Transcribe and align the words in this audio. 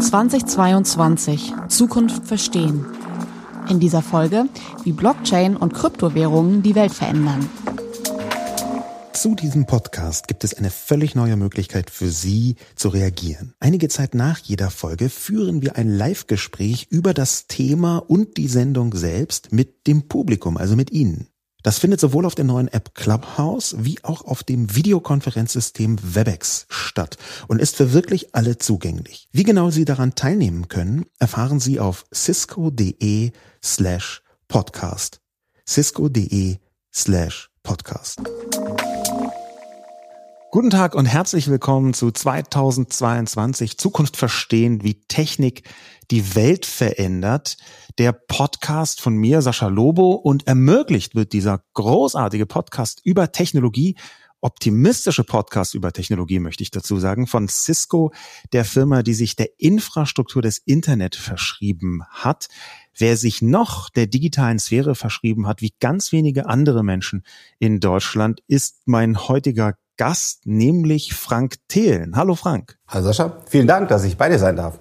2022 0.00 1.52
Zukunft 1.68 2.26
verstehen. 2.26 2.86
In 3.68 3.78
dieser 3.78 4.00
Folge, 4.00 4.46
wie 4.84 4.92
Blockchain 4.92 5.56
und 5.56 5.74
Kryptowährungen 5.74 6.62
die 6.62 6.74
Welt 6.74 6.94
verändern. 6.94 7.48
Zu 9.12 9.34
diesem 9.34 9.66
Podcast 9.66 10.28
gibt 10.28 10.44
es 10.44 10.54
eine 10.54 10.70
völlig 10.70 11.14
neue 11.14 11.36
Möglichkeit 11.36 11.90
für 11.90 12.08
Sie 12.08 12.56
zu 12.74 12.88
reagieren. 12.88 13.52
Einige 13.60 13.88
Zeit 13.88 14.14
nach 14.14 14.38
jeder 14.38 14.70
Folge 14.70 15.10
führen 15.10 15.60
wir 15.60 15.76
ein 15.76 15.88
Live-Gespräch 15.88 16.86
über 16.88 17.12
das 17.12 17.48
Thema 17.48 17.98
und 17.98 18.36
die 18.38 18.48
Sendung 18.48 18.94
selbst 18.94 19.52
mit 19.52 19.86
dem 19.86 20.08
Publikum, 20.08 20.56
also 20.56 20.74
mit 20.74 20.90
Ihnen. 20.90 21.28
Das 21.68 21.80
findet 21.80 22.00
sowohl 22.00 22.24
auf 22.24 22.34
der 22.34 22.46
neuen 22.46 22.68
App 22.68 22.94
Clubhouse 22.94 23.76
wie 23.78 24.02
auch 24.02 24.24
auf 24.24 24.42
dem 24.42 24.74
Videokonferenzsystem 24.74 25.98
Webex 26.02 26.64
statt 26.70 27.18
und 27.46 27.60
ist 27.60 27.76
für 27.76 27.92
wirklich 27.92 28.34
alle 28.34 28.56
zugänglich. 28.56 29.28
Wie 29.32 29.42
genau 29.42 29.68
Sie 29.68 29.84
daran 29.84 30.14
teilnehmen 30.14 30.68
können, 30.68 31.04
erfahren 31.18 31.60
Sie 31.60 31.78
auf 31.78 32.06
cisco.de 32.10 33.32
slash 33.62 34.22
podcast. 34.48 35.20
cisco.de 35.66 36.56
slash 36.90 37.50
podcast. 37.62 38.22
Guten 40.50 40.70
Tag 40.70 40.94
und 40.94 41.04
herzlich 41.04 41.50
willkommen 41.50 41.92
zu 41.92 42.10
2022 42.10 43.76
Zukunft 43.76 44.16
verstehen, 44.16 44.82
wie 44.82 45.02
Technik 45.06 45.68
die 46.10 46.34
Welt 46.34 46.64
verändert. 46.64 47.58
Der 47.98 48.12
Podcast 48.12 49.02
von 49.02 49.14
mir, 49.14 49.42
Sascha 49.42 49.66
Lobo, 49.66 50.12
und 50.12 50.46
ermöglicht 50.46 51.14
wird 51.14 51.34
dieser 51.34 51.62
großartige 51.74 52.46
Podcast 52.46 53.02
über 53.04 53.30
Technologie 53.30 53.96
optimistische 54.40 55.24
Podcast 55.24 55.74
über 55.74 55.92
Technologie, 55.92 56.38
möchte 56.38 56.62
ich 56.62 56.70
dazu 56.70 56.98
sagen, 56.98 57.26
von 57.26 57.48
Cisco, 57.48 58.12
der 58.52 58.64
Firma, 58.64 59.02
die 59.02 59.14
sich 59.14 59.36
der 59.36 59.48
Infrastruktur 59.58 60.42
des 60.42 60.58
Internet 60.58 61.16
verschrieben 61.16 62.04
hat. 62.10 62.48
Wer 62.96 63.16
sich 63.16 63.42
noch 63.42 63.90
der 63.90 64.06
digitalen 64.06 64.58
Sphäre 64.58 64.94
verschrieben 64.94 65.46
hat, 65.46 65.60
wie 65.60 65.74
ganz 65.80 66.12
wenige 66.12 66.46
andere 66.46 66.84
Menschen 66.84 67.24
in 67.58 67.80
Deutschland, 67.80 68.40
ist 68.46 68.82
mein 68.86 69.28
heutiger 69.28 69.74
Gast, 69.98 70.46
nämlich 70.46 71.12
Frank 71.12 71.56
Thelen. 71.68 72.16
Hallo 72.16 72.34
Frank. 72.34 72.78
Hallo 72.88 73.04
Sascha, 73.04 73.42
vielen 73.46 73.66
Dank, 73.66 73.88
dass 73.88 74.04
ich 74.04 74.16
bei 74.16 74.30
dir 74.30 74.38
sein 74.38 74.56
darf. 74.56 74.80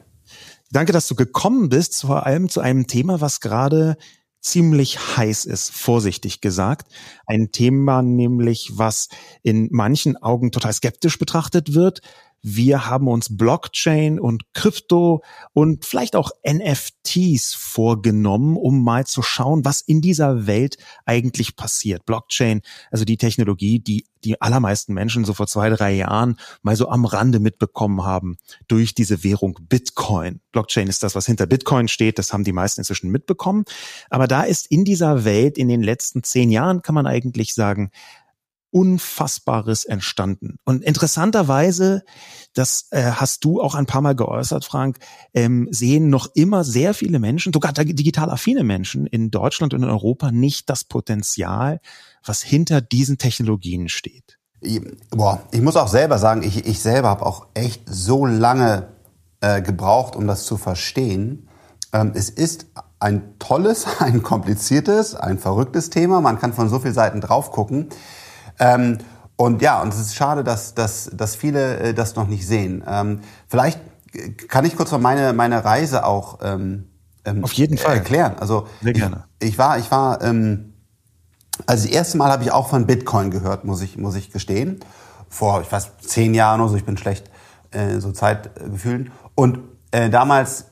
Danke, 0.72 0.94
dass 0.94 1.08
du 1.08 1.16
gekommen 1.16 1.70
bist, 1.70 2.02
vor 2.02 2.26
allem 2.26 2.50
zu 2.50 2.62
einem 2.62 2.88
Thema, 2.88 3.20
was 3.20 3.42
gerade 3.42 3.98
ziemlich 4.42 5.18
heiß 5.18 5.46
ist, 5.46 5.72
vorsichtig 5.72 6.40
gesagt. 6.40 6.92
Ein 7.26 7.52
Thema 7.52 8.02
nämlich, 8.02 8.72
was 8.76 9.10
in 9.42 9.70
manchen 9.72 10.16
Augen 10.18 10.52
total 10.52 10.74
skeptisch 10.74 11.18
betrachtet 11.20 11.74
wird, 11.74 12.02
wir 12.42 12.88
haben 12.88 13.08
uns 13.08 13.36
Blockchain 13.36 14.20
und 14.20 14.44
Krypto 14.54 15.24
und 15.54 15.86
vielleicht 15.86 16.16
auch 16.16 16.32
NFTs 16.48 17.54
vorgenommen, 17.54 18.58
um 18.58 18.84
mal 18.84 19.06
zu 19.06 19.22
schauen, 19.22 19.66
was 19.66 19.82
in 19.82 20.02
dieser 20.02 20.48
Welt 20.48 20.78
eigentlich 21.06 21.56
passiert. 21.56 22.06
Blockchain, 22.06 22.62
also 22.92 23.06
die 23.06 23.18
Technologie, 23.18 23.80
die 23.80 24.06
die 24.24 24.42
allermeisten 24.42 24.94
Menschen 24.94 25.26
so 25.26 25.34
vor 25.34 25.48
zwei, 25.48 25.70
drei 25.70 25.94
Jahren 25.94 26.38
mal 26.62 26.76
so 26.76 26.90
am 26.90 27.06
Rande 27.06 27.40
mitbekommen 27.40 28.04
haben 28.04 28.38
durch 28.68 28.94
diese 28.94 29.24
Währung 29.24 29.60
Bitcoin. 29.62 30.42
Blockchain 30.52 30.88
ist 30.88 31.04
das, 31.04 31.16
was 31.16 31.26
hinter 31.26 31.46
Bitcoin 31.46 31.88
steht. 31.88 32.20
Das 32.20 32.34
haben 32.34 32.44
die 32.44 32.52
meisten 32.52 32.82
inzwischen 32.82 33.12
mitbekommen. 33.12 33.64
Aber 34.10 34.28
da 34.28 34.44
ist 34.44 34.68
in 34.68 34.86
dieser 34.86 35.24
Welt 35.24 35.58
in 35.58 35.68
den 35.68 35.82
letzten 35.82 36.24
zehn 36.24 36.52
Jahren, 36.52 36.82
kann 36.82 36.96
man 36.96 37.08
eigentlich 37.08 37.54
sagen, 37.54 37.92
Unfassbares 38.72 39.86
entstanden. 39.86 40.58
Und 40.66 40.84
interessanterweise, 40.84 42.04
das 42.54 42.88
äh, 42.92 43.12
hast 43.12 43.44
du 43.44 43.62
auch 43.62 43.76
ein 43.76 43.86
paar 43.86 44.02
Mal 44.02 44.16
geäußert, 44.16 44.66
Frank, 44.66 45.00
ähm, 45.34 45.68
sehen 45.72 46.10
noch 46.10 46.28
immer 46.36 46.64
sehr 46.64 46.94
viele 46.94 47.20
Menschen, 47.20 47.54
sogar 47.54 47.72
digital 47.72 48.30
affine 48.30 48.64
Menschen 48.64 49.08
in 49.08 49.32
Deutschland 49.32 49.74
und 49.74 49.84
in 49.84 49.90
Europa 49.90 50.32
nicht 50.32 50.70
das 50.70 50.84
Potenzial, 50.84 51.80
was 52.26 52.42
hinter 52.42 52.82
diesen 52.82 53.18
Technologien 53.18 53.90
steht. 53.90 54.38
Boah, 55.12 55.44
ich 55.52 55.62
muss 55.62 55.76
auch 55.76 55.88
selber 55.88 56.18
sagen, 56.18 56.44
ich, 56.44 56.66
ich 56.66 56.80
selber 56.80 57.10
habe 57.10 57.26
auch 57.26 57.48
echt 57.54 57.84
so 57.86 58.26
lange 58.26 58.88
äh, 59.40 59.62
gebraucht, 59.62 60.16
um 60.16 60.28
das 60.28 60.46
zu 60.46 60.58
verstehen. 60.58 61.48
Ähm, 61.94 62.12
es 62.16 62.30
ist 62.30 62.68
ein 63.00 63.38
tolles, 63.40 63.86
ein 64.00 64.24
kompliziertes, 64.24 65.16
ein 65.16 65.38
verrücktes 65.38 65.90
Thema. 65.90 66.22
Man 66.22 66.40
kann 66.40 66.54
von 66.54 66.70
so 66.70 66.80
vielen 66.80 66.94
Seiten 66.94 67.22
drauf 67.22 67.52
gucken. 67.52 67.90
Ähm, 68.60 69.00
und 69.36 69.62
ja, 69.62 69.82
und 69.82 69.94
es 69.94 70.00
ist 70.00 70.16
schade, 70.16 70.44
dass, 70.44 70.74
dass, 70.74 71.12
dass 71.14 71.36
viele 71.36 71.78
äh, 71.78 71.94
das 71.94 72.16
noch 72.16 72.28
nicht 72.28 72.48
sehen. 72.48 72.84
Ähm, 72.88 73.22
vielleicht 73.48 73.80
kann 74.48 74.66
ich 74.66 74.76
kurz 74.76 74.92
noch 74.92 75.00
meine, 75.00 75.34
meine 75.34 75.64
Reise 75.64 76.06
auch 76.06 76.40
ähm, 76.42 76.90
ähm 77.24 77.44
Auf 77.44 77.54
jeden 77.54 77.78
Fall. 77.78 77.98
erklären. 77.98 78.36
Also 78.40 78.68
Sehr 78.82 78.94
gerne. 78.94 79.26
Ich, 79.40 79.50
ich 79.50 79.58
war, 79.58 79.78
ich 79.78 79.92
war, 79.92 80.24
ähm, 80.24 80.74
also 81.68 81.86
das 81.86 81.94
erste 81.94 82.18
Mal 82.18 82.32
habe 82.32 82.44
ich 82.44 82.52
auch 82.52 82.70
von 82.70 82.88
Bitcoin 82.88 83.30
gehört, 83.30 83.64
muss 83.64 83.82
ich, 83.82 83.98
muss 83.98 84.16
ich 84.16 84.32
gestehen. 84.32 84.80
Vor, 85.30 85.62
ich 85.62 85.72
weiß, 85.72 85.98
zehn 86.00 86.34
Jahren 86.34 86.62
oder 86.62 86.72
so, 86.72 86.78
ich 86.78 86.86
bin 86.86 86.98
schlecht 86.98 87.30
äh, 87.72 88.00
so 88.00 88.12
Zeitgefühlen. 88.12 89.12
Und 89.36 89.60
äh, 89.92 90.10
damals 90.10 90.66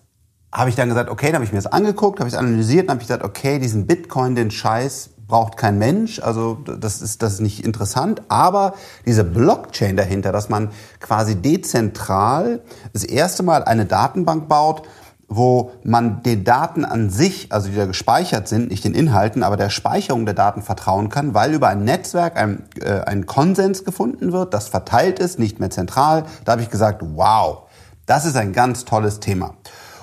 habe 0.51 0.69
ich 0.69 0.75
dann 0.75 0.89
gesagt, 0.89 1.09
okay, 1.09 1.27
dann 1.27 1.35
habe 1.35 1.45
ich 1.45 1.51
mir 1.51 1.57
das 1.57 1.71
angeguckt, 1.71 2.19
habe 2.19 2.29
ich 2.29 2.33
es 2.33 2.39
analysiert 2.39 2.85
und 2.85 2.91
habe 2.91 3.01
ich 3.01 3.07
gesagt, 3.07 3.23
okay, 3.23 3.59
diesen 3.59 3.85
Bitcoin, 3.85 4.35
den 4.35 4.49
Scheiß, 4.49 5.11
braucht 5.27 5.57
kein 5.57 5.77
Mensch, 5.77 6.19
also 6.19 6.55
das 6.55 7.01
ist, 7.01 7.21
das 7.21 7.33
ist 7.33 7.39
nicht 7.41 7.65
interessant, 7.65 8.21
aber 8.27 8.73
diese 9.05 9.23
Blockchain 9.23 9.97
dahinter, 9.97 10.31
dass 10.31 10.49
man 10.49 10.69
quasi 10.99 11.35
dezentral 11.35 12.61
das 12.93 13.03
erste 13.03 13.43
Mal 13.43 13.63
eine 13.63 13.85
Datenbank 13.85 14.47
baut, 14.47 14.83
wo 15.27 15.71
man 15.83 16.21
den 16.21 16.43
Daten 16.43 16.85
an 16.85 17.09
sich, 17.09 17.51
also 17.51 17.69
die 17.69 17.75
da 17.75 17.85
gespeichert 17.85 18.47
sind, 18.47 18.69
nicht 18.69 18.83
den 18.83 18.93
Inhalten, 18.93 19.41
aber 19.41 19.57
der 19.57 19.69
Speicherung 19.69 20.25
der 20.25 20.35
Daten 20.35 20.61
vertrauen 20.61 21.09
kann, 21.09 21.33
weil 21.33 21.53
über 21.53 21.67
ein 21.67 21.83
Netzwerk 21.83 22.37
ein, 22.37 22.63
äh, 22.79 23.01
ein 23.01 23.25
Konsens 23.25 23.83
gefunden 23.83 24.31
wird, 24.31 24.53
das 24.53 24.67
verteilt 24.67 25.17
ist, 25.17 25.39
nicht 25.39 25.59
mehr 25.59 25.71
zentral. 25.71 26.25
Da 26.43 26.53
habe 26.53 26.61
ich 26.61 26.69
gesagt, 26.69 27.01
wow, 27.15 27.63
das 28.05 28.25
ist 28.25 28.37
ein 28.37 28.53
ganz 28.53 28.85
tolles 28.85 29.19
Thema. 29.19 29.55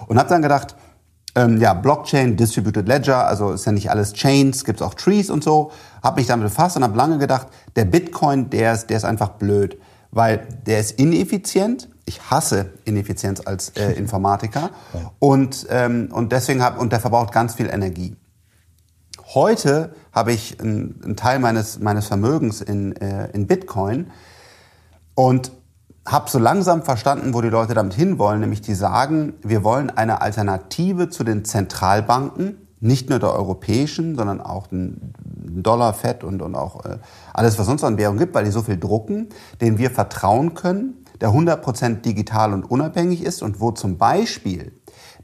Und 0.09 0.19
habe 0.19 0.28
dann 0.28 0.43
gedacht, 0.43 0.75
ähm, 1.34 1.60
ja, 1.60 1.72
Blockchain, 1.72 2.37
Distributed 2.37 2.87
Ledger, 2.87 3.26
also 3.26 3.53
ist 3.53 3.65
ja 3.65 3.72
nicht 3.72 3.91
alles 3.91 4.12
Chains, 4.12 4.65
gibt's 4.65 4.82
auch 4.82 4.94
Trees 4.94 5.31
und 5.31 5.43
so. 5.43 5.72
Habe 6.03 6.20
mich 6.20 6.26
damit 6.26 6.44
befasst 6.44 6.76
und 6.76 6.84
habe 6.84 6.97
lange 6.97 7.19
gedacht, 7.19 7.48
der 7.76 7.87
Bitcoin, 7.87 8.50
der 8.50 8.75
ist, 8.75 8.91
der 8.91 8.98
ist 8.98 9.04
einfach 9.04 9.31
blöd, 9.31 9.78
weil 10.10 10.47
der 10.66 10.81
ist 10.81 10.93
ineffizient. 10.93 11.88
Ich 12.04 12.31
hasse 12.31 12.70
Ineffizienz 12.84 13.41
als 13.44 13.70
äh, 13.70 13.93
Informatiker 13.97 14.70
und 15.19 15.66
ähm, 15.70 16.10
und 16.12 16.32
deswegen 16.32 16.62
hab, 16.62 16.78
und 16.78 16.93
der 16.93 17.00
verbraucht 17.00 17.32
ganz 17.32 17.54
viel 17.54 17.66
Energie. 17.66 18.16
Heute 19.34 19.94
habe 20.12 20.32
ich 20.32 20.60
einen, 20.60 21.00
einen 21.03 21.16
Teil 21.16 21.38
meines 21.38 21.78
meines 21.78 22.06
Vermögens 22.09 22.60
in 22.60 22.94
äh, 22.97 23.31
in 23.32 23.47
Bitcoin 23.47 24.10
und 25.14 25.53
habe 26.06 26.28
so 26.28 26.38
langsam 26.38 26.82
verstanden, 26.82 27.32
wo 27.32 27.40
die 27.40 27.48
Leute 27.48 27.74
damit 27.74 27.94
hinwollen, 27.94 28.40
nämlich 28.40 28.60
die 28.60 28.74
sagen, 28.74 29.34
wir 29.42 29.62
wollen 29.62 29.90
eine 29.90 30.20
Alternative 30.20 31.08
zu 31.08 31.22
den 31.22 31.44
Zentralbanken, 31.44 32.68
nicht 32.80 33.08
nur 33.08 33.20
der 33.20 33.32
europäischen, 33.32 34.16
sondern 34.16 34.40
auch 34.40 34.66
den 34.66 35.12
Dollar, 35.24 35.94
Fed 35.94 36.24
und, 36.24 36.42
und 36.42 36.56
auch 36.56 36.84
äh, 36.84 36.98
alles, 37.32 37.58
was 37.58 37.66
sonst 37.66 37.84
an 37.84 37.96
Währung 37.96 38.18
gibt, 38.18 38.34
weil 38.34 38.44
die 38.44 38.50
so 38.50 38.62
viel 38.62 38.78
drucken, 38.78 39.28
denen 39.60 39.78
wir 39.78 39.90
vertrauen 39.90 40.54
können, 40.54 41.04
der 41.20 41.30
100% 41.30 42.00
digital 42.00 42.52
und 42.52 42.69
unabhängig 42.69 43.22
ist 43.22 43.42
und 43.42 43.60
wo 43.60 43.70
zum 43.70 43.98
Beispiel 43.98 44.72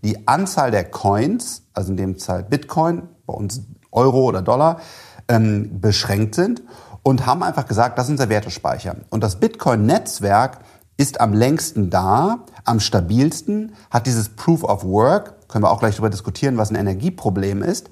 die 0.04 0.28
Anzahl 0.28 0.70
der 0.70 0.84
Coins, 0.84 1.64
also 1.74 1.90
in 1.90 1.96
dem 1.96 2.18
Fall 2.18 2.44
Bitcoin, 2.44 3.08
bei 3.26 3.34
uns 3.34 3.62
Euro 3.90 4.24
oder 4.26 4.42
Dollar, 4.42 4.80
ähm, 5.26 5.80
beschränkt 5.80 6.36
sind 6.36 6.62
und 7.08 7.24
haben 7.24 7.42
einfach 7.42 7.66
gesagt, 7.66 7.96
das 7.96 8.04
ist 8.04 8.10
unser 8.10 8.28
Wertespeicher. 8.28 8.96
Und 9.08 9.24
das 9.24 9.36
Bitcoin-Netzwerk 9.36 10.58
ist 10.98 11.22
am 11.22 11.32
längsten 11.32 11.88
da, 11.88 12.40
am 12.64 12.80
stabilsten, 12.80 13.72
hat 13.90 14.06
dieses 14.06 14.28
Proof 14.28 14.62
of 14.62 14.84
Work, 14.84 15.48
können 15.48 15.64
wir 15.64 15.70
auch 15.70 15.80
gleich 15.80 15.94
darüber 15.94 16.10
diskutieren, 16.10 16.58
was 16.58 16.68
ein 16.68 16.74
Energieproblem 16.74 17.62
ist. 17.62 17.88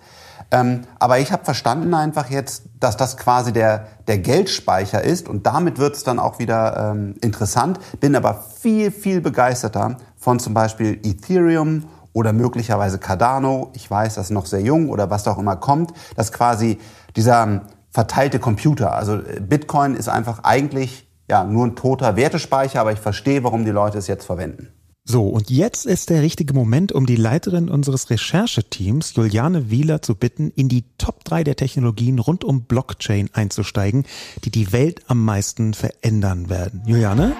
Ähm, 0.50 0.82
aber 0.98 1.18
ich 1.18 1.32
habe 1.32 1.46
verstanden 1.46 1.94
einfach 1.94 2.28
jetzt, 2.28 2.64
dass 2.78 2.98
das 2.98 3.16
quasi 3.16 3.54
der, 3.54 3.86
der 4.06 4.18
Geldspeicher 4.18 5.02
ist 5.02 5.30
und 5.30 5.46
damit 5.46 5.78
wird 5.78 5.96
es 5.96 6.04
dann 6.04 6.18
auch 6.18 6.38
wieder 6.38 6.90
ähm, 6.90 7.14
interessant. 7.22 7.80
Bin 8.00 8.16
aber 8.16 8.44
viel, 8.60 8.90
viel 8.90 9.22
begeisterter 9.22 9.96
von 10.18 10.40
zum 10.40 10.52
Beispiel 10.52 11.00
Ethereum 11.02 11.84
oder 12.12 12.34
möglicherweise 12.34 12.98
Cardano. 12.98 13.70
Ich 13.72 13.90
weiß, 13.90 14.16
das 14.16 14.26
ist 14.26 14.30
noch 14.30 14.44
sehr 14.44 14.60
jung 14.60 14.90
oder 14.90 15.08
was 15.08 15.22
da 15.22 15.32
auch 15.32 15.38
immer 15.38 15.56
kommt. 15.56 15.94
dass 16.16 16.32
quasi 16.32 16.78
dieser 17.16 17.62
verteilte 17.96 18.38
Computer. 18.38 18.94
Also 18.94 19.20
Bitcoin 19.40 19.94
ist 19.94 20.10
einfach 20.10 20.44
eigentlich 20.44 21.08
ja 21.30 21.44
nur 21.44 21.66
ein 21.66 21.76
toter 21.76 22.14
Wertespeicher, 22.14 22.78
aber 22.78 22.92
ich 22.92 22.98
verstehe, 22.98 23.42
warum 23.42 23.64
die 23.64 23.70
Leute 23.70 23.96
es 23.96 24.06
jetzt 24.06 24.26
verwenden. 24.26 24.68
So, 25.08 25.26
und 25.26 25.48
jetzt 25.48 25.86
ist 25.86 26.10
der 26.10 26.20
richtige 26.20 26.52
Moment, 26.52 26.92
um 26.92 27.06
die 27.06 27.16
Leiterin 27.16 27.70
unseres 27.70 28.10
Rechercheteams, 28.10 29.14
Juliane 29.14 29.70
Wieler, 29.70 30.02
zu 30.02 30.14
bitten, 30.14 30.50
in 30.50 30.68
die 30.68 30.84
Top 30.98 31.24
3 31.24 31.42
der 31.42 31.56
Technologien 31.56 32.18
rund 32.18 32.44
um 32.44 32.64
Blockchain 32.64 33.30
einzusteigen, 33.32 34.04
die 34.44 34.50
die 34.50 34.72
Welt 34.72 35.00
am 35.06 35.24
meisten 35.24 35.72
verändern 35.72 36.50
werden. 36.50 36.82
Juliane? 36.84 37.34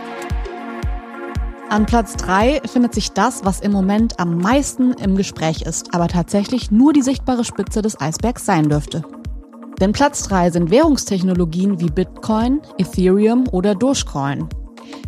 An 1.69 1.85
Platz 1.85 2.17
3 2.17 2.62
findet 2.64 2.94
sich 2.94 3.11
das, 3.11 3.44
was 3.44 3.61
im 3.61 3.73
Moment 3.73 4.20
am 4.20 4.38
meisten 4.38 4.93
im 4.93 5.17
Gespräch 5.17 5.62
ist, 5.62 5.93
aber 5.93 6.09
tatsächlich 6.09 6.70
nur 6.70 6.94
die 6.94 7.02
sichtbare 7.02 7.44
Spitze 7.44 7.82
des 7.82 8.00
Eisbergs 8.00 8.47
sein 8.47 8.70
dürfte. 8.70 9.02
Denn 9.81 9.93
Platz 9.93 10.23
3 10.25 10.50
sind 10.50 10.70
Währungstechnologien 10.70 11.81
wie 11.81 11.90
Bitcoin, 11.90 12.61
Ethereum 12.78 13.46
oder 13.52 13.75
Dogecoin. 13.75 14.49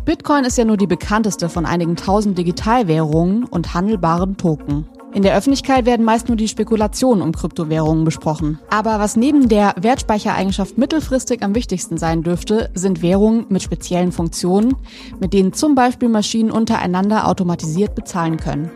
Bitcoin 0.05 0.45
ist 0.45 0.57
ja 0.57 0.65
nur 0.65 0.77
die 0.77 0.87
bekannteste 0.87 1.49
von 1.49 1.65
einigen 1.65 1.95
tausend 1.95 2.37
Digitalwährungen 2.37 3.45
und 3.45 3.73
handelbaren 3.73 4.37
Token. 4.37 4.85
In 5.11 5.23
der 5.23 5.35
Öffentlichkeit 5.35 5.87
werden 5.87 6.05
meist 6.05 6.27
nur 6.27 6.37
die 6.37 6.47
Spekulationen 6.47 7.23
um 7.23 7.31
Kryptowährungen 7.31 8.05
besprochen. 8.05 8.59
Aber 8.69 8.99
was 8.99 9.15
neben 9.15 9.49
der 9.49 9.73
Wertspeichereigenschaft 9.79 10.77
mittelfristig 10.77 11.41
am 11.41 11.55
wichtigsten 11.55 11.97
sein 11.97 12.21
dürfte, 12.21 12.69
sind 12.75 13.01
Währungen 13.01 13.47
mit 13.49 13.63
speziellen 13.63 14.11
Funktionen, 14.11 14.75
mit 15.19 15.33
denen 15.33 15.53
zum 15.53 15.73
Beispiel 15.73 16.09
Maschinen 16.09 16.51
untereinander 16.51 17.27
automatisiert 17.27 17.95
bezahlen 17.95 18.37
können. 18.37 18.69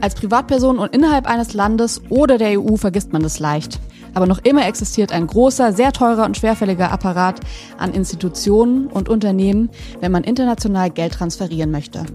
Als 0.00 0.16
Privatperson 0.16 0.78
und 0.78 0.94
innerhalb 0.94 1.26
eines 1.26 1.54
Landes 1.54 2.02
oder 2.08 2.36
der 2.36 2.60
EU 2.60 2.76
vergisst 2.76 3.12
man 3.12 3.22
das 3.22 3.38
leicht. 3.38 3.78
Aber 4.14 4.26
noch 4.26 4.38
immer 4.38 4.66
existiert 4.66 5.12
ein 5.12 5.26
großer, 5.26 5.72
sehr 5.72 5.92
teurer 5.92 6.24
und 6.24 6.36
schwerfälliger 6.36 6.90
Apparat 6.90 7.40
an 7.78 7.92
Institutionen 7.92 8.86
und 8.86 9.08
Unternehmen, 9.08 9.70
wenn 10.00 10.12
man 10.12 10.24
international 10.24 10.90
Geld 10.90 11.14
transferieren 11.14 11.70
möchte. 11.70 12.06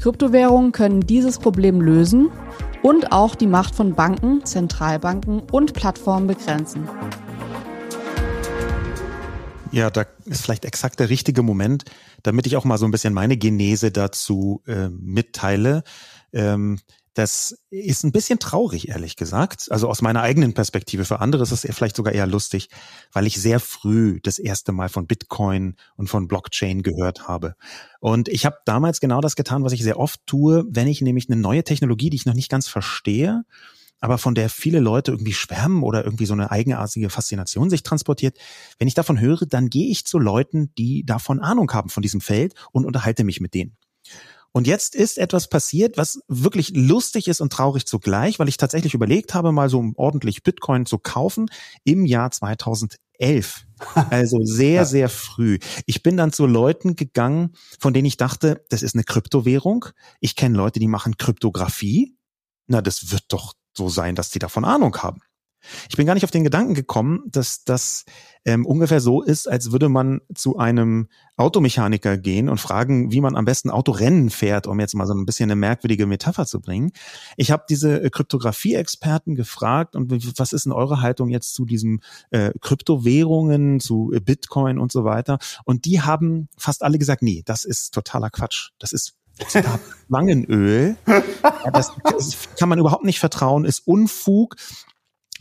Kryptowährungen 0.00 0.72
können 0.72 1.00
dieses 1.00 1.38
Problem 1.38 1.80
lösen 1.80 2.30
und 2.82 3.12
auch 3.12 3.34
die 3.34 3.46
Macht 3.46 3.74
von 3.74 3.94
Banken, 3.94 4.44
Zentralbanken 4.44 5.40
und 5.50 5.74
Plattformen 5.74 6.28
begrenzen. 6.28 6.88
Ja, 9.70 9.90
da 9.90 10.06
ist 10.24 10.42
vielleicht 10.42 10.64
exakt 10.64 10.98
der 10.98 11.10
richtige 11.10 11.42
Moment, 11.42 11.84
damit 12.22 12.46
ich 12.46 12.56
auch 12.56 12.64
mal 12.64 12.78
so 12.78 12.86
ein 12.86 12.90
bisschen 12.90 13.12
meine 13.12 13.36
Genese 13.36 13.90
dazu 13.90 14.62
äh, 14.66 14.88
mitteile. 14.88 15.82
Ähm, 16.32 16.78
das 17.18 17.58
ist 17.70 18.04
ein 18.04 18.12
bisschen 18.12 18.38
traurig, 18.38 18.90
ehrlich 18.90 19.16
gesagt. 19.16 19.72
Also 19.72 19.88
aus 19.88 20.02
meiner 20.02 20.22
eigenen 20.22 20.54
Perspektive. 20.54 21.04
Für 21.04 21.18
andere 21.18 21.42
ist 21.42 21.50
es 21.50 21.66
vielleicht 21.68 21.96
sogar 21.96 22.14
eher 22.14 22.28
lustig, 22.28 22.68
weil 23.12 23.26
ich 23.26 23.40
sehr 23.40 23.58
früh 23.58 24.20
das 24.22 24.38
erste 24.38 24.70
Mal 24.70 24.88
von 24.88 25.08
Bitcoin 25.08 25.74
und 25.96 26.08
von 26.08 26.28
Blockchain 26.28 26.84
gehört 26.84 27.26
habe. 27.26 27.56
Und 27.98 28.28
ich 28.28 28.46
habe 28.46 28.58
damals 28.66 29.00
genau 29.00 29.20
das 29.20 29.34
getan, 29.34 29.64
was 29.64 29.72
ich 29.72 29.82
sehr 29.82 29.98
oft 29.98 30.20
tue, 30.26 30.64
wenn 30.68 30.86
ich 30.86 31.00
nämlich 31.00 31.28
eine 31.28 31.40
neue 31.40 31.64
Technologie, 31.64 32.08
die 32.08 32.16
ich 32.16 32.26
noch 32.26 32.34
nicht 32.34 32.50
ganz 32.50 32.68
verstehe, 32.68 33.42
aber 33.98 34.18
von 34.18 34.36
der 34.36 34.48
viele 34.48 34.78
Leute 34.78 35.10
irgendwie 35.10 35.32
schwärmen 35.32 35.82
oder 35.82 36.04
irgendwie 36.04 36.26
so 36.26 36.34
eine 36.34 36.52
eigenartige 36.52 37.10
Faszination 37.10 37.68
sich 37.68 37.82
transportiert. 37.82 38.38
Wenn 38.78 38.86
ich 38.86 38.94
davon 38.94 39.18
höre, 39.18 39.44
dann 39.44 39.70
gehe 39.70 39.90
ich 39.90 40.04
zu 40.04 40.20
Leuten, 40.20 40.72
die 40.78 41.04
davon 41.04 41.40
Ahnung 41.40 41.72
haben 41.72 41.88
von 41.88 42.02
diesem 42.02 42.20
Feld 42.20 42.54
und 42.70 42.86
unterhalte 42.86 43.24
mich 43.24 43.40
mit 43.40 43.54
denen. 43.54 43.76
Und 44.52 44.66
jetzt 44.66 44.94
ist 44.94 45.18
etwas 45.18 45.48
passiert, 45.48 45.96
was 45.96 46.20
wirklich 46.26 46.72
lustig 46.74 47.28
ist 47.28 47.40
und 47.40 47.52
traurig 47.52 47.86
zugleich, 47.86 48.38
weil 48.38 48.48
ich 48.48 48.56
tatsächlich 48.56 48.94
überlegt 48.94 49.34
habe, 49.34 49.52
mal 49.52 49.68
so 49.68 49.92
ordentlich 49.96 50.42
Bitcoin 50.42 50.86
zu 50.86 50.98
kaufen 50.98 51.50
im 51.84 52.06
Jahr 52.06 52.30
2011. 52.30 53.64
Also 54.10 54.42
sehr, 54.42 54.84
sehr 54.86 55.08
früh. 55.08 55.58
Ich 55.86 56.02
bin 56.02 56.16
dann 56.16 56.32
zu 56.32 56.46
Leuten 56.46 56.96
gegangen, 56.96 57.54
von 57.78 57.94
denen 57.94 58.06
ich 58.06 58.16
dachte, 58.16 58.64
das 58.70 58.82
ist 58.82 58.96
eine 58.96 59.04
Kryptowährung. 59.04 59.86
Ich 60.20 60.34
kenne 60.34 60.56
Leute, 60.56 60.80
die 60.80 60.88
machen 60.88 61.16
Kryptographie. 61.16 62.16
Na, 62.66 62.82
das 62.82 63.12
wird 63.12 63.24
doch 63.28 63.54
so 63.76 63.88
sein, 63.88 64.16
dass 64.16 64.30
die 64.30 64.40
davon 64.40 64.64
Ahnung 64.64 64.96
haben. 64.98 65.20
Ich 65.88 65.96
bin 65.96 66.06
gar 66.06 66.14
nicht 66.14 66.24
auf 66.24 66.30
den 66.30 66.44
Gedanken 66.44 66.74
gekommen, 66.74 67.22
dass 67.26 67.64
das 67.64 68.04
ähm, 68.44 68.64
ungefähr 68.64 69.00
so 69.00 69.22
ist, 69.22 69.48
als 69.48 69.72
würde 69.72 69.88
man 69.88 70.20
zu 70.34 70.56
einem 70.56 71.08
Automechaniker 71.36 72.16
gehen 72.16 72.48
und 72.48 72.58
fragen, 72.58 73.12
wie 73.12 73.20
man 73.20 73.36
am 73.36 73.44
besten 73.44 73.70
Autorennen 73.70 74.30
fährt, 74.30 74.66
um 74.66 74.80
jetzt 74.80 74.94
mal 74.94 75.06
so 75.06 75.14
ein 75.14 75.26
bisschen 75.26 75.50
eine 75.50 75.56
merkwürdige 75.56 76.06
Metapher 76.06 76.46
zu 76.46 76.60
bringen. 76.60 76.92
Ich 77.36 77.50
habe 77.50 77.64
diese 77.68 78.02
äh, 78.02 78.10
Kryptographie-Experten 78.10 79.34
gefragt 79.34 79.96
und 79.96 80.10
was 80.38 80.52
ist 80.52 80.64
denn 80.64 80.72
eure 80.72 81.00
Haltung 81.00 81.28
jetzt 81.28 81.54
zu 81.54 81.64
diesen 81.64 82.00
äh, 82.30 82.52
Kryptowährungen, 82.60 83.80
zu 83.80 84.12
äh, 84.14 84.20
Bitcoin 84.20 84.78
und 84.78 84.92
so 84.92 85.04
weiter? 85.04 85.38
Und 85.64 85.84
die 85.84 86.00
haben 86.00 86.48
fast 86.56 86.82
alle 86.82 86.98
gesagt, 86.98 87.22
nee, 87.22 87.42
das 87.44 87.64
ist 87.64 87.92
totaler 87.92 88.30
Quatsch. 88.30 88.70
Das 88.78 88.92
ist 88.92 89.14
Wangenöl. 90.08 90.96
das, 91.72 91.92
das 92.02 92.48
kann 92.58 92.68
man 92.68 92.78
überhaupt 92.78 93.04
nicht 93.04 93.20
vertrauen, 93.20 93.64
ist 93.64 93.86
Unfug 93.86 94.56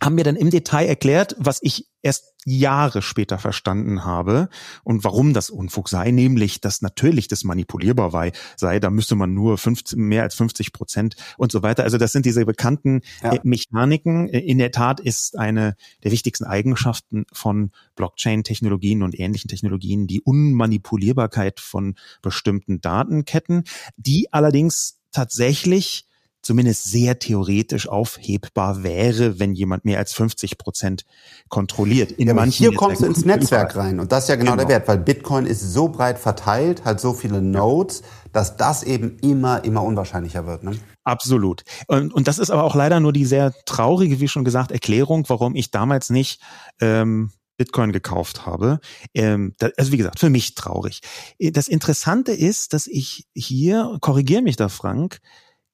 haben 0.02 0.16
mir 0.16 0.24
dann 0.24 0.36
im 0.36 0.50
Detail 0.50 0.88
erklärt, 0.88 1.36
was 1.40 1.60
ich 1.62 1.88
erst 2.02 2.34
Jahre 2.46 3.02
später 3.02 3.38
verstanden 3.40 4.06
habe 4.06 4.48
und 4.84 5.04
warum 5.04 5.34
das 5.34 5.50
Unfug 5.50 5.90
sei, 5.90 6.12
nämlich, 6.12 6.62
dass 6.62 6.82
natürlich 6.82 7.28
das 7.28 7.44
manipulierbar 7.44 8.32
sei, 8.56 8.80
da 8.80 8.90
müsste 8.90 9.16
man 9.16 9.34
nur 9.34 9.58
50, 9.58 9.98
mehr 9.98 10.24
als 10.24 10.36
50 10.36 10.72
Prozent 10.72 11.16
und 11.38 11.52
so 11.52 11.62
weiter. 11.62 11.84
Also 11.84 11.98
das 11.98 12.14
sind 12.14 12.26
diese 12.26 12.46
bekannten 12.46 13.02
ja. 13.22 13.34
Äh, 13.34 13.40
Mechaniken. 13.44 14.30
In 14.30 14.60
der 14.60 14.72
Tat 14.72 15.02
ist 15.02 15.38
eine 15.38 15.76
der 16.04 16.12
wichtigsten 16.12 16.46
Eigenschaften 16.46 17.26
von 17.34 17.72
Blockchain-Technologien 17.96 19.04
und 19.04 19.20
ähnlichen 19.20 19.50
Technologien 19.50 20.08
die 20.08 20.22
Unmanipulierbarkeit 20.22 21.60
von 21.60 21.96
bestimmten 22.22 22.80
Datenketten, 22.80 23.66
die 23.98 24.32
allerdings 24.32 25.00
tatsächlich 25.12 26.08
zumindest 26.42 26.86
sehr 26.86 27.20
theoretisch 27.20 27.88
aufhebbar 27.90 28.84
wäre, 28.84 29.40
wenn 29.40 29.54
jemand 29.54 29.86
mehr 29.86 30.00
als 30.00 30.14
50 30.14 30.58
Prozent 30.58 31.06
kontrolliert. 31.50 32.12
In 32.14 32.28
ja, 32.28 32.34
manchen 32.34 32.70
hier 32.70 32.74
kommst 32.74 33.02
du 33.02 33.06
ins 33.06 33.26
Netzwerk 33.26 33.76
rein 33.76 34.00
und 34.00 34.12
das 34.12 34.24
ist 34.24 34.30
ja 34.30 34.36
genau, 34.36 34.52
genau, 34.52 34.64
der 34.64 34.70
Wert, 34.70 34.88
weil 34.88 34.98
Bitcoin 34.98 35.46
ist 35.46 35.62
so 35.62 35.90
breit 35.90 36.20
verteilt, 36.20 36.86
hat 36.86 37.02
so 37.02 37.14
viele 37.14 37.42
Nodes, 37.42 38.04
dass 38.32 38.58
das 38.58 38.84
eben 38.84 39.18
immer, 39.20 39.64
immer 39.64 39.84
unwahrscheinlicher 39.84 40.46
wird. 40.46 40.64
Ne? 40.64 40.78
Absolut. 41.04 41.64
Und, 41.88 42.14
und 42.14 42.28
das 42.28 42.38
ist 42.38 42.50
aber 42.50 42.64
auch 42.64 42.76
leider 42.76 43.00
nur 43.00 43.14
die 43.14 43.26
sehr 43.26 43.54
traurige, 43.66 44.20
wie 44.20 44.28
schon 44.28 44.46
gesagt, 44.46 44.72
Erklärung, 44.72 45.26
warum 45.28 45.56
ich 45.56 45.72
damals 45.72 46.10
nicht 46.10 46.42
ähm, 46.80 47.32
Bitcoin 47.58 47.92
gekauft 47.92 48.46
habe. 48.46 48.80
Ähm, 49.14 49.54
das, 49.58 49.72
also 49.78 49.92
wie 49.92 49.98
gesagt, 49.98 50.20
für 50.20 50.30
mich 50.30 50.56
traurig. 50.56 51.02
Das 51.40 51.68
Interessante 51.68 52.32
ist, 52.32 52.74
dass 52.74 52.88
ich 52.88 53.26
hier, 53.34 53.98
korrigiere 54.00 54.44
mich 54.44 54.56
da 54.56 54.70
Frank, 54.70 55.20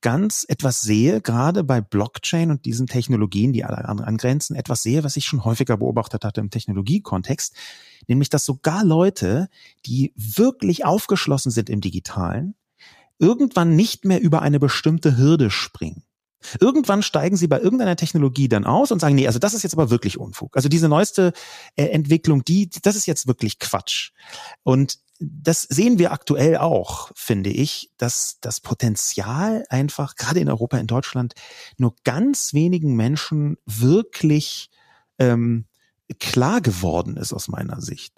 ganz 0.03 0.45
etwas 0.47 0.81
sehe, 0.81 1.21
gerade 1.21 1.63
bei 1.63 1.81
Blockchain 1.81 2.51
und 2.51 2.65
diesen 2.65 2.85
Technologien, 2.85 3.53
die 3.53 3.63
alle 3.63 3.87
angrenzen, 3.87 4.55
etwas 4.55 4.83
sehe, 4.83 5.03
was 5.03 5.17
ich 5.17 5.25
schon 5.25 5.45
häufiger 5.45 5.77
beobachtet 5.77 6.23
hatte 6.25 6.41
im 6.41 6.51
Technologiekontext, 6.51 7.55
nämlich 8.07 8.29
dass 8.29 8.45
sogar 8.45 8.83
Leute, 8.83 9.49
die 9.87 10.13
wirklich 10.15 10.85
aufgeschlossen 10.85 11.51
sind 11.51 11.69
im 11.69 11.81
Digitalen, 11.81 12.53
irgendwann 13.17 13.75
nicht 13.75 14.05
mehr 14.05 14.21
über 14.21 14.41
eine 14.41 14.59
bestimmte 14.59 15.17
Hürde 15.17 15.49
springen. 15.49 16.03
Irgendwann 16.59 17.01
steigen 17.01 17.37
sie 17.37 17.47
bei 17.47 17.61
irgendeiner 17.61 17.95
Technologie 17.95 18.49
dann 18.49 18.65
aus 18.65 18.91
und 18.91 18.99
sagen, 18.99 19.15
nee, 19.15 19.27
also 19.27 19.39
das 19.39 19.53
ist 19.53 19.63
jetzt 19.63 19.73
aber 19.73 19.89
wirklich 19.89 20.19
Unfug. 20.19 20.57
Also 20.57 20.67
diese 20.67 20.89
neueste 20.89 21.31
äh, 21.77 21.85
Entwicklung, 21.85 22.43
die, 22.43 22.69
das 22.69 22.97
ist 22.97 23.05
jetzt 23.05 23.27
wirklich 23.27 23.59
Quatsch. 23.59 24.11
Und 24.63 24.99
das 25.19 25.61
sehen 25.63 25.99
wir 25.99 26.11
aktuell 26.11 26.57
auch, 26.57 27.11
finde 27.15 27.49
ich, 27.49 27.91
dass 27.97 28.37
das 28.41 28.59
Potenzial 28.59 29.63
einfach 29.69 30.15
gerade 30.15 30.39
in 30.39 30.49
Europa, 30.49 30.77
in 30.77 30.87
Deutschland 30.87 31.33
nur 31.77 31.95
ganz 32.03 32.53
wenigen 32.53 32.95
Menschen 32.95 33.57
wirklich 33.65 34.69
ähm, 35.19 35.65
klar 36.19 36.61
geworden 36.61 37.17
ist 37.17 37.33
aus 37.33 37.47
meiner 37.47 37.81
Sicht. 37.81 38.13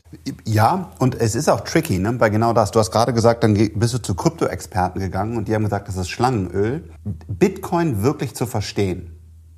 Ja, 0.46 0.92
und 1.00 1.16
es 1.16 1.36
ist 1.36 1.50
auch 1.50 1.62
tricky, 1.62 2.00
ne? 2.00 2.20
Weil 2.20 2.32
genau 2.32 2.54
das. 2.54 2.72
Du 2.72 2.80
hast 2.80 2.92
gerade 2.92 3.14
gesagt, 3.14 3.44
dann 3.44 3.54
bist 3.54 3.94
du 3.94 4.00
zu 4.00 4.16
Krypto-Experten 4.16 5.00
gegangen 5.00 5.38
und 5.38 5.48
die 5.48 5.56
haben 5.56 5.64
gesagt, 5.64 5.88
das 5.88 5.98
ist 5.98 6.10
Schlangenöl. 6.10 6.90
Bitcoin 7.28 8.02
wirklich 8.02 8.36
zu 8.36 8.46
verstehen. 8.46 9.12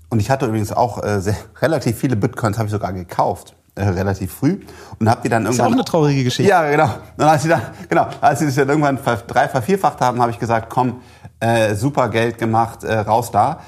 Und 0.10 0.20
ich 0.20 0.30
hatte 0.30 0.46
übrigens 0.46 0.72
auch 0.72 1.04
äh, 1.04 1.22
sehr, 1.22 1.38
relativ 1.62 1.98
viele 1.98 2.16
Bitcoins, 2.16 2.58
habe 2.58 2.68
ich 2.68 2.72
sogar 2.72 2.94
gekauft 2.94 3.56
relativ 3.78 4.34
früh 4.34 4.60
und 5.00 5.10
habe 5.10 5.22
die 5.24 5.30
dann 5.30 5.46
irgendwann. 5.46 5.66
Ist 5.66 5.72
auch 5.72 5.74
eine 5.74 5.86
traurige 5.86 6.24
Geschichte. 6.24 6.50
Ja, 6.50 6.70
genau. 6.70 6.90
Und 7.18 7.24
als 7.24 7.44
sie 7.44 7.50
dann, 7.50 7.62
genau, 7.90 8.08
als 8.22 8.40
sie 8.40 8.48
sich 8.48 8.56
dann 8.56 8.70
irgendwann 8.70 9.00
drei 9.28 9.48
vervierfacht 9.48 10.02
haben, 10.02 10.22
habe 10.22 10.32
ich 10.32 10.40
gesagt, 10.40 10.70
komm, 10.70 11.02
äh, 11.40 11.76
super 11.76 12.10
Geld 12.10 12.38
gemacht, 12.38 12.84
äh, 12.84 13.00
raus 13.00 13.32
da. 13.32 13.60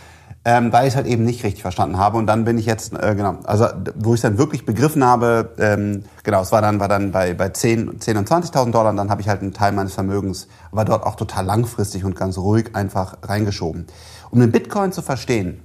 Ähm, 0.46 0.72
weil 0.72 0.88
ich 0.88 0.94
es 0.94 0.96
halt 0.96 1.06
eben 1.06 1.26
nicht 1.26 1.44
richtig 1.44 1.62
verstanden 1.62 1.98
habe. 1.98 2.18
Und 2.18 2.26
dann 2.26 2.46
bin 2.46 2.58
ich 2.58 2.66
jetzt, 2.66 2.94
äh, 2.94 3.14
genau, 3.14 3.36
also 3.44 3.68
wo 3.96 4.14
ich 4.14 4.20
es 4.20 4.22
dann 4.22 4.38
wirklich 4.38 4.66
begriffen 4.66 5.04
habe, 5.04 5.54
ähm, 5.60 6.06
genau, 6.24 6.42
es 6.42 6.54
war 6.54 6.62
dann, 6.62 6.80
war 6.80 6.88
dann 6.88 7.12
bei, 7.12 7.34
bei 7.34 7.50
10, 7.50 8.00
10 8.00 8.18
und 8.18 8.30
20.000 8.30 8.72
Dollar 8.72 8.92
und 8.92 8.96
dann 8.96 9.10
habe 9.10 9.20
ich 9.20 9.28
halt 9.28 9.42
einen 9.42 9.54
Teil 9.54 9.74
meines 9.74 9.94
Vermögens, 9.94 10.48
war 10.72 10.86
dort 10.86 11.04
auch 11.06 11.16
total 11.16 11.46
langfristig 11.46 12.06
und 12.06 12.16
ganz 12.16 12.38
ruhig 12.38 12.74
einfach 12.74 13.18
reingeschoben. 13.22 13.86
Um 14.32 14.40
den 14.40 14.52
Bitcoin 14.52 14.94
zu 14.94 15.02
verstehen, 15.02 15.62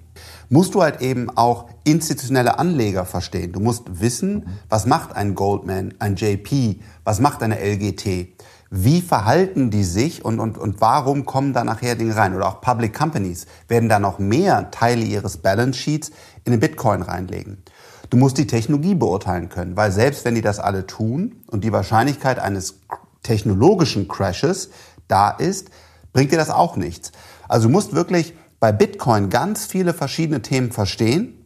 musst 0.49 0.75
du 0.75 0.83
halt 0.83 1.01
eben 1.01 1.31
auch 1.31 1.67
institutionelle 1.85 2.59
Anleger 2.59 3.05
verstehen. 3.05 3.53
Du 3.53 3.61
musst 3.61 4.01
wissen, 4.01 4.47
was 4.69 4.87
macht 4.87 5.15
ein 5.15 5.35
Goldman, 5.35 5.95
ein 5.99 6.17
JP, 6.17 6.81
was 7.05 7.21
macht 7.21 7.43
eine 7.43 7.59
LGT, 7.59 8.29
wie 8.71 9.03
verhalten 9.03 9.71
die 9.71 9.85
sich 9.85 10.25
und, 10.25 10.41
und, 10.41 10.59
und 10.59 10.81
warum 10.81 11.25
kommen 11.27 11.53
da 11.53 11.63
nachher 11.63 11.95
Dinge 11.95 12.17
rein? 12.17 12.35
Oder 12.35 12.49
auch 12.49 12.61
Public 12.61 12.93
Companies 12.93 13.47
werden 13.69 13.89
da 13.89 13.99
noch 13.99 14.19
mehr 14.19 14.71
Teile 14.71 15.05
ihres 15.05 15.37
Balance 15.37 15.79
Sheets 15.79 16.11
in 16.45 16.53
den 16.53 16.61
Bitcoin 16.61 17.03
reinlegen. 17.03 17.63
Du 18.11 18.17
musst 18.17 18.39
die 18.39 18.47
Technologie 18.47 18.95
beurteilen 18.95 19.49
können, 19.49 19.77
weil 19.77 19.93
selbst 19.93 20.25
wenn 20.25 20.35
die 20.35 20.43
das 20.43 20.59
alle 20.59 20.87
tun 20.87 21.43
und 21.47 21.65
die 21.65 21.73
Wahrscheinlichkeit 21.73 22.39
eines 22.39 22.81
technologischen 23.23 24.09
Crashes 24.09 24.71
da 25.09 25.31
ist, 25.31 25.71
bringt 26.13 26.33
dir 26.33 26.39
das 26.39 26.51
auch 26.51 26.77
nichts. 26.77 27.13
Also 27.49 27.69
du 27.69 27.73
musst 27.73 27.95
wirklich 27.95 28.35
bei 28.65 28.73
Bitcoin 28.73 29.29
ganz 29.29 29.67
viele 29.67 29.93
verschiedene 29.93 30.41
Themen 30.41 30.73
verstehen, 30.73 31.45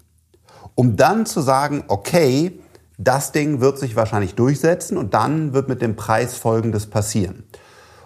um 0.77 0.95
dann 0.95 1.27
zu 1.27 1.41
sagen, 1.41 1.83
okay, 1.89 2.61
das 2.97 3.33
Ding 3.33 3.61
wird 3.61 3.77
sich 3.77 3.97
wahrscheinlich 3.97 4.37
durchsetzen 4.37 4.97
und 4.97 5.15
dann 5.15 5.53
wird 5.53 5.69
mit 5.69 5.83
dem 5.83 5.97
Preis 5.97 6.37
Folgendes 6.37 6.87
passieren. 6.87 7.43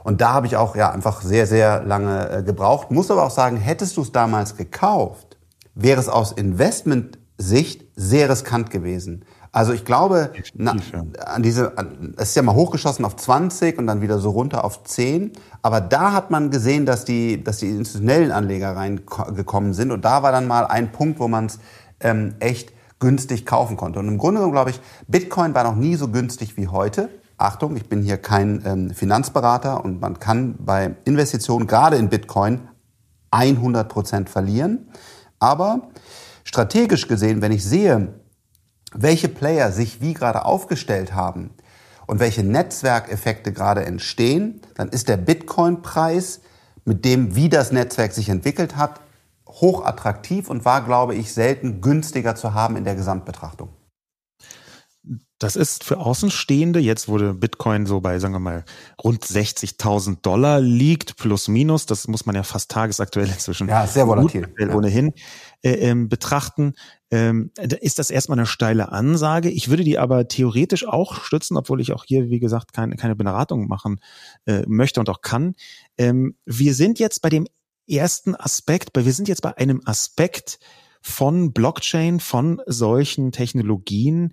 Und 0.02 0.23
da 0.23 0.33
habe 0.33 0.47
ich 0.47 0.57
auch 0.57 0.76
ja 0.76 0.90
einfach 0.90 1.21
sehr, 1.21 1.47
sehr 1.47 1.83
lange 1.83 2.31
äh, 2.31 2.42
gebraucht. 2.42 2.90
Muss 2.90 3.11
aber 3.11 3.25
auch 3.25 3.31
sagen, 3.31 3.59
hättest 3.59 3.99
du 3.99 4.00
es 4.00 4.12
damals 4.12 4.57
gekauft, 4.57 5.37
wäre 5.75 6.00
es 6.00 6.09
aus 6.09 6.33
Investment-Sicht 6.33 7.85
sehr 7.95 8.31
riskant 8.31 8.71
gewesen. 8.71 9.26
Also 9.55 9.75
ich 9.75 9.85
glaube, 9.85 10.33
na, 10.55 10.75
an 11.27 11.43
diese, 11.43 11.77
an, 11.77 12.15
es 12.17 12.31
ist 12.31 12.37
ja 12.37 12.43
mal 12.43 12.55
hochgeschossen 12.55 13.05
auf 13.05 13.17
20 13.17 13.77
und 13.77 13.87
dann 13.87 14.01
wieder 14.01 14.19
so 14.19 14.31
runter 14.31 14.65
auf 14.65 14.83
10. 14.83 15.33
Aber 15.61 15.83
da 15.83 16.13
hat 16.13 16.31
man 16.31 16.51
gesehen, 16.51 16.87
dass 16.87 17.05
die, 17.05 17.45
dass 17.45 17.59
die 17.59 17.69
institutionellen 17.69 18.33
Anleger 18.33 18.75
reingekommen 18.75 19.75
sind. 19.75 19.93
Und 19.93 20.07
da 20.07 20.23
war 20.23 20.33
dann 20.33 20.49
mal 20.49 20.65
ein 20.65 20.91
Punkt, 20.91 21.21
wo 21.21 21.29
man 21.29 21.47
es 21.47 21.59
ähm, 22.01 22.35
echt 22.41 22.73
günstig 22.99 23.45
kaufen 23.45 23.77
konnte. 23.77 23.99
Und 23.99 24.09
im 24.09 24.17
Grunde 24.17 24.39
genommen 24.39 24.55
glaube 24.55 24.71
ich, 24.71 24.81
Bitcoin 25.07 25.55
war 25.55 25.65
noch 25.65 25.77
nie 25.77 25.97
so 25.97 26.09
günstig 26.09 26.57
wie 26.57 26.69
heute. 26.69 27.11
Achtung, 27.37 27.77
ich 27.77 27.89
bin 27.91 28.01
hier 28.01 28.17
kein 28.17 28.63
ähm, 28.65 28.91
Finanzberater 28.91 29.85
und 29.85 30.01
man 30.01 30.19
kann 30.19 30.55
bei 30.61 30.95
Investitionen 31.05 31.67
gerade 31.67 31.97
in 31.97 32.09
Bitcoin 32.09 32.69
100 33.33 33.89
Prozent 33.89 34.31
verlieren. 34.31 34.89
Aber 35.41 35.89
strategisch 36.45 37.07
gesehen, 37.07 37.43
wenn 37.43 37.53
ich 37.53 37.65
sehe, 37.65 38.15
welche 38.95 39.29
Player 39.29 39.73
sich 39.73 40.01
wie 40.01 40.15
gerade 40.15 40.45
aufgestellt 40.45 41.15
haben 41.15 41.51
und 42.07 42.21
welche 42.21 42.43
Netzwerkeffekte 42.43 43.53
gerade 43.53 43.85
entstehen, 43.85 44.61
dann 44.75 44.89
ist 44.89 45.09
der 45.09 45.17
Bitcoin-Preis 45.17 46.41
mit 46.85 47.05
dem, 47.05 47.35
wie 47.37 47.49
das 47.49 47.73
Netzwerk 47.73 48.13
sich 48.13 48.29
entwickelt 48.29 48.77
hat, 48.77 49.01
hochattraktiv 49.47 50.51
und 50.51 50.65
war, 50.65 50.85
glaube 50.85 51.15
ich, 51.15 51.33
selten 51.33 51.81
günstiger 51.81 52.35
zu 52.35 52.55
haben 52.55 52.77
in 52.77 52.85
der 52.85 52.95
Gesamtbetrachtung. 52.95 53.69
Das 55.39 55.57
ist 55.57 55.83
für 55.83 55.99
Außenstehende, 55.99 56.79
jetzt 56.79 57.09
wurde 57.09 57.35
Bitcoin 57.35 57.85
so 57.85 58.01
bei, 58.01 58.21
sagen 58.21 58.35
wir 58.35 58.39
mal, 58.39 58.65
rund 59.03 59.25
60.000 59.25 60.19
Dollar 60.23 60.61
liegt, 60.61 61.17
plus 61.17 61.49
minus, 61.49 61.85
das 61.85 62.07
muss 62.07 62.27
man 62.27 62.37
ja 62.37 62.45
fast 62.45 62.71
tagesaktuell 62.71 63.27
inzwischen. 63.27 63.67
Ja, 63.67 63.85
sehr 63.89 64.07
volatil. 64.07 64.47
Ohnehin 64.73 65.13
äh, 65.63 65.73
ähm, 65.73 66.09
betrachten, 66.09 66.75
ähm, 67.12 67.50
ist 67.59 67.99
das 67.99 68.11
erstmal 68.11 68.38
eine 68.38 68.47
steile 68.47 68.90
Ansage. 68.90 69.50
Ich 69.50 69.69
würde 69.69 69.85
die 69.85 69.99
aber 69.99 70.28
theoretisch 70.28 70.88
auch 70.88 71.23
stützen, 71.23 71.59
obwohl 71.59 71.81
ich 71.83 71.92
auch 71.92 72.04
hier, 72.04 72.31
wie 72.31 72.40
gesagt, 72.40 72.73
keine, 72.73 72.97
keine 72.97 73.14
Beratung 73.14 73.69
machen 73.69 74.00
äh, 74.47 74.62
möchte 74.66 74.99
und 74.99 75.11
auch 75.11 75.21
kann. 75.21 75.54
Ähm, 75.99 76.37
wir 76.47 76.75
sind 76.75 76.99
jetzt 76.99 77.21
bei 77.21 77.28
dem 77.28 77.47
ersten 77.87 78.35
Aspekt, 78.35 78.90
weil 78.95 79.04
wir 79.04 79.12
sind 79.12 79.28
jetzt 79.28 79.42
bei 79.42 79.54
einem 79.59 79.83
Aspekt 79.85 80.59
von 81.02 81.52
Blockchain, 81.52 82.19
von 82.19 82.62
solchen 82.66 83.31
Technologien, 83.31 84.33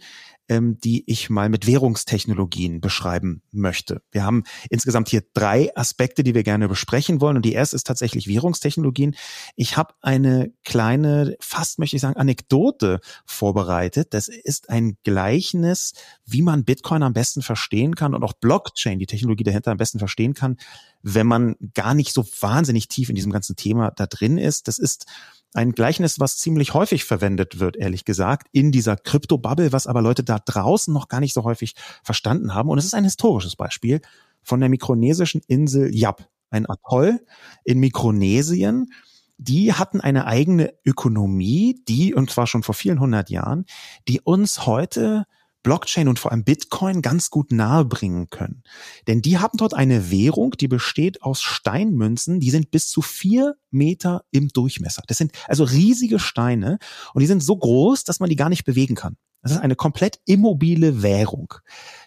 ähm, 0.49 0.79
die 0.79 1.03
ich 1.09 1.29
mal 1.29 1.47
mit 1.47 1.67
Währungstechnologien 1.67 2.81
beschreiben 2.81 3.43
möchte. 3.51 4.01
Wir 4.11 4.23
haben 4.23 4.43
insgesamt 4.69 5.07
hier 5.07 5.23
drei 5.33 5.75
Aspekte, 5.77 6.23
die 6.23 6.33
wir 6.33 6.43
gerne 6.43 6.67
besprechen 6.67 7.21
wollen. 7.21 7.37
Und 7.37 7.45
die 7.45 7.53
erste 7.53 7.75
ist 7.75 7.85
tatsächlich 7.85 8.27
Währungstechnologien. 8.27 9.15
Ich 9.55 9.77
habe 9.77 9.93
eine 10.01 10.51
kleine, 10.65 11.35
fast 11.39 11.79
möchte 11.79 11.95
ich 11.95 12.01
sagen, 12.01 12.17
Anekdote 12.17 12.99
vorbereitet. 13.25 14.13
Das 14.13 14.27
ist 14.27 14.69
ein 14.69 14.97
Gleichnis, 15.03 15.93
wie 16.25 16.41
man 16.41 16.65
Bitcoin 16.65 17.03
am 17.03 17.13
besten 17.13 17.43
verstehen 17.43 17.95
kann 17.95 18.15
und 18.15 18.23
auch 18.23 18.33
Blockchain, 18.33 18.99
die 18.99 19.07
Technologie 19.07 19.43
dahinter 19.43 19.71
am 19.71 19.77
besten 19.77 19.99
verstehen 19.99 20.33
kann, 20.33 20.57
wenn 21.03 21.27
man 21.27 21.55
gar 21.75 21.93
nicht 21.93 22.11
so 22.11 22.25
wahnsinnig 22.41 22.87
tief 22.87 23.09
in 23.09 23.15
diesem 23.15 23.31
ganzen 23.31 23.55
Thema 23.55 23.91
da 23.91 24.07
drin 24.07 24.37
ist. 24.37 24.67
Das 24.67 24.79
ist 24.79 25.05
ein 25.53 25.71
Gleichnis, 25.71 26.19
was 26.19 26.37
ziemlich 26.37 26.73
häufig 26.73 27.05
verwendet 27.05 27.59
wird, 27.59 27.75
ehrlich 27.75 28.05
gesagt, 28.05 28.47
in 28.51 28.71
dieser 28.71 28.95
Krypto-Bubble, 28.95 29.71
was 29.71 29.87
aber 29.87 30.01
Leute 30.01 30.23
da 30.23 30.38
draußen 30.45 30.93
noch 30.93 31.07
gar 31.07 31.19
nicht 31.19 31.33
so 31.33 31.43
häufig 31.43 31.75
verstanden 32.03 32.53
haben. 32.53 32.69
Und 32.69 32.77
es 32.77 32.85
ist 32.85 32.93
ein 32.93 33.03
historisches 33.03 33.55
Beispiel 33.55 34.01
von 34.41 34.59
der 34.59 34.69
mikronesischen 34.69 35.41
Insel 35.47 35.93
Yap, 35.93 36.27
ein 36.49 36.69
Atoll 36.69 37.25
in 37.63 37.79
Mikronesien. 37.79 38.91
Die 39.37 39.73
hatten 39.73 40.01
eine 40.01 40.25
eigene 40.25 40.73
Ökonomie, 40.85 41.81
die, 41.87 42.13
und 42.13 42.29
zwar 42.29 42.47
schon 42.47 42.63
vor 42.63 42.75
vielen 42.75 42.99
hundert 42.99 43.29
Jahren, 43.29 43.65
die 44.07 44.19
uns 44.19 44.65
heute 44.65 45.25
Blockchain 45.63 46.07
und 46.07 46.19
vor 46.19 46.31
allem 46.31 46.43
Bitcoin 46.43 47.01
ganz 47.01 47.29
gut 47.29 47.51
nahebringen 47.51 48.29
können. 48.29 48.63
Denn 49.07 49.21
die 49.21 49.37
haben 49.37 49.57
dort 49.57 49.73
eine 49.73 50.09
Währung, 50.09 50.51
die 50.51 50.67
besteht 50.67 51.21
aus 51.21 51.41
Steinmünzen, 51.41 52.39
die 52.39 52.49
sind 52.49 52.71
bis 52.71 52.87
zu 52.89 53.01
vier 53.01 53.55
Meter 53.69 54.23
im 54.31 54.47
Durchmesser. 54.49 55.03
Das 55.07 55.17
sind 55.17 55.33
also 55.47 55.65
riesige 55.65 56.19
Steine 56.19 56.79
und 57.13 57.21
die 57.21 57.27
sind 57.27 57.43
so 57.43 57.57
groß, 57.57 58.03
dass 58.05 58.19
man 58.19 58.29
die 58.29 58.35
gar 58.35 58.49
nicht 58.49 58.63
bewegen 58.63 58.95
kann. 58.95 59.17
Das 59.41 59.53
ist 59.53 59.59
eine 59.59 59.75
komplett 59.75 60.19
immobile 60.25 61.01
Währung. 61.01 61.53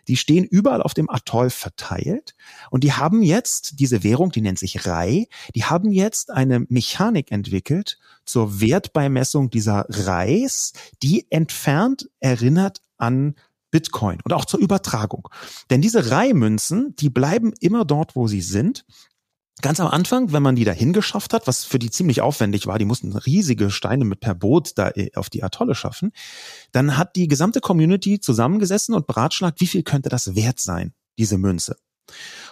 Die 0.08 0.16
stehen 0.16 0.44
überall 0.44 0.82
auf 0.82 0.92
dem 0.92 1.08
Atoll 1.08 1.50
verteilt 1.50 2.34
und 2.70 2.84
die 2.84 2.92
haben 2.92 3.22
jetzt 3.22 3.80
diese 3.80 4.02
Währung, 4.02 4.32
die 4.32 4.42
nennt 4.42 4.58
sich 4.58 4.86
Rai, 4.86 5.28
die 5.54 5.64
haben 5.64 5.92
jetzt 5.92 6.30
eine 6.30 6.66
Mechanik 6.68 7.32
entwickelt 7.32 7.98
zur 8.24 8.60
Wertbeimessung 8.60 9.50
dieser 9.50 9.86
Reis, 9.88 10.72
die 11.02 11.26
entfernt 11.30 12.10
erinnert 12.20 12.82
an 12.98 13.34
Bitcoin 13.70 14.18
und 14.22 14.32
auch 14.32 14.44
zur 14.44 14.60
Übertragung. 14.60 15.28
Denn 15.70 15.80
diese 15.80 16.10
Reihmünzen, 16.10 16.94
die 16.96 17.10
bleiben 17.10 17.52
immer 17.60 17.84
dort, 17.84 18.14
wo 18.14 18.28
sie 18.28 18.42
sind. 18.42 18.84
Ganz 19.62 19.78
am 19.78 19.86
Anfang, 19.86 20.32
wenn 20.32 20.42
man 20.42 20.56
die 20.56 20.64
dahin 20.64 20.92
geschafft 20.92 21.32
hat, 21.32 21.46
was 21.46 21.64
für 21.64 21.78
die 21.78 21.90
ziemlich 21.90 22.20
aufwendig 22.20 22.66
war, 22.66 22.78
die 22.78 22.84
mussten 22.84 23.16
riesige 23.16 23.70
Steine 23.70 24.04
mit 24.04 24.18
per 24.18 24.34
Boot 24.34 24.72
da 24.76 24.90
äh, 24.90 25.10
auf 25.14 25.30
die 25.30 25.44
Atolle 25.44 25.76
schaffen, 25.76 26.12
dann 26.72 26.98
hat 26.98 27.14
die 27.14 27.28
gesamte 27.28 27.60
Community 27.60 28.18
zusammengesessen 28.18 28.94
und 28.94 29.06
beratschlagt, 29.06 29.60
wie 29.60 29.68
viel 29.68 29.84
könnte 29.84 30.08
das 30.08 30.34
wert 30.34 30.58
sein, 30.58 30.92
diese 31.16 31.38
Münze. 31.38 31.76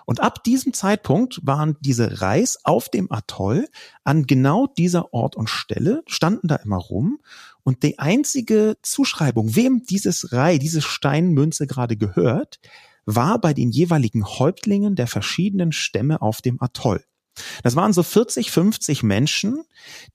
Und 0.06 0.20
ab 0.20 0.44
diesem 0.44 0.72
Zeitpunkt 0.72 1.40
waren 1.42 1.76
diese 1.80 2.20
Reis 2.20 2.58
auf 2.62 2.88
dem 2.88 3.10
Atoll 3.10 3.68
an 4.04 4.26
genau 4.26 4.68
dieser 4.68 5.12
Ort 5.12 5.34
und 5.34 5.50
Stelle, 5.50 6.02
standen 6.06 6.46
da 6.46 6.56
immer 6.56 6.78
rum 6.78 7.18
und 7.64 7.82
die 7.82 7.98
einzige 7.98 8.76
Zuschreibung, 8.82 9.56
wem 9.56 9.82
dieses 9.82 10.32
Rei, 10.32 10.58
diese 10.58 10.80
Steinmünze 10.80 11.66
gerade 11.66 11.96
gehört, 11.96 12.60
war 13.06 13.40
bei 13.40 13.54
den 13.54 13.70
jeweiligen 13.70 14.24
Häuptlingen 14.24 14.96
der 14.96 15.06
verschiedenen 15.06 15.72
Stämme 15.72 16.22
auf 16.22 16.42
dem 16.42 16.60
Atoll. 16.60 17.04
Das 17.62 17.76
waren 17.76 17.92
so 17.92 18.02
40, 18.02 18.50
50 18.50 19.02
Menschen, 19.02 19.62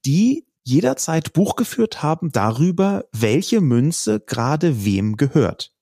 die 0.06 0.46
jederzeit 0.64 1.34
Buch 1.34 1.56
geführt 1.56 2.02
haben 2.02 2.32
darüber, 2.32 3.06
welche 3.12 3.62
Münze 3.62 4.20
gerade 4.20 4.84
wem 4.84 5.16
gehört. 5.16 5.75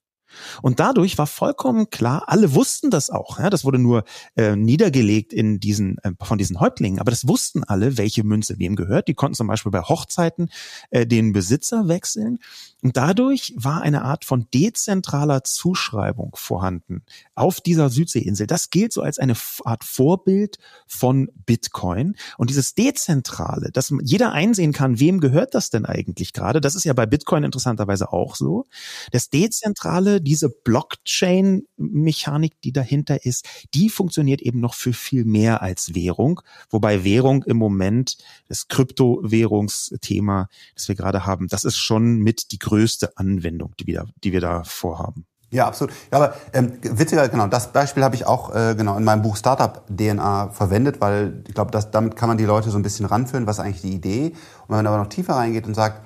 Und 0.62 0.80
dadurch 0.80 1.18
war 1.18 1.28
vollkommen 1.28 1.90
klar, 1.90 2.24
alle 2.28 2.54
wussten 2.54 2.90
das 2.90 3.10
auch. 3.10 3.40
Ja, 3.40 3.50
das 3.50 3.66
wurde 3.66 3.80
nur 3.80 4.04
äh, 4.36 4.56
niedergelegt 4.56 5.34
in 5.34 5.60
diesen 5.60 5.98
äh, 6.00 6.12
von 6.22 6.38
diesen 6.38 6.60
Häuptlingen, 6.60 7.00
aber 7.00 7.12
das 7.12 7.28
wussten 7.28 7.64
alle, 7.64 7.98
welche 7.98 8.24
Münze 8.24 8.60
wem 8.60 8.76
gehört. 8.76 9.08
Die 9.08 9.14
konnten 9.14 9.36
zum 9.36 9.48
Beispiel 9.48 9.72
bei 9.72 9.82
Hochzeiten 9.82 10.50
äh, 10.92 11.06
den 11.06 11.34
Besitzer 11.34 11.88
wechseln. 11.88 12.40
Und 12.82 12.98
dadurch 12.98 13.54
war 13.56 13.82
eine 13.82 14.04
Art 14.04 14.26
von 14.26 14.48
dezentraler 14.54 15.44
Zuschreibung 15.44 16.32
vorhanden 16.36 17.04
auf 17.34 17.62
dieser 17.62 17.90
Südseeinsel. 17.90 18.46
Das 18.46 18.70
gilt 18.70 18.92
so 18.92 19.02
als 19.02 19.20
eine 19.20 19.36
Art 19.64 19.84
Vorbild 19.84 20.58
von 20.86 21.30
Bitcoin. 21.46 22.16
Und 22.38 22.50
dieses 22.50 22.76
Dezentrale, 22.76 23.72
dass 23.72 23.94
jeder 24.02 24.34
einsehen 24.34 24.74
kann, 24.74 25.00
wem 25.00 25.20
gehört 25.20 25.54
das 25.56 25.70
denn 25.70 25.86
eigentlich 25.86 26.34
gerade, 26.34 26.60
das 26.60 26.76
ist 26.76 26.84
ja 26.84 26.94
bei 26.94 27.06
Bitcoin 27.06 27.44
interessanterweise 27.44 28.12
auch 28.12 28.36
so. 28.36 28.66
Das 29.12 29.30
Dezentrale, 29.30 30.20
diese 30.24 30.50
Blockchain-Mechanik, 30.50 32.60
die 32.62 32.72
dahinter 32.72 33.26
ist, 33.26 33.48
die 33.74 33.90
funktioniert 33.90 34.42
eben 34.42 34.60
noch 34.60 34.74
für 34.74 34.94
viel 34.94 35.26
mehr 35.26 35.62
als 35.62 35.94
Währung. 35.94 36.42
Wobei 36.70 37.04
Währung 37.04 37.44
im 37.44 37.58
Moment, 37.58 38.18
das 38.48 38.68
Kryptowährungsthema, 38.68 40.48
das 40.76 40.88
wir 40.88 40.96
gerade 40.96 41.26
haben, 41.26 41.48
das 41.48 41.64
ist 41.64 41.78
schon 41.78 42.20
mit 42.20 42.52
die 42.52 42.60
größte 42.60 43.18
Anwendung, 43.18 43.74
die 43.80 43.88
wir, 43.88 44.06
die 44.24 44.32
wir 44.32 44.42
da 44.42 44.64
vorhaben. 44.64 45.26
Ja, 45.54 45.68
absolut. 45.68 45.94
Ja, 46.12 46.18
aber 46.18 46.34
ähm, 46.52 46.80
witziger, 46.82 47.30
genau, 47.30 47.46
das 47.46 47.72
Beispiel 47.72 48.04
habe 48.04 48.16
ich 48.16 48.26
auch 48.26 48.56
äh, 48.56 48.74
genau 48.76 48.98
in 48.98 49.04
meinem 49.04 49.22
Buch 49.22 49.38
Startup 49.38 49.84
DNA 49.88 50.50
verwendet, 50.50 51.00
weil 51.00 51.44
ich 51.48 51.54
glaube, 51.54 51.80
damit 51.92 52.16
kann 52.16 52.28
man 52.28 52.40
die 52.40 52.46
Leute 52.46 52.72
so 52.72 52.78
ein 52.80 52.82
bisschen 52.82 53.06
ranführen, 53.06 53.46
was 53.46 53.60
eigentlich 53.60 53.84
die 53.84 53.94
Idee. 53.94 54.24
Und 54.24 54.70
wenn 54.70 54.78
man 54.78 54.88
aber 54.88 54.98
noch 54.98 55.10
tiefer 55.10 55.36
reingeht 55.36 55.68
und 55.68 55.76
sagt, 55.76 56.02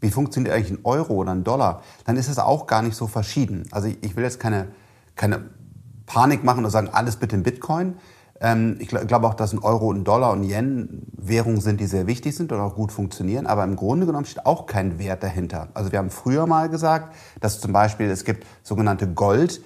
wie 0.00 0.10
funktioniert 0.10 0.54
eigentlich 0.54 0.78
ein 0.78 0.84
Euro 0.84 1.14
oder 1.14 1.32
ein 1.32 1.44
Dollar, 1.44 1.82
dann 2.04 2.16
ist 2.16 2.28
es 2.28 2.38
auch 2.38 2.66
gar 2.66 2.82
nicht 2.82 2.96
so 2.96 3.06
verschieden. 3.06 3.64
Also 3.70 3.88
ich, 4.00 4.16
will 4.16 4.24
jetzt 4.24 4.40
keine, 4.40 4.68
keine 5.14 5.44
Panik 6.06 6.44
machen 6.44 6.64
und 6.64 6.70
sagen, 6.70 6.88
alles 6.92 7.16
bitte 7.16 7.36
in 7.36 7.42
Bitcoin. 7.42 7.94
Ähm, 8.40 8.76
ich 8.78 8.88
glaube 8.88 9.26
auch, 9.26 9.34
dass 9.34 9.52
ein 9.52 9.58
Euro 9.58 9.88
und 9.88 10.04
Dollar 10.04 10.32
und 10.32 10.44
Yen 10.44 11.06
Währungen 11.16 11.60
sind, 11.60 11.80
die 11.80 11.86
sehr 11.86 12.06
wichtig 12.06 12.34
sind 12.34 12.52
und 12.52 12.60
auch 12.60 12.74
gut 12.74 12.92
funktionieren. 12.92 13.46
Aber 13.46 13.64
im 13.64 13.76
Grunde 13.76 14.06
genommen 14.06 14.24
steht 14.24 14.46
auch 14.46 14.66
kein 14.66 14.98
Wert 14.98 15.22
dahinter. 15.22 15.68
Also 15.74 15.92
wir 15.92 15.98
haben 15.98 16.10
früher 16.10 16.46
mal 16.46 16.68
gesagt, 16.68 17.14
dass 17.40 17.60
zum 17.60 17.72
Beispiel 17.72 18.10
es 18.10 18.24
gibt 18.24 18.46
sogenannte 18.62 19.06
Gold, 19.06 19.60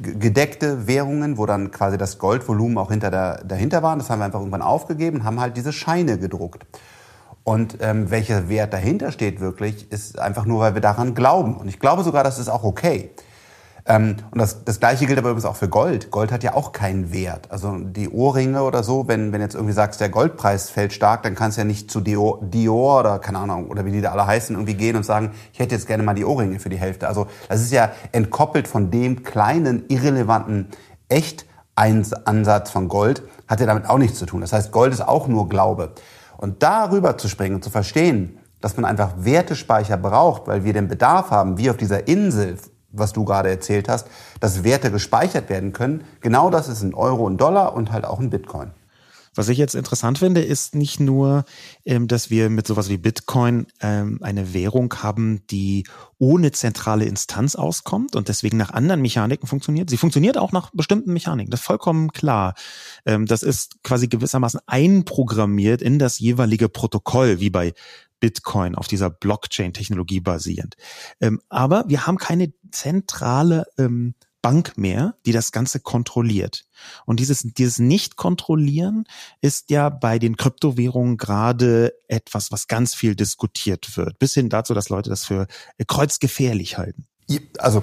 gedeckte 0.00 0.86
Währungen, 0.86 1.38
wo 1.38 1.46
dann 1.46 1.72
quasi 1.72 1.98
das 1.98 2.18
Goldvolumen 2.18 2.78
auch 2.78 2.90
hinter 2.90 3.10
der, 3.10 3.44
dahinter 3.44 3.82
war. 3.82 3.96
Das 3.96 4.08
haben 4.08 4.20
wir 4.20 4.24
einfach 4.24 4.38
irgendwann 4.38 4.62
aufgegeben, 4.62 5.24
haben 5.24 5.40
halt 5.40 5.56
diese 5.56 5.72
Scheine 5.72 6.18
gedruckt. 6.18 6.64
Und 7.46 7.78
ähm, 7.80 8.10
welcher 8.10 8.48
Wert 8.48 8.72
dahinter 8.72 9.12
steht 9.12 9.38
wirklich, 9.38 9.92
ist 9.92 10.18
einfach 10.18 10.46
nur, 10.46 10.58
weil 10.58 10.74
wir 10.74 10.80
daran 10.80 11.14
glauben. 11.14 11.56
Und 11.56 11.68
ich 11.68 11.78
glaube 11.78 12.02
sogar, 12.02 12.24
das 12.24 12.40
ist 12.40 12.48
auch 12.48 12.64
okay. 12.64 13.12
Ähm, 13.86 14.16
und 14.32 14.40
das, 14.40 14.64
das 14.64 14.80
Gleiche 14.80 15.06
gilt 15.06 15.16
aber 15.16 15.28
übrigens 15.28 15.44
auch 15.44 15.54
für 15.54 15.68
Gold. 15.68 16.10
Gold 16.10 16.32
hat 16.32 16.42
ja 16.42 16.54
auch 16.54 16.72
keinen 16.72 17.12
Wert. 17.12 17.52
Also 17.52 17.78
die 17.78 18.08
Ohrringe 18.08 18.64
oder 18.64 18.82
so, 18.82 19.06
wenn, 19.06 19.30
wenn 19.32 19.40
jetzt 19.40 19.54
irgendwie 19.54 19.74
sagst, 19.74 20.00
der 20.00 20.08
Goldpreis 20.08 20.70
fällt 20.70 20.92
stark, 20.92 21.22
dann 21.22 21.36
kannst 21.36 21.56
du 21.56 21.60
ja 21.60 21.64
nicht 21.64 21.88
zu 21.88 22.00
Dior, 22.00 22.40
Dior 22.42 22.98
oder 22.98 23.20
keine 23.20 23.38
Ahnung, 23.38 23.70
oder 23.70 23.84
wie 23.84 23.92
die 23.92 24.00
da 24.00 24.10
alle 24.10 24.26
heißen, 24.26 24.56
irgendwie 24.56 24.74
gehen 24.74 24.96
und 24.96 25.04
sagen, 25.04 25.30
ich 25.52 25.60
hätte 25.60 25.76
jetzt 25.76 25.86
gerne 25.86 26.02
mal 26.02 26.14
die 26.14 26.24
Ohrringe 26.24 26.58
für 26.58 26.68
die 26.68 26.78
Hälfte. 26.78 27.06
Also 27.06 27.28
das 27.48 27.60
ist 27.60 27.70
ja 27.70 27.92
entkoppelt 28.10 28.66
von 28.66 28.90
dem 28.90 29.22
kleinen, 29.22 29.84
irrelevanten 29.86 30.66
Echt-Ansatz 31.08 32.70
von 32.70 32.88
Gold, 32.88 33.22
hat 33.46 33.60
ja 33.60 33.66
damit 33.66 33.88
auch 33.88 33.98
nichts 33.98 34.18
zu 34.18 34.26
tun. 34.26 34.40
Das 34.40 34.52
heißt, 34.52 34.72
Gold 34.72 34.92
ist 34.92 35.06
auch 35.06 35.28
nur 35.28 35.48
Glaube. 35.48 35.92
Und 36.38 36.62
darüber 36.62 37.18
zu 37.18 37.28
springen 37.28 37.56
und 37.56 37.64
zu 37.64 37.70
verstehen, 37.70 38.38
dass 38.60 38.76
man 38.76 38.84
einfach 38.84 39.12
Wertespeicher 39.18 39.96
braucht, 39.96 40.46
weil 40.46 40.64
wir 40.64 40.72
den 40.72 40.88
Bedarf 40.88 41.30
haben, 41.30 41.58
wie 41.58 41.70
auf 41.70 41.76
dieser 41.76 42.08
Insel, 42.08 42.58
was 42.90 43.12
du 43.12 43.24
gerade 43.24 43.50
erzählt 43.50 43.88
hast, 43.88 44.08
dass 44.40 44.64
Werte 44.64 44.90
gespeichert 44.90 45.48
werden 45.48 45.72
können. 45.72 46.04
Genau 46.20 46.50
das 46.50 46.68
ist 46.68 46.82
ein 46.82 46.94
Euro 46.94 47.24
und 47.24 47.40
Dollar 47.40 47.74
und 47.74 47.92
halt 47.92 48.04
auch 48.04 48.18
ein 48.18 48.30
Bitcoin. 48.30 48.70
Was 49.36 49.48
ich 49.48 49.58
jetzt 49.58 49.74
interessant 49.74 50.18
finde, 50.18 50.40
ist 50.40 50.74
nicht 50.74 50.98
nur, 50.98 51.44
ähm, 51.84 52.08
dass 52.08 52.30
wir 52.30 52.50
mit 52.50 52.66
sowas 52.66 52.88
wie 52.88 52.96
Bitcoin 52.96 53.66
ähm, 53.80 54.18
eine 54.22 54.54
Währung 54.54 54.92
haben, 54.94 55.46
die 55.50 55.86
ohne 56.18 56.52
zentrale 56.52 57.04
Instanz 57.04 57.54
auskommt 57.54 58.16
und 58.16 58.28
deswegen 58.28 58.56
nach 58.56 58.70
anderen 58.70 59.02
Mechaniken 59.02 59.46
funktioniert. 59.46 59.90
Sie 59.90 59.98
funktioniert 59.98 60.38
auch 60.38 60.52
nach 60.52 60.70
bestimmten 60.72 61.12
Mechaniken, 61.12 61.50
das 61.50 61.60
ist 61.60 61.66
vollkommen 61.66 62.12
klar. 62.12 62.54
Ähm, 63.04 63.26
das 63.26 63.42
ist 63.42 63.82
quasi 63.84 64.08
gewissermaßen 64.08 64.60
einprogrammiert 64.66 65.82
in 65.82 65.98
das 65.98 66.18
jeweilige 66.18 66.68
Protokoll, 66.70 67.38
wie 67.38 67.50
bei 67.50 67.74
Bitcoin 68.18 68.74
auf 68.74 68.88
dieser 68.88 69.10
Blockchain-Technologie 69.10 70.20
basierend. 70.20 70.76
Aber 71.50 71.84
wir 71.86 72.06
haben 72.06 72.16
keine 72.16 72.50
zentrale 72.70 73.66
Bank 74.46 74.78
mehr, 74.78 75.14
die 75.26 75.32
das 75.32 75.50
Ganze 75.50 75.80
kontrolliert. 75.80 76.66
Und 77.04 77.18
dieses, 77.18 77.40
dieses 77.42 77.80
Nicht-Kontrollieren 77.80 79.02
ist 79.40 79.70
ja 79.70 79.88
bei 79.88 80.20
den 80.20 80.36
Kryptowährungen 80.36 81.16
gerade 81.16 81.92
etwas, 82.06 82.52
was 82.52 82.68
ganz 82.68 82.94
viel 82.94 83.16
diskutiert 83.16 83.96
wird. 83.96 84.20
Bis 84.20 84.34
hin 84.34 84.48
dazu, 84.48 84.72
dass 84.72 84.88
Leute 84.88 85.10
das 85.10 85.24
für 85.24 85.48
äh, 85.78 85.84
kreuzgefährlich 85.84 86.78
halten. 86.78 87.06
Also 87.58 87.82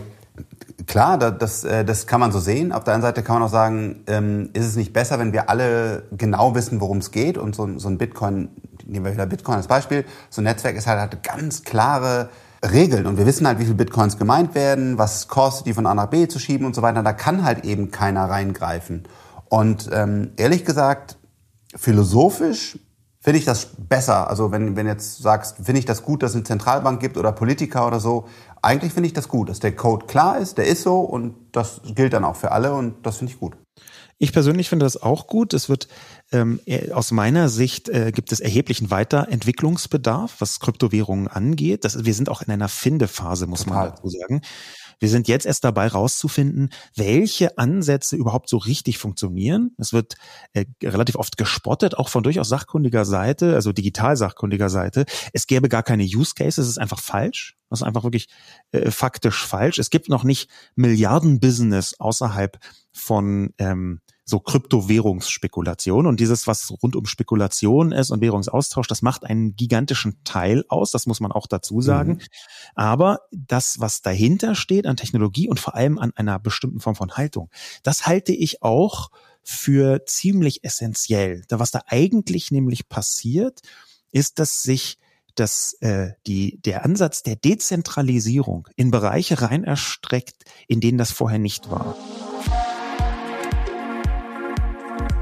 Klar, 0.87 1.17
das, 1.17 1.65
äh, 1.65 1.83
das 1.83 2.07
kann 2.07 2.21
man 2.21 2.31
so 2.31 2.39
sehen. 2.39 2.71
Auf 2.71 2.85
der 2.85 2.93
einen 2.93 3.03
Seite 3.03 3.23
kann 3.23 3.35
man 3.35 3.43
auch 3.43 3.51
sagen, 3.51 4.03
ähm, 4.07 4.49
ist 4.53 4.65
es 4.65 4.77
nicht 4.77 4.93
besser, 4.93 5.19
wenn 5.19 5.33
wir 5.33 5.49
alle 5.49 6.07
genau 6.11 6.55
wissen, 6.55 6.79
worum 6.79 6.99
es 6.99 7.11
geht 7.11 7.37
und 7.37 7.55
so, 7.55 7.65
ein 7.65 7.97
Bitcoin, 7.97 8.49
nehmen 8.85 9.05
wir 9.05 9.11
wieder 9.11 9.25
Bitcoin 9.25 9.57
als 9.57 9.67
Beispiel, 9.67 10.05
so 10.29 10.39
ein 10.41 10.45
Netzwerk 10.45 10.77
ist 10.77 10.87
halt, 10.87 10.99
hat 10.99 11.23
ganz 11.23 11.63
klare 11.63 12.29
Regeln 12.63 13.05
und 13.05 13.17
wir 13.17 13.25
wissen 13.25 13.45
halt, 13.45 13.59
wie 13.59 13.63
viele 13.63 13.75
Bitcoins 13.75 14.17
gemeint 14.17 14.55
werden, 14.55 14.97
was 14.97 15.27
kostet, 15.27 15.67
die 15.67 15.73
von 15.73 15.85
A 15.85 15.93
nach 15.93 16.07
B 16.07 16.27
zu 16.27 16.39
schieben 16.39 16.65
und 16.65 16.73
so 16.75 16.81
weiter. 16.81 17.03
Da 17.03 17.13
kann 17.13 17.43
halt 17.43 17.65
eben 17.65 17.91
keiner 17.91 18.29
reingreifen. 18.29 19.03
Und 19.49 19.89
ähm, 19.91 20.31
ehrlich 20.37 20.63
gesagt, 20.63 21.17
philosophisch 21.75 22.79
finde 23.19 23.39
ich 23.39 23.45
das 23.45 23.69
besser. 23.77 24.29
Also 24.29 24.51
wenn, 24.51 24.75
wenn 24.75 24.87
jetzt 24.87 25.21
sagst, 25.21 25.57
finde 25.63 25.79
ich 25.79 25.85
das 25.85 26.03
gut, 26.03 26.23
dass 26.23 26.31
es 26.31 26.35
eine 26.35 26.43
Zentralbank 26.43 26.99
gibt 26.99 27.17
oder 27.17 27.31
Politiker 27.31 27.87
oder 27.87 27.99
so. 27.99 28.27
Eigentlich 28.61 28.93
finde 28.93 29.07
ich 29.07 29.13
das 29.13 29.27
gut, 29.27 29.49
dass 29.49 29.59
der 29.59 29.75
Code 29.75 30.05
klar 30.05 30.37
ist, 30.37 30.57
der 30.57 30.67
ist 30.67 30.83
so 30.83 30.99
und 30.99 31.35
das 31.51 31.81
gilt 31.95 32.13
dann 32.13 32.25
auch 32.25 32.35
für 32.35 32.51
alle 32.51 32.73
und 32.73 33.05
das 33.05 33.17
finde 33.17 33.33
ich 33.33 33.39
gut. 33.39 33.55
Ich 34.19 34.31
persönlich 34.31 34.69
finde 34.69 34.85
das 34.85 35.01
auch 35.01 35.27
gut. 35.27 35.53
Es 35.53 35.69
wird 35.69 35.87
ähm, 36.33 36.59
aus 36.91 37.11
meiner 37.11 37.47
Sicht 37.47 37.89
äh, 37.89 38.11
gibt 38.11 38.31
es 38.31 38.39
erheblichen 38.39 38.91
Weiterentwicklungsbedarf, 38.91 40.35
was 40.39 40.59
Kryptowährungen 40.59 41.27
angeht. 41.27 41.85
Das, 41.85 42.03
wir 42.03 42.13
sind 42.13 42.29
auch 42.29 42.41
in 42.41 42.51
einer 42.51 42.69
Findephase, 42.69 43.47
muss 43.47 43.63
Total. 43.63 43.75
man 43.75 43.89
dazu 43.91 44.09
sagen. 44.09 44.41
Wir 44.99 45.09
sind 45.09 45.27
jetzt 45.27 45.45
erst 45.45 45.63
dabei 45.63 45.87
rauszufinden, 45.87 46.69
welche 46.95 47.57
Ansätze 47.57 48.15
überhaupt 48.15 48.49
so 48.49 48.57
richtig 48.57 48.97
funktionieren. 48.97 49.75
Es 49.77 49.91
wird 49.93 50.15
äh, 50.53 50.65
relativ 50.81 51.15
oft 51.15 51.37
gespottet, 51.37 51.97
auch 51.97 52.09
von 52.09 52.23
durchaus 52.23 52.49
sachkundiger 52.49 53.05
Seite, 53.05 53.55
also 53.55 53.71
digital 53.71 54.15
sachkundiger 54.15 54.69
Seite. 54.69 55.05
Es 55.33 55.47
gäbe 55.47 55.69
gar 55.69 55.83
keine 55.83 56.03
Use 56.03 56.33
Cases, 56.35 56.57
es 56.57 56.69
ist 56.69 56.77
einfach 56.77 57.01
falsch. 57.01 57.55
Das 57.69 57.81
ist 57.81 57.83
einfach 57.87 58.03
wirklich 58.03 58.29
äh, 58.71 58.91
faktisch 58.91 59.45
falsch. 59.45 59.79
Es 59.79 59.89
gibt 59.89 60.07
noch 60.07 60.23
nicht 60.23 60.49
Milliarden-Business 60.75 61.95
außerhalb 61.99 62.59
von 62.91 63.53
ähm, 63.57 63.99
so 64.25 64.39
Kryptowährungsspekulation 64.39 66.07
und 66.07 66.19
dieses, 66.19 66.47
was 66.47 66.71
rund 66.81 66.95
um 66.95 67.05
Spekulation 67.05 67.91
ist 67.91 68.09
und 68.09 68.21
Währungsaustausch, 68.21 68.87
das 68.87 69.01
macht 69.01 69.25
einen 69.25 69.55
gigantischen 69.55 70.23
Teil 70.23 70.63
aus, 70.69 70.91
das 70.91 71.05
muss 71.05 71.19
man 71.19 71.31
auch 71.31 71.47
dazu 71.47 71.81
sagen. 71.81 72.13
Mhm. 72.13 72.19
Aber 72.75 73.19
das, 73.31 73.79
was 73.79 74.01
dahinter 74.01 74.55
steht 74.55 74.87
an 74.87 74.95
Technologie 74.95 75.49
und 75.49 75.59
vor 75.59 75.75
allem 75.75 75.97
an 75.97 76.13
einer 76.15 76.39
bestimmten 76.39 76.79
Form 76.79 76.95
von 76.95 77.11
Haltung, 77.11 77.49
das 77.83 78.05
halte 78.05 78.31
ich 78.31 78.63
auch 78.63 79.09
für 79.43 80.05
ziemlich 80.05 80.63
essentiell. 80.63 81.43
Da 81.49 81.59
was 81.59 81.71
da 81.71 81.81
eigentlich 81.87 82.49
nämlich 82.51 82.87
passiert, 82.87 83.61
ist, 84.11 84.39
dass 84.39 84.63
sich 84.63 84.97
dass 85.35 85.73
äh, 85.81 86.11
die, 86.27 86.61
der 86.61 86.85
Ansatz 86.85 87.23
der 87.23 87.35
Dezentralisierung 87.35 88.67
in 88.75 88.91
Bereiche 88.91 89.41
rein 89.41 89.63
erstreckt, 89.63 90.43
in 90.67 90.79
denen 90.79 90.97
das 90.99 91.11
vorher 91.11 91.39
nicht 91.39 91.71
war. 91.71 91.97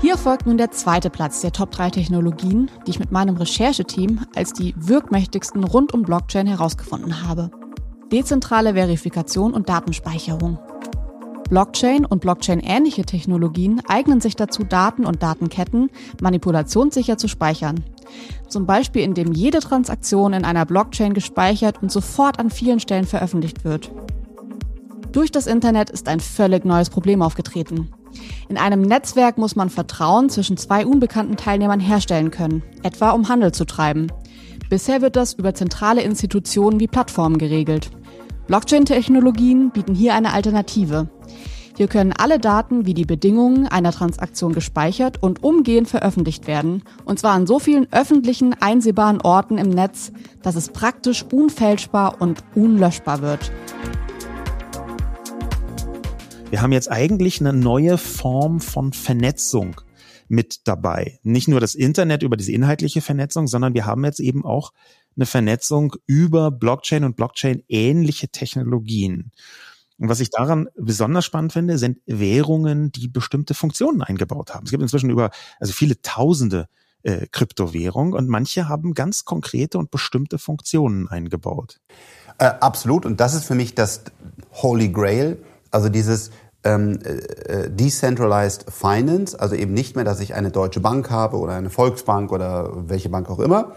Hier 0.01 0.17
folgt 0.17 0.47
nun 0.47 0.57
der 0.57 0.71
zweite 0.71 1.11
Platz 1.11 1.41
der 1.41 1.51
Top 1.51 1.69
3 1.69 1.91
Technologien, 1.91 2.71
die 2.87 2.89
ich 2.89 2.99
mit 2.99 3.11
meinem 3.11 3.37
Rechercheteam 3.37 4.25
als 4.35 4.51
die 4.51 4.73
wirkmächtigsten 4.75 5.63
rund 5.63 5.93
um 5.93 6.01
Blockchain 6.01 6.47
herausgefunden 6.47 7.27
habe. 7.27 7.51
Dezentrale 8.11 8.73
Verifikation 8.73 9.53
und 9.53 9.69
Datenspeicherung. 9.69 10.57
Blockchain 11.49 12.03
und 12.03 12.21
Blockchain-ähnliche 12.21 13.05
Technologien 13.05 13.79
eignen 13.87 14.21
sich 14.21 14.35
dazu, 14.35 14.63
Daten 14.63 15.05
und 15.05 15.21
Datenketten 15.21 15.91
manipulationssicher 16.19 17.19
zu 17.19 17.27
speichern. 17.27 17.83
Zum 18.47 18.65
Beispiel 18.65 19.03
indem 19.03 19.33
jede 19.33 19.59
Transaktion 19.59 20.33
in 20.33 20.45
einer 20.45 20.65
Blockchain 20.65 21.13
gespeichert 21.13 21.83
und 21.83 21.91
sofort 21.91 22.39
an 22.39 22.49
vielen 22.49 22.79
Stellen 22.79 23.05
veröffentlicht 23.05 23.63
wird. 23.63 23.91
Durch 25.11 25.29
das 25.29 25.45
Internet 25.45 25.91
ist 25.91 26.07
ein 26.07 26.21
völlig 26.21 26.65
neues 26.65 26.89
Problem 26.89 27.21
aufgetreten. 27.21 27.91
In 28.49 28.57
einem 28.57 28.81
Netzwerk 28.81 29.37
muss 29.37 29.55
man 29.55 29.69
Vertrauen 29.69 30.29
zwischen 30.29 30.57
zwei 30.57 30.85
unbekannten 30.85 31.37
Teilnehmern 31.37 31.79
herstellen 31.79 32.31
können, 32.31 32.63
etwa 32.83 33.11
um 33.11 33.29
Handel 33.29 33.51
zu 33.51 33.65
treiben. 33.65 34.07
Bisher 34.69 35.01
wird 35.01 35.15
das 35.15 35.33
über 35.33 35.53
zentrale 35.53 36.01
Institutionen 36.01 36.79
wie 36.79 36.87
Plattformen 36.87 37.37
geregelt. 37.37 37.91
Blockchain-Technologien 38.47 39.71
bieten 39.71 39.95
hier 39.95 40.13
eine 40.13 40.33
Alternative. 40.33 41.09
Hier 41.77 41.87
können 41.87 42.13
alle 42.13 42.37
Daten 42.37 42.85
wie 42.85 42.93
die 42.93 43.05
Bedingungen 43.05 43.67
einer 43.67 43.91
Transaktion 43.91 44.53
gespeichert 44.53 45.23
und 45.23 45.43
umgehend 45.43 45.87
veröffentlicht 45.87 46.47
werden, 46.47 46.83
und 47.05 47.19
zwar 47.19 47.33
an 47.33 47.47
so 47.47 47.59
vielen 47.59 47.87
öffentlichen, 47.91 48.53
einsehbaren 48.59 49.21
Orten 49.21 49.57
im 49.57 49.69
Netz, 49.69 50.11
dass 50.43 50.55
es 50.55 50.69
praktisch 50.69 51.23
unfälschbar 51.31 52.17
und 52.19 52.43
unlöschbar 52.55 53.21
wird. 53.21 53.51
Wir 56.51 56.61
haben 56.61 56.73
jetzt 56.73 56.91
eigentlich 56.91 57.39
eine 57.39 57.53
neue 57.53 57.97
Form 57.97 58.59
von 58.59 58.91
Vernetzung 58.91 59.79
mit 60.27 60.67
dabei. 60.67 61.17
Nicht 61.23 61.47
nur 61.47 61.61
das 61.61 61.75
Internet 61.75 62.23
über 62.23 62.35
diese 62.35 62.51
inhaltliche 62.51 62.99
Vernetzung, 62.99 63.47
sondern 63.47 63.73
wir 63.73 63.85
haben 63.85 64.03
jetzt 64.03 64.19
eben 64.19 64.43
auch 64.43 64.73
eine 65.15 65.25
Vernetzung 65.25 65.95
über 66.07 66.51
Blockchain 66.51 67.05
und 67.05 67.15
Blockchain-ähnliche 67.15 68.27
Technologien. 68.27 69.31
Und 69.97 70.09
was 70.09 70.19
ich 70.19 70.29
daran 70.29 70.67
besonders 70.75 71.23
spannend 71.23 71.53
finde, 71.53 71.77
sind 71.77 71.99
Währungen, 72.05 72.91
die 72.91 73.07
bestimmte 73.07 73.53
Funktionen 73.53 74.01
eingebaut 74.01 74.53
haben. 74.53 74.65
Es 74.65 74.71
gibt 74.71 74.83
inzwischen 74.83 75.09
über, 75.09 75.31
also 75.61 75.71
viele 75.71 76.01
tausende 76.01 76.67
äh, 77.03 77.27
Kryptowährungen 77.31 78.13
und 78.13 78.27
manche 78.27 78.67
haben 78.67 78.93
ganz 78.93 79.23
konkrete 79.23 79.77
und 79.77 79.89
bestimmte 79.89 80.37
Funktionen 80.37 81.07
eingebaut. 81.07 81.79
Äh, 82.39 82.47
absolut. 82.59 83.05
Und 83.05 83.21
das 83.21 83.35
ist 83.35 83.45
für 83.45 83.55
mich 83.55 83.73
das 83.73 84.03
Holy 84.51 84.89
Grail 84.89 85.37
also 85.71 85.89
dieses 85.89 86.31
ähm, 86.63 86.99
äh, 87.03 87.63
äh, 87.63 87.69
Decentralized 87.69 88.65
Finance, 88.69 89.39
also 89.39 89.55
eben 89.55 89.73
nicht 89.73 89.95
mehr, 89.95 90.05
dass 90.05 90.19
ich 90.19 90.35
eine 90.35 90.51
Deutsche 90.51 90.79
Bank 90.79 91.09
habe 91.09 91.37
oder 91.37 91.53
eine 91.53 91.69
Volksbank 91.69 92.31
oder 92.31 92.71
welche 92.87 93.09
Bank 93.09 93.29
auch 93.29 93.39
immer, 93.39 93.73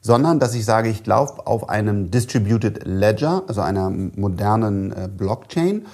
sondern 0.00 0.40
dass 0.40 0.54
ich 0.54 0.64
sage, 0.64 0.88
ich 0.88 1.06
laufe 1.06 1.46
auf 1.46 1.68
einem 1.68 2.10
Distributed 2.10 2.86
Ledger, 2.86 3.44
also 3.46 3.60
einer 3.60 3.90
modernen 3.90 4.92
äh, 4.92 5.08
Blockchain. 5.08 5.86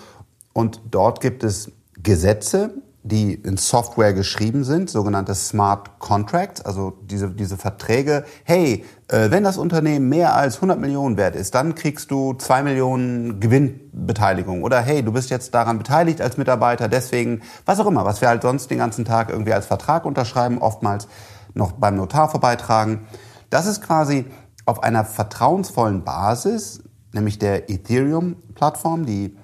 Und 0.52 0.80
dort 0.90 1.20
gibt 1.20 1.44
es 1.44 1.70
Gesetze, 2.02 2.70
die 3.07 3.35
in 3.35 3.57
Software 3.57 4.12
geschrieben 4.12 4.64
sind, 4.64 4.90
sogenannte 4.90 5.35
Smart 5.35 5.99
Contracts, 6.01 6.61
also 6.61 6.99
diese, 7.03 7.31
diese 7.31 7.57
Verträge. 7.57 8.25
Hey, 8.45 8.85
äh, 9.09 9.31
wenn 9.31 9.45
das 9.45 9.59
Unternehmen 9.59 10.09
mehr 10.09 10.35
als 10.35 10.57
100 10.57 10.81
Millionen 10.81 11.16
wert 11.16 11.37
ist, 11.37 11.55
dann 11.55 11.77
kriegst 11.77 12.11
du 12.11 12.35
zwei 12.35 12.62
Millionen 12.62 13.38
Gewinnbeteiligung. 13.38 14.64
Oder 14.64 14.81
hey, 14.81 15.05
du 15.05 15.12
bist 15.12 15.31
jetzt 15.31 15.55
daran 15.55 15.79
beteiligt 15.79 16.21
als 16.21 16.37
Mitarbeiter, 16.37 16.88
deswegen, 16.88 17.42
was 17.64 17.79
auch 17.79 17.87
immer, 17.87 18.05
was 18.05 18.21
wir 18.21 18.29
halt 18.29 18.42
sonst 18.42 18.71
den 18.71 18.79
ganzen 18.79 19.05
Tag 19.05 19.31
irgendwie 19.31 19.53
als 19.53 19.66
Vertrag 19.66 20.05
unterschreiben, 20.05 20.59
oftmals 20.59 21.07
noch 21.55 21.73
beim 21.73 21.97
Notar 21.97 22.29
vorbeitragen. 22.29 23.07
Das 23.51 23.66
ist 23.66 23.83
quasi 23.83 24.25
auf 24.64 24.83
einer 24.83 25.05
vertrauensvollen 25.05 26.03
Basis, 26.03 26.83
nämlich 27.12 27.38
der 27.38 27.71
Ethereum-Plattform, 27.71 29.07
die 29.07 29.37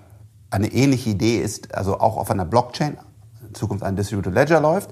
eine 0.51 0.72
ähnliche 0.72 1.11
Idee 1.11 1.38
ist, 1.38 1.75
also 1.75 2.01
auch 2.01 2.16
auf 2.16 2.31
einer 2.31 2.44
Blockchain, 2.44 2.98
in 3.52 3.54
Zukunft 3.54 3.84
ein 3.84 3.96
Distributed 3.96 4.32
Ledger 4.32 4.60
läuft, 4.60 4.90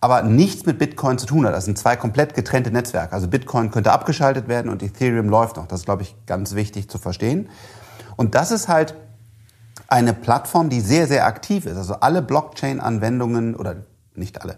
aber 0.00 0.22
nichts 0.22 0.66
mit 0.66 0.78
Bitcoin 0.78 1.18
zu 1.18 1.26
tun 1.26 1.46
hat. 1.46 1.54
Das 1.54 1.64
sind 1.64 1.78
zwei 1.78 1.94
komplett 1.94 2.34
getrennte 2.34 2.72
Netzwerke. 2.72 3.12
Also 3.14 3.28
Bitcoin 3.28 3.70
könnte 3.70 3.92
abgeschaltet 3.92 4.48
werden 4.48 4.70
und 4.70 4.82
Ethereum 4.82 5.28
läuft 5.28 5.56
noch. 5.56 5.66
Das 5.68 5.80
ist, 5.80 5.84
glaube 5.84 6.02
ich, 6.02 6.16
ganz 6.26 6.54
wichtig 6.54 6.90
zu 6.90 6.98
verstehen. 6.98 7.48
Und 8.16 8.34
das 8.34 8.50
ist 8.50 8.68
halt 8.68 8.94
eine 9.86 10.12
Plattform, 10.12 10.70
die 10.70 10.80
sehr, 10.80 11.06
sehr 11.06 11.26
aktiv 11.26 11.66
ist. 11.66 11.76
Also 11.76 11.94
alle 11.94 12.20
Blockchain-Anwendungen 12.20 13.54
oder 13.54 13.76
nicht 14.14 14.42
alle, 14.42 14.56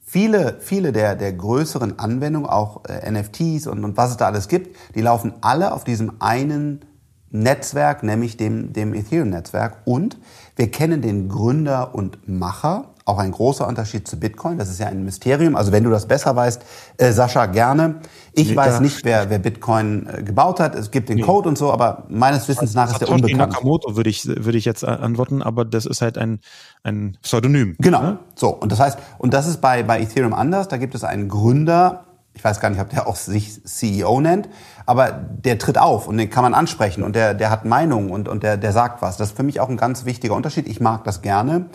viele, 0.00 0.56
viele 0.60 0.92
der, 0.92 1.14
der 1.14 1.32
größeren 1.32 1.98
Anwendungen, 1.98 2.48
auch 2.48 2.84
äh, 2.86 3.10
NFTs 3.10 3.66
und, 3.66 3.84
und 3.84 3.96
was 3.96 4.10
es 4.10 4.16
da 4.16 4.26
alles 4.26 4.48
gibt, 4.48 4.76
die 4.94 5.00
laufen 5.00 5.32
alle 5.40 5.72
auf 5.72 5.84
diesem 5.84 6.20
einen 6.20 6.84
Netzwerk, 7.32 8.02
nämlich 8.02 8.36
dem, 8.36 8.72
dem 8.72 8.94
Ethereum-Netzwerk. 8.94 9.78
Und 9.84 10.18
wir 10.54 10.70
kennen 10.70 11.00
den 11.02 11.28
Gründer 11.28 11.94
und 11.94 12.28
Macher, 12.28 12.92
auch 13.04 13.18
ein 13.18 13.32
großer 13.32 13.66
Unterschied 13.66 14.06
zu 14.06 14.18
Bitcoin. 14.18 14.58
Das 14.58 14.68
ist 14.68 14.78
ja 14.78 14.86
ein 14.86 15.04
Mysterium. 15.04 15.56
Also 15.56 15.72
wenn 15.72 15.82
du 15.82 15.90
das 15.90 16.06
besser 16.06 16.36
weißt, 16.36 16.62
äh, 16.98 17.10
Sascha, 17.10 17.46
gerne. 17.46 17.96
Ich 18.32 18.50
nee, 18.50 18.56
weiß 18.56 18.80
nicht, 18.80 19.04
wer, 19.04 19.28
wer 19.28 19.38
Bitcoin 19.38 20.06
äh, 20.06 20.22
gebaut 20.22 20.60
hat. 20.60 20.74
Es 20.74 20.90
gibt 20.90 21.08
den 21.08 21.16
nee. 21.16 21.22
Code 21.22 21.48
und 21.48 21.58
so, 21.58 21.72
aber 21.72 22.04
meines 22.08 22.46
Wissens 22.48 22.74
nach 22.74 22.92
ist 22.92 23.00
der 23.00 23.08
unbekannt. 23.08 23.52
Nakamoto 23.52 23.96
würde 23.96 24.10
ich, 24.10 24.24
würde 24.26 24.56
ich 24.56 24.64
jetzt 24.64 24.84
antworten, 24.84 25.42
aber 25.42 25.64
das 25.64 25.86
ist 25.86 26.00
halt 26.00 26.16
ein, 26.16 26.40
ein 26.84 27.16
Pseudonym. 27.22 27.76
Genau. 27.80 28.02
Ne? 28.02 28.18
So. 28.36 28.50
Und 28.50 28.70
das 28.70 28.78
heißt, 28.78 28.98
und 29.18 29.34
das 29.34 29.48
ist 29.48 29.60
bei, 29.60 29.82
bei 29.82 30.00
Ethereum 30.00 30.34
anders. 30.34 30.68
Da 30.68 30.76
gibt 30.76 30.94
es 30.94 31.02
einen 31.02 31.28
Gründer, 31.28 32.04
ich 32.34 32.42
weiß 32.42 32.60
gar 32.60 32.70
nicht, 32.70 32.80
ob 32.80 32.90
der 32.90 33.06
auch 33.06 33.16
sich 33.16 33.62
CEO 33.64 34.20
nennt, 34.20 34.48
aber 34.86 35.12
der 35.12 35.58
tritt 35.58 35.78
auf 35.78 36.08
und 36.08 36.16
den 36.16 36.30
kann 36.30 36.42
man 36.42 36.54
ansprechen 36.54 37.02
und 37.02 37.14
der, 37.14 37.34
der 37.34 37.50
hat 37.50 37.64
Meinung 37.64 38.10
und, 38.10 38.28
und 38.28 38.42
der, 38.42 38.56
der 38.56 38.72
sagt 38.72 39.02
was. 39.02 39.16
Das 39.16 39.28
ist 39.28 39.36
für 39.36 39.42
mich 39.42 39.60
auch 39.60 39.68
ein 39.68 39.76
ganz 39.76 40.04
wichtiger 40.04 40.34
Unterschied. 40.34 40.66
Ich 40.66 40.80
mag 40.80 41.04
das 41.04 41.22
gerne. 41.22 41.66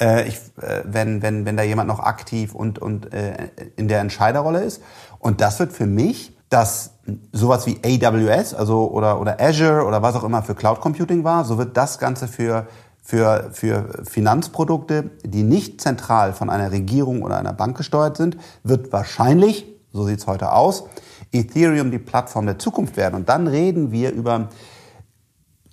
Äh, 0.00 0.28
ich, 0.28 0.36
äh, 0.60 0.82
wenn, 0.84 1.22
wenn, 1.22 1.44
wenn 1.44 1.56
da 1.56 1.62
jemand 1.62 1.88
noch 1.88 2.00
aktiv 2.00 2.54
und, 2.54 2.78
und 2.78 3.12
äh, 3.12 3.50
in 3.76 3.88
der 3.88 4.00
Entscheiderrolle 4.00 4.62
ist. 4.62 4.82
Und 5.18 5.40
das 5.40 5.58
wird 5.58 5.72
für 5.72 5.86
mich 5.86 6.32
dass 6.48 6.92
sowas 7.32 7.66
wie 7.66 7.78
AWS, 7.84 8.54
also 8.54 8.90
oder, 8.90 9.20
oder 9.20 9.40
Azure 9.40 9.84
oder 9.84 10.02
was 10.02 10.14
auch 10.16 10.24
immer 10.24 10.42
für 10.42 10.54
Cloud 10.54 10.80
Computing 10.80 11.24
war, 11.24 11.44
so 11.44 11.58
wird 11.58 11.76
das 11.76 11.98
Ganze 11.98 12.26
für, 12.26 12.66
für, 13.02 13.50
für 13.52 14.02
Finanzprodukte, 14.04 15.10
die 15.24 15.42
nicht 15.42 15.80
zentral 15.80 16.32
von 16.32 16.48
einer 16.48 16.72
Regierung 16.72 17.22
oder 17.22 17.38
einer 17.38 17.52
Bank 17.52 17.76
gesteuert 17.76 18.16
sind, 18.16 18.38
wird 18.64 18.92
wahrscheinlich 18.92 19.66
so 19.92 20.04
sieht's 20.04 20.26
heute 20.26 20.52
aus, 20.52 20.84
Ethereum 21.32 21.90
die 21.90 21.98
Plattform 21.98 22.46
der 22.46 22.58
Zukunft 22.58 22.96
werden. 22.96 23.14
Und 23.14 23.28
dann 23.28 23.46
reden 23.46 23.90
wir 23.90 24.12
über, 24.12 24.48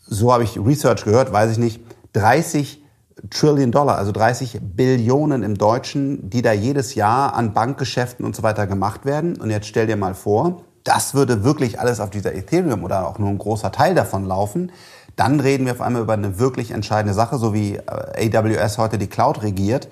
so 0.05 0.33
habe 0.33 0.43
ich 0.43 0.57
Research 0.57 1.03
gehört, 1.03 1.31
weiß 1.31 1.51
ich 1.51 1.57
nicht, 1.57 1.81
30 2.13 2.81
Trillion 3.29 3.71
Dollar, 3.71 3.97
also 3.97 4.11
30 4.11 4.59
Billionen 4.61 5.41
im 5.43 5.57
Deutschen, 5.57 6.29
die 6.29 6.41
da 6.41 6.51
jedes 6.51 6.95
Jahr 6.95 7.33
an 7.33 7.53
Bankgeschäften 7.53 8.25
und 8.25 8.35
so 8.35 8.43
weiter 8.43 8.67
gemacht 8.67 9.05
werden. 9.05 9.39
Und 9.39 9.49
jetzt 9.49 9.67
stell 9.67 9.87
dir 9.87 9.95
mal 9.95 10.13
vor, 10.13 10.63
das 10.83 11.13
würde 11.13 11.43
wirklich 11.43 11.79
alles 11.79 11.99
auf 11.99 12.09
dieser 12.09 12.35
Ethereum 12.35 12.83
oder 12.83 13.07
auch 13.07 13.17
nur 13.17 13.29
ein 13.29 13.37
großer 13.37 13.71
Teil 13.71 13.95
davon 13.95 14.25
laufen. 14.25 14.71
Dann 15.15 15.39
reden 15.39 15.65
wir 15.65 15.73
auf 15.73 15.81
einmal 15.81 16.01
über 16.01 16.13
eine 16.13 16.39
wirklich 16.39 16.71
entscheidende 16.71 17.13
Sache, 17.13 17.37
so 17.37 17.53
wie 17.53 17.75
äh, 17.77 18.35
AWS 18.35 18.77
heute 18.77 18.97
die 18.97 19.07
Cloud 19.07 19.41
regiert. 19.41 19.87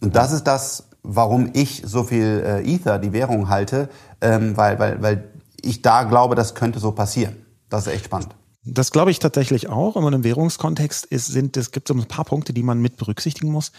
Und 0.00 0.16
das 0.16 0.32
ist 0.32 0.44
das, 0.44 0.88
warum 1.02 1.50
ich 1.54 1.82
so 1.84 2.04
viel 2.04 2.42
äh, 2.44 2.74
Ether, 2.74 2.98
die 2.98 3.12
Währung, 3.12 3.48
halte, 3.48 3.88
ähm, 4.20 4.56
weil, 4.56 4.78
weil, 4.78 5.02
weil 5.02 5.30
ich 5.60 5.82
da 5.82 6.04
glaube, 6.04 6.34
das 6.34 6.54
könnte 6.54 6.78
so 6.78 6.92
passieren. 6.92 7.36
Das 7.68 7.86
ist 7.86 7.92
echt 7.92 8.04
spannend. 8.06 8.34
Das 8.64 8.92
glaube 8.92 9.10
ich 9.10 9.18
tatsächlich 9.18 9.68
auch. 9.68 9.96
Man 9.96 10.12
im 10.12 10.22
Währungskontext 10.22 11.04
ist, 11.06 11.26
sind, 11.26 11.56
es 11.56 11.72
gibt 11.72 11.88
so 11.88 11.94
ein 11.94 12.06
paar 12.06 12.24
Punkte, 12.24 12.52
die 12.52 12.62
man 12.62 12.80
mit 12.80 12.96
berücksichtigen 12.96 13.50
muss. 13.50 13.72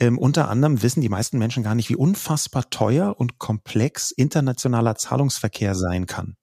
Ähm, 0.00 0.18
unter 0.18 0.48
anderem 0.48 0.82
wissen 0.82 1.02
die 1.02 1.08
meisten 1.08 1.38
Menschen 1.38 1.62
gar 1.62 1.76
nicht, 1.76 1.88
wie 1.88 1.94
unfassbar 1.94 2.68
teuer 2.68 3.14
und 3.16 3.38
komplex 3.38 4.10
internationaler 4.10 4.96
Zahlungsverkehr 4.96 5.76
sein 5.76 6.06
kann. 6.06 6.36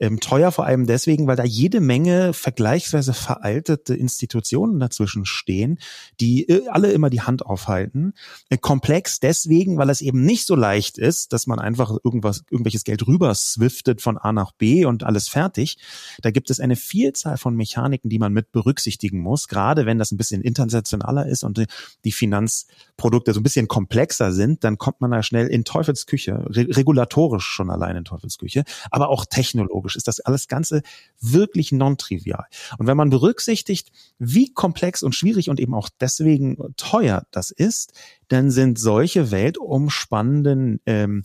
Ähm, 0.00 0.20
teuer 0.20 0.52
vor 0.52 0.66
allem 0.66 0.86
deswegen, 0.86 1.26
weil 1.26 1.36
da 1.36 1.44
jede 1.44 1.80
Menge 1.80 2.32
vergleichsweise 2.32 3.14
veraltete 3.14 3.94
Institutionen 3.94 4.78
dazwischen 4.80 5.24
stehen, 5.24 5.78
die 6.20 6.48
äh, 6.48 6.68
alle 6.68 6.92
immer 6.92 7.10
die 7.10 7.22
Hand 7.22 7.44
aufhalten. 7.44 8.14
Äh, 8.48 8.58
komplex 8.58 9.20
deswegen, 9.20 9.78
weil 9.78 9.90
es 9.90 10.00
eben 10.00 10.24
nicht 10.24 10.46
so 10.46 10.54
leicht 10.54 10.98
ist, 10.98 11.32
dass 11.32 11.46
man 11.46 11.58
einfach 11.58 11.96
irgendwas, 12.04 12.44
irgendwelches 12.50 12.84
Geld 12.84 13.06
rüber 13.06 13.34
swiftet 13.34 14.02
von 14.02 14.18
A 14.18 14.32
nach 14.32 14.52
B 14.52 14.84
und 14.84 15.04
alles 15.04 15.28
fertig. 15.28 15.78
Da 16.22 16.30
gibt 16.30 16.50
es 16.50 16.60
eine 16.60 16.76
Vielzahl 16.76 17.36
von 17.36 17.56
Mechaniken, 17.56 18.10
die 18.10 18.18
man 18.18 18.32
mit 18.32 18.52
berücksichtigen 18.52 19.20
muss, 19.20 19.48
gerade 19.48 19.86
wenn 19.86 19.98
das 19.98 20.12
ein 20.12 20.16
bisschen 20.16 20.42
internationaler 20.42 21.26
ist 21.26 21.44
und 21.44 21.64
die 22.04 22.12
Finanzprodukte 22.12 23.32
so 23.32 23.40
ein 23.40 23.42
bisschen 23.42 23.68
komplexer 23.68 24.32
sind, 24.32 24.64
dann 24.64 24.78
kommt 24.78 25.00
man 25.00 25.10
da 25.10 25.22
schnell 25.22 25.46
in 25.48 25.64
Teufelsküche, 25.64 26.44
regulatorisch 26.48 27.44
schon 27.44 27.70
allein 27.70 27.96
in 27.96 28.04
Teufelsküche, 28.04 28.64
aber 28.90 29.08
auch 29.08 29.24
technologisch 29.24 29.87
logisch 29.88 29.96
ist 29.96 30.08
das 30.08 30.20
alles 30.20 30.48
Ganze 30.48 30.82
wirklich 31.20 31.72
non-trivial. 31.72 32.44
Und 32.78 32.86
wenn 32.86 32.96
man 32.96 33.10
berücksichtigt, 33.10 33.90
wie 34.18 34.52
komplex 34.52 35.02
und 35.02 35.14
schwierig 35.14 35.48
und 35.50 35.60
eben 35.60 35.74
auch 35.74 35.88
deswegen 36.00 36.58
teuer 36.76 37.24
das 37.30 37.50
ist, 37.50 37.92
dann 38.28 38.50
sind 38.50 38.78
solche 38.78 39.30
weltumspannenden 39.30 40.80
ähm, 40.86 41.24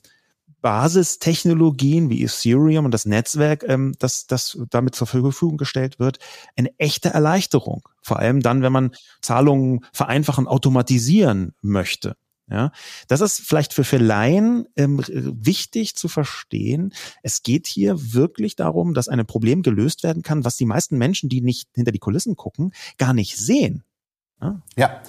Basistechnologien 0.61 2.09
wie 2.09 2.23
Ethereum 2.23 2.85
und 2.85 2.93
das 2.93 3.05
Netzwerk, 3.05 3.65
ähm, 3.67 3.93
das, 3.99 4.27
das 4.27 4.57
damit 4.69 4.95
zur 4.95 5.07
Verfügung 5.07 5.57
gestellt 5.57 5.99
wird, 5.99 6.19
eine 6.55 6.71
echte 6.77 7.09
Erleichterung. 7.09 7.89
Vor 8.01 8.19
allem 8.19 8.39
dann, 8.39 8.61
wenn 8.61 8.71
man 8.71 8.91
Zahlungen 9.21 9.81
vereinfachen, 9.91 10.47
automatisieren 10.47 11.53
möchte. 11.61 12.15
Ja, 12.49 12.71
das 13.07 13.21
ist 13.21 13.39
vielleicht 13.39 13.73
für, 13.73 13.85
für 13.85 13.97
Laien 13.97 14.67
ähm, 14.75 15.01
wichtig 15.07 15.95
zu 15.95 16.09
verstehen. 16.09 16.93
Es 17.21 17.41
geht 17.41 17.67
hier 17.67 18.13
wirklich 18.13 18.57
darum, 18.57 18.93
dass 18.93 19.07
ein 19.07 19.25
Problem 19.25 19.61
gelöst 19.61 20.03
werden 20.03 20.23
kann, 20.23 20.43
was 20.43 20.57
die 20.57 20.65
meisten 20.65 20.97
Menschen, 20.97 21.29
die 21.29 21.41
nicht 21.41 21.69
hinter 21.73 21.93
die 21.93 21.99
Kulissen 21.99 22.35
gucken, 22.35 22.73
gar 22.97 23.13
nicht 23.13 23.37
sehen. 23.37 23.83
Ja. 24.41 24.61
ja. 24.75 25.01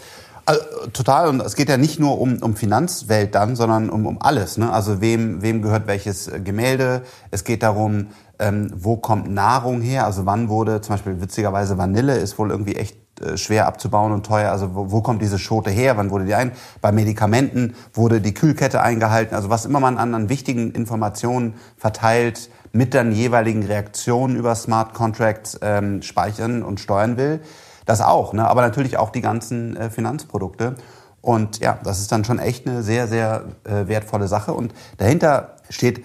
Also, 0.47 0.63
total. 0.93 1.29
Und 1.29 1.41
es 1.41 1.57
geht 1.57 1.69
ja 1.69 1.77
nicht 1.77 1.99
nur 1.99 2.21
um, 2.21 2.39
um 2.43 2.55
Finanzwelt 2.55 3.35
dann, 3.35 3.57
sondern 3.57 3.91
um, 3.91 4.07
um 4.07 4.21
alles. 4.21 4.59
Ne? 4.59 4.71
Also 4.71 5.01
wem, 5.01 5.43
wem 5.43 5.63
gehört 5.63 5.87
welches 5.87 6.31
Gemälde? 6.45 7.03
Es 7.31 7.45
geht 7.45 7.63
darum, 7.63 8.09
ähm, 8.39 8.71
wo 8.75 8.97
kommt 8.97 9.31
Nahrung 9.31 9.81
her? 9.81 10.05
Also 10.05 10.27
wann 10.27 10.49
wurde 10.49 10.81
zum 10.83 10.95
Beispiel 10.95 11.21
witzigerweise 11.21 11.79
Vanille 11.79 12.19
ist 12.19 12.39
wohl 12.39 12.51
irgendwie 12.51 12.77
echt 12.77 12.97
äh, 12.97 13.04
schwer 13.37 13.67
abzubauen 13.67 14.13
und 14.13 14.27
teuer. 14.27 14.51
Also 14.51 14.75
wo, 14.75 14.91
wo 14.91 15.01
kommt 15.01 15.23
diese 15.23 15.39
Schote 15.39 15.71
her? 15.71 15.97
Wann 15.97 16.11
wurde 16.11 16.25
die 16.25 16.35
ein? 16.35 16.53
Bei 16.81 16.93
Medikamenten 16.93 17.75
wurde 17.93 18.21
die 18.21 18.35
Kühlkette 18.35 18.83
eingehalten. 18.83 19.35
Also 19.35 19.51
was 19.51 19.65
immer 19.67 19.81
man 19.81 19.99
an, 19.99 20.15
an 20.15 20.29
wichtigen 20.29 20.73
Informationen 20.73 21.55
verteilt, 21.77 22.51
mit 22.73 22.93
dann 22.93 23.13
jeweiligen 23.13 23.65
Reaktionen 23.65 24.37
über 24.37 24.55
Smart 24.57 24.95
Contracts 24.95 25.59
ähm, 25.63 26.03
speichern 26.03 26.63
und 26.63 26.81
steuern 26.81 27.17
will. 27.17 27.41
Das 27.87 28.01
auch, 28.01 28.33
ne? 28.33 28.47
aber 28.49 28.63
natürlich 28.63 28.97
auch 28.97 29.11
die 29.11 29.21
ganzen 29.21 29.77
äh, 29.77 29.91
Finanzprodukte. 29.91 30.75
Und 31.21 31.61
ja, 31.61 31.79
das 31.85 32.01
ist 32.01 32.11
dann 32.11 32.25
schon 32.25 32.39
echt 32.39 32.67
eine 32.67 32.83
sehr, 32.83 33.07
sehr 33.07 33.45
äh, 33.65 33.87
wertvolle 33.87 34.27
Sache. 34.27 34.53
Und 34.53 34.75
dahinter 34.99 35.57
steht, 35.71 36.05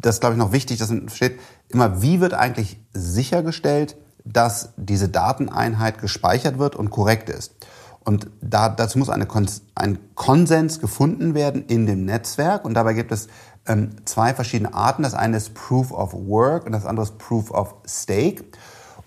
das 0.00 0.20
glaube 0.20 0.34
ich 0.34 0.38
noch 0.38 0.52
wichtig, 0.52 0.78
das 0.78 0.92
steht 1.12 1.40
immer, 1.70 2.02
wie 2.02 2.20
wird 2.20 2.34
eigentlich 2.34 2.78
sichergestellt, 2.92 3.96
dass 4.32 4.70
diese 4.76 5.08
Dateneinheit 5.08 5.98
gespeichert 5.98 6.58
wird 6.58 6.76
und 6.76 6.90
korrekt 6.90 7.28
ist. 7.28 7.54
Und 8.04 8.28
da, 8.40 8.68
dazu 8.68 8.98
muss 8.98 9.10
eine 9.10 9.26
ein 9.74 9.98
Konsens 10.14 10.80
gefunden 10.80 11.34
werden 11.34 11.64
in 11.66 11.86
dem 11.86 12.04
Netzwerk. 12.04 12.64
Und 12.64 12.74
dabei 12.74 12.94
gibt 12.94 13.12
es 13.12 13.28
ähm, 13.66 13.90
zwei 14.04 14.34
verschiedene 14.34 14.72
Arten. 14.72 15.02
Das 15.02 15.14
eine 15.14 15.36
ist 15.36 15.54
Proof 15.54 15.92
of 15.92 16.14
Work 16.14 16.66
und 16.66 16.72
das 16.72 16.86
andere 16.86 17.04
ist 17.04 17.18
Proof 17.18 17.50
of 17.50 17.74
Stake. 17.86 18.44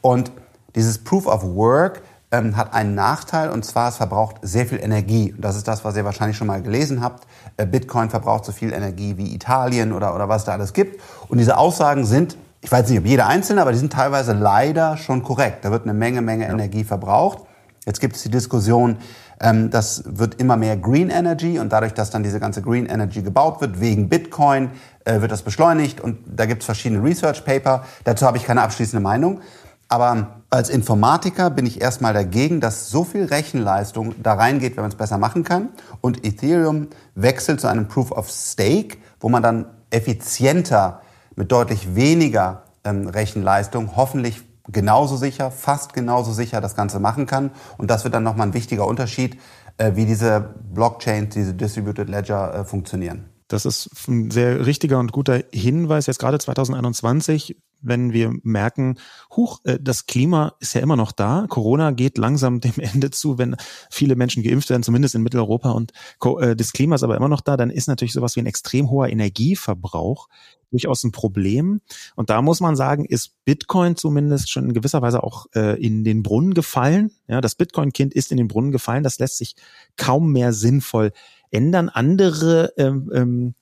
Und 0.02 0.32
dieses 0.76 1.00
Proof 1.00 1.26
of 1.28 1.44
Work 1.44 2.04
ähm, 2.32 2.56
hat 2.56 2.74
einen 2.74 2.94
Nachteil 2.96 3.50
und 3.50 3.66
zwar 3.66 3.90
es 3.90 3.98
verbraucht 3.98 4.38
sehr 4.42 4.66
viel 4.66 4.80
Energie. 4.80 5.34
Und 5.34 5.42
das 5.42 5.56
ist 5.56 5.68
das, 5.68 5.84
was 5.84 5.96
ihr 5.96 6.06
wahrscheinlich 6.06 6.38
schon 6.38 6.48
mal 6.48 6.62
gelesen 6.62 7.02
habt. 7.02 7.28
Äh, 7.58 7.66
Bitcoin 7.66 8.10
verbraucht 8.10 8.46
so 8.46 8.52
viel 8.52 8.74
Energie 8.74 9.18
wie 9.18 9.34
Italien 9.34 9.92
oder, 9.92 10.14
oder 10.14 10.30
was 10.30 10.46
da 10.46 10.54
alles 10.54 10.74
gibt. 10.74 11.02
Und 11.30 11.40
diese 11.40 11.58
Aussagen 11.58 12.06
sind 12.06 12.38
ich 12.64 12.72
weiß 12.72 12.90
nicht, 12.90 13.00
ob 13.00 13.06
jeder 13.06 13.28
einzelne, 13.28 13.62
aber 13.62 13.74
die 13.74 13.78
sind 13.78 13.94
teilweise 13.94 14.34
leider 14.34 14.98
schon 14.98 15.22
korrekt. 15.22 15.66
Da 15.66 15.72
wird 15.72 15.84
eine 15.84 15.94
Menge, 15.94 16.22
Menge 16.22 16.46
ja. 16.46 16.52
Energie 16.52 16.84
verbraucht. 16.84 17.40
Jetzt 17.86 18.00
gibt 18.00 18.16
es 18.16 18.24
die 18.24 18.32
Diskussion, 18.32 18.98
Ähm, 19.44 19.70
das 19.70 20.04
wird 20.06 20.36
immer 20.36 20.56
mehr 20.56 20.78
Green 20.78 21.10
Energy 21.10 21.60
und 21.60 21.74
dadurch, 21.74 21.94
dass 21.94 22.10
dann 22.10 22.24
diese 22.24 22.40
ganze 22.40 22.62
Green 22.62 22.86
Energy 22.86 23.22
gebaut 23.22 23.60
wird, 23.60 23.82
wegen 23.82 24.08
Bitcoin, 24.08 24.70
äh, 25.06 25.20
wird 25.20 25.32
das 25.32 25.42
beschleunigt 25.42 26.00
und 26.00 26.20
da 26.26 26.46
gibt 26.46 26.62
es 26.62 26.66
verschiedene 26.66 27.04
Research 27.04 27.44
Paper. 27.44 27.84
Dazu 28.06 28.26
habe 28.26 28.38
ich 28.38 28.46
keine 28.46 28.62
abschließende 28.62 29.02
Meinung. 29.02 29.42
Aber 29.90 30.42
als 30.50 30.70
Informatiker 30.70 31.50
bin 31.50 31.66
ich 31.66 31.82
erstmal 31.82 32.14
dagegen, 32.14 32.62
dass 32.62 32.90
so 32.90 33.04
viel 33.04 33.26
Rechenleistung 33.26 34.16
da 34.24 34.36
reingeht, 34.36 34.78
wenn 34.78 34.84
man 34.84 34.92
es 34.92 34.98
besser 34.98 35.18
machen 35.18 35.44
kann. 35.44 35.70
Und 36.00 36.26
Ethereum 36.26 36.88
wechselt 37.16 37.60
zu 37.60 37.68
einem 37.68 37.88
Proof 37.88 38.12
of 38.12 38.30
Stake, 38.30 38.98
wo 39.20 39.30
man 39.30 39.44
dann 39.44 39.66
effizienter 39.90 41.02
mit 41.36 41.52
deutlich 41.52 41.96
weniger 41.96 42.64
ähm, 42.84 43.08
Rechenleistung 43.08 43.96
hoffentlich 43.96 44.42
genauso 44.68 45.18
sicher, 45.18 45.52
fast 45.52 45.94
genauso 45.94 46.32
sicher 46.32 46.62
das 46.62 46.76
Ganze 46.76 47.00
machen 47.00 47.26
kann. 47.26 47.52
Und 47.78 47.90
das 47.90 48.04
wird 48.04 48.14
dann 48.14 48.24
nochmal 48.24 48.48
ein 48.48 48.54
wichtiger 48.54 48.88
Unterschied, 48.88 49.38
äh, 49.78 49.92
wie 49.96 50.06
diese 50.06 50.54
Blockchains, 50.74 51.34
diese 51.34 51.54
Distributed 51.54 52.10
Ledger 52.10 52.54
äh, 52.54 52.66
funktionieren. 52.66 53.30
Das 53.48 53.66
ist 53.66 53.90
ein 54.08 54.32
sehr 54.32 54.66
richtiger 54.66 55.00
und 55.00 55.12
guter 55.12 55.42
Hinweis. 55.52 56.08
Jetzt 56.08 56.20
gerade 56.20 56.40
2021 56.40 57.58
wenn 57.84 58.14
wir 58.14 58.34
merken, 58.44 58.96
huch, 59.36 59.60
äh, 59.66 59.78
das 59.80 60.06
Klima 60.06 60.54
ist 60.60 60.74
ja 60.74 60.82
immer 60.82 60.96
noch 60.96 61.12
da. 61.12 61.46
Corona 61.50 61.92
geht 61.92 62.18
langsam 62.18 62.60
dem 62.62 62.74
Ende 62.78 63.12
zu, 63.12 63.38
wenn 63.38 63.56
viele 63.92 64.16
Menschen 64.16 64.42
geimpft 64.42 64.70
werden, 64.70 64.84
zumindest 64.84 65.16
in 65.16 65.22
Mitteleuropa 65.22 65.72
und 65.72 65.92
äh, 66.40 66.56
das 66.56 66.72
Klima 66.72 66.96
ist 66.96 67.04
aber 67.04 67.18
immer 67.18 67.28
noch 67.28 67.42
da, 67.42 67.58
dann 67.58 67.70
ist 67.70 67.88
natürlich 67.88 68.14
sowas 68.14 68.36
wie 68.36 68.40
ein 68.40 68.48
extrem 68.48 68.90
hoher 68.90 69.10
Energieverbrauch 69.10 70.28
durchaus 70.74 71.04
ein 71.04 71.12
Problem. 71.12 71.82
Und 72.16 72.30
da 72.30 72.42
muss 72.42 72.60
man 72.60 72.76
sagen, 72.76 73.06
ist 73.06 73.34
Bitcoin 73.46 73.96
zumindest 73.96 74.52
schon 74.52 74.66
in 74.66 74.74
gewisser 74.74 75.02
Weise 75.02 75.24
auch 75.24 75.46
äh, 75.56 75.82
in 75.82 76.04
den 76.04 76.24
Brunnen 76.24 76.54
gefallen. 76.54 77.12
Ja, 77.28 77.42
das 77.42 77.56
Bitcoin-Kind 77.56 78.14
ist 78.14 78.32
in 78.32 78.38
den 78.38 78.48
Brunnen 78.48 78.72
gefallen. 78.72 79.04
Das 79.04 79.20
lässt 79.20 79.38
sich 79.38 79.56
kaum 79.96 80.32
mehr 80.32 80.52
sinnvoll 80.52 81.12
ändern. 81.52 81.90
Andere 81.90 82.74
ähm, 82.78 83.12
ähm, 83.14 83.56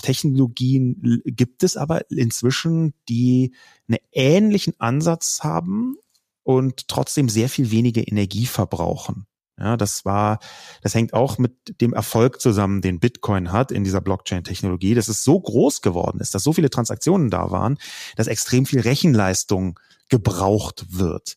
Technologien 0.00 1.22
gibt 1.26 1.62
es 1.62 1.76
aber 1.76 2.10
inzwischen, 2.10 2.94
die 3.08 3.52
einen 3.88 3.98
ähnlichen 4.12 4.74
Ansatz 4.78 5.40
haben 5.42 5.96
und 6.44 6.88
trotzdem 6.88 7.28
sehr 7.28 7.48
viel 7.48 7.70
weniger 7.70 8.06
Energie 8.06 8.46
verbrauchen. 8.46 9.26
Ja, 9.58 9.78
das 9.78 10.04
war, 10.04 10.38
das 10.82 10.94
hängt 10.94 11.14
auch 11.14 11.38
mit 11.38 11.80
dem 11.80 11.94
Erfolg 11.94 12.40
zusammen, 12.42 12.82
den 12.82 13.00
Bitcoin 13.00 13.52
hat 13.52 13.72
in 13.72 13.84
dieser 13.84 14.02
Blockchain-Technologie, 14.02 14.94
dass 14.94 15.08
es 15.08 15.24
so 15.24 15.40
groß 15.40 15.80
geworden 15.80 16.20
ist, 16.20 16.34
dass 16.34 16.42
so 16.42 16.52
viele 16.52 16.68
Transaktionen 16.68 17.30
da 17.30 17.50
waren, 17.50 17.78
dass 18.16 18.26
extrem 18.26 18.66
viel 18.66 18.80
Rechenleistung 18.80 19.80
gebraucht 20.10 20.98
wird. 20.98 21.36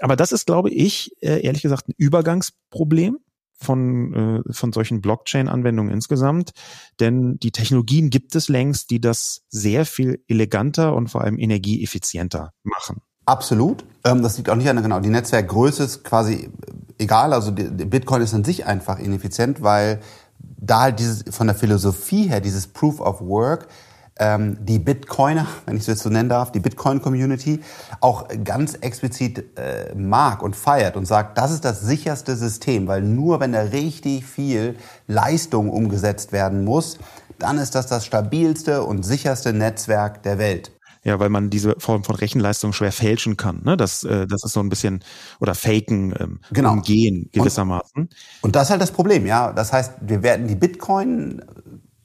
Aber 0.00 0.16
das 0.16 0.32
ist, 0.32 0.46
glaube 0.46 0.70
ich, 0.70 1.12
äh, 1.20 1.42
ehrlich 1.42 1.62
gesagt 1.62 1.88
ein 1.88 1.94
Übergangsproblem 1.96 3.18
von, 3.52 4.42
äh, 4.48 4.52
von 4.52 4.72
solchen 4.72 5.00
Blockchain-Anwendungen 5.00 5.92
insgesamt. 5.92 6.52
Denn 7.00 7.38
die 7.38 7.52
Technologien 7.52 8.10
gibt 8.10 8.34
es 8.34 8.48
längst, 8.48 8.90
die 8.90 9.00
das 9.00 9.44
sehr 9.48 9.86
viel 9.86 10.22
eleganter 10.26 10.94
und 10.94 11.08
vor 11.08 11.22
allem 11.22 11.38
energieeffizienter 11.38 12.52
machen. 12.62 13.02
Absolut. 13.26 13.84
Ähm, 14.04 14.22
das 14.22 14.36
liegt 14.36 14.50
auch 14.50 14.56
nicht 14.56 14.68
an 14.68 14.82
genau. 14.82 15.00
Die 15.00 15.08
Netzwerkgröße 15.08 15.84
ist 15.84 16.04
quasi 16.04 16.50
egal. 16.98 17.32
Also 17.32 17.52
Bitcoin 17.52 18.22
ist 18.22 18.34
an 18.34 18.44
sich 18.44 18.66
einfach 18.66 18.98
ineffizient, 18.98 19.62
weil 19.62 20.00
da 20.38 20.80
halt 20.82 20.98
dieses 20.98 21.24
von 21.30 21.46
der 21.46 21.56
Philosophie 21.56 22.28
her 22.28 22.40
dieses 22.40 22.66
Proof 22.66 23.00
of 23.00 23.20
Work 23.20 23.68
ähm, 24.16 24.58
die 24.60 24.78
Bitcoiner, 24.78 25.46
wenn 25.66 25.76
ich 25.76 25.82
es 25.82 25.86
jetzt 25.88 26.02
so 26.02 26.10
nennen 26.10 26.28
darf, 26.28 26.52
die 26.52 26.60
Bitcoin-Community 26.60 27.60
auch 28.00 28.28
ganz 28.44 28.74
explizit 28.74 29.58
äh, 29.58 29.94
mag 29.94 30.42
und 30.42 30.54
feiert 30.56 30.96
und 30.96 31.06
sagt, 31.06 31.38
das 31.38 31.50
ist 31.50 31.64
das 31.64 31.80
sicherste 31.80 32.36
System, 32.36 32.86
weil 32.86 33.02
nur 33.02 33.40
wenn 33.40 33.52
da 33.52 33.60
richtig 33.60 34.24
viel 34.24 34.76
Leistung 35.06 35.70
umgesetzt 35.70 36.32
werden 36.32 36.64
muss, 36.64 36.98
dann 37.38 37.58
ist 37.58 37.74
das 37.74 37.86
das 37.86 38.06
stabilste 38.06 38.84
und 38.84 39.04
sicherste 39.04 39.52
Netzwerk 39.52 40.22
der 40.22 40.38
Welt. 40.38 40.70
Ja, 41.04 41.20
weil 41.20 41.28
man 41.28 41.50
diese 41.50 41.74
Form 41.78 42.02
von 42.02 42.16
Rechenleistung 42.16 42.72
schwer 42.72 42.90
fälschen 42.90 43.36
kann. 43.36 43.60
Ne? 43.62 43.76
Das, 43.76 44.04
äh, 44.04 44.26
das 44.26 44.42
ist 44.42 44.52
so 44.52 44.60
ein 44.60 44.70
bisschen, 44.70 45.04
oder 45.38 45.54
faken, 45.54 46.14
ähm, 46.18 46.40
genau. 46.50 46.72
umgehen 46.72 47.28
gewissermaßen. 47.32 48.04
Und, 48.04 48.14
und 48.40 48.56
das 48.56 48.64
ist 48.64 48.70
halt 48.70 48.80
das 48.80 48.90
Problem, 48.90 49.26
ja. 49.26 49.52
Das 49.52 49.72
heißt, 49.72 49.92
wir 50.00 50.22
werden 50.22 50.48
die 50.48 50.54
Bitcoin 50.54 51.42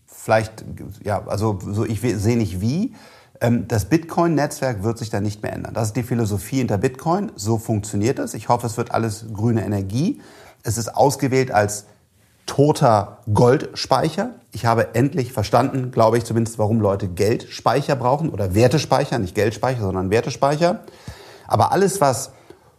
vielleicht, 0.05 0.65
ja, 1.03 1.25
also 1.27 1.59
so 1.62 1.85
ich 1.85 2.01
sehe 2.01 2.38
nicht 2.38 2.59
wie. 2.62 2.93
Ähm, 3.41 3.67
das 3.67 3.85
Bitcoin-Netzwerk 3.85 4.83
wird 4.83 4.97
sich 4.97 5.09
da 5.09 5.21
nicht 5.21 5.41
mehr 5.43 5.53
ändern. 5.53 5.73
Das 5.73 5.88
ist 5.88 5.95
die 5.95 6.03
Philosophie 6.03 6.57
hinter 6.57 6.77
Bitcoin. 6.77 7.31
So 7.35 7.57
funktioniert 7.57 8.19
es. 8.19 8.33
Ich 8.33 8.49
hoffe, 8.49 8.67
es 8.67 8.77
wird 8.77 8.91
alles 8.91 9.25
grüne 9.33 9.63
Energie. 9.63 10.21
Es 10.63 10.77
ist 10.77 10.89
ausgewählt 10.89 11.51
als 11.51 11.85
toter 12.49 13.19
Goldspeicher. 13.31 14.31
Ich 14.51 14.65
habe 14.65 14.95
endlich 14.95 15.31
verstanden, 15.31 15.91
glaube 15.91 16.17
ich 16.17 16.25
zumindest, 16.25 16.57
warum 16.57 16.81
Leute 16.81 17.07
Geldspeicher 17.07 17.95
brauchen 17.95 18.31
oder 18.31 18.55
Wertespeicher, 18.55 19.19
nicht 19.19 19.35
Geldspeicher, 19.35 19.81
sondern 19.81 20.09
Wertespeicher. 20.09 20.79
Aber 21.47 21.71
alles, 21.71 22.01
was 22.01 22.31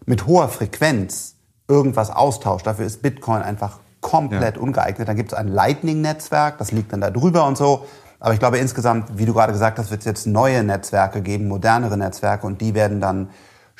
mit 0.07 0.27
hoher 0.27 0.49
Frequenz 0.49 1.37
irgendwas 1.69 2.11
austauscht, 2.11 2.67
dafür 2.67 2.85
ist 2.85 3.01
Bitcoin 3.01 3.43
einfach 3.43 3.79
komplett 4.01 4.57
ja. 4.57 4.63
ungeeignet. 4.63 5.07
Dann 5.07 5.17
gibt 5.17 5.33
es 5.33 5.39
ein 5.39 5.47
Lightning-Netzwerk, 5.47 6.59
das 6.59 6.73
liegt 6.73 6.93
dann 6.93 7.01
da 7.01 7.11
drüber 7.11 7.47
und 7.47 7.57
so. 7.57 7.87
Aber 8.19 8.35
ich 8.35 8.41
glaube 8.41 8.59
insgesamt, 8.59 9.19
wie 9.19 9.25
du 9.25 9.33
gerade 9.33 9.53
gesagt 9.53 9.79
hast, 9.79 9.93
wird 9.93 10.01
es 10.01 10.07
jetzt 10.07 10.27
neue 10.27 10.65
Netzwerke 10.65 11.23
geben, 11.23 11.47
modernere 11.47 11.97
Netzwerke 11.97 12.45
und 12.45 12.61
die 12.61 12.75
werden 12.75 13.01
dann 13.01 13.31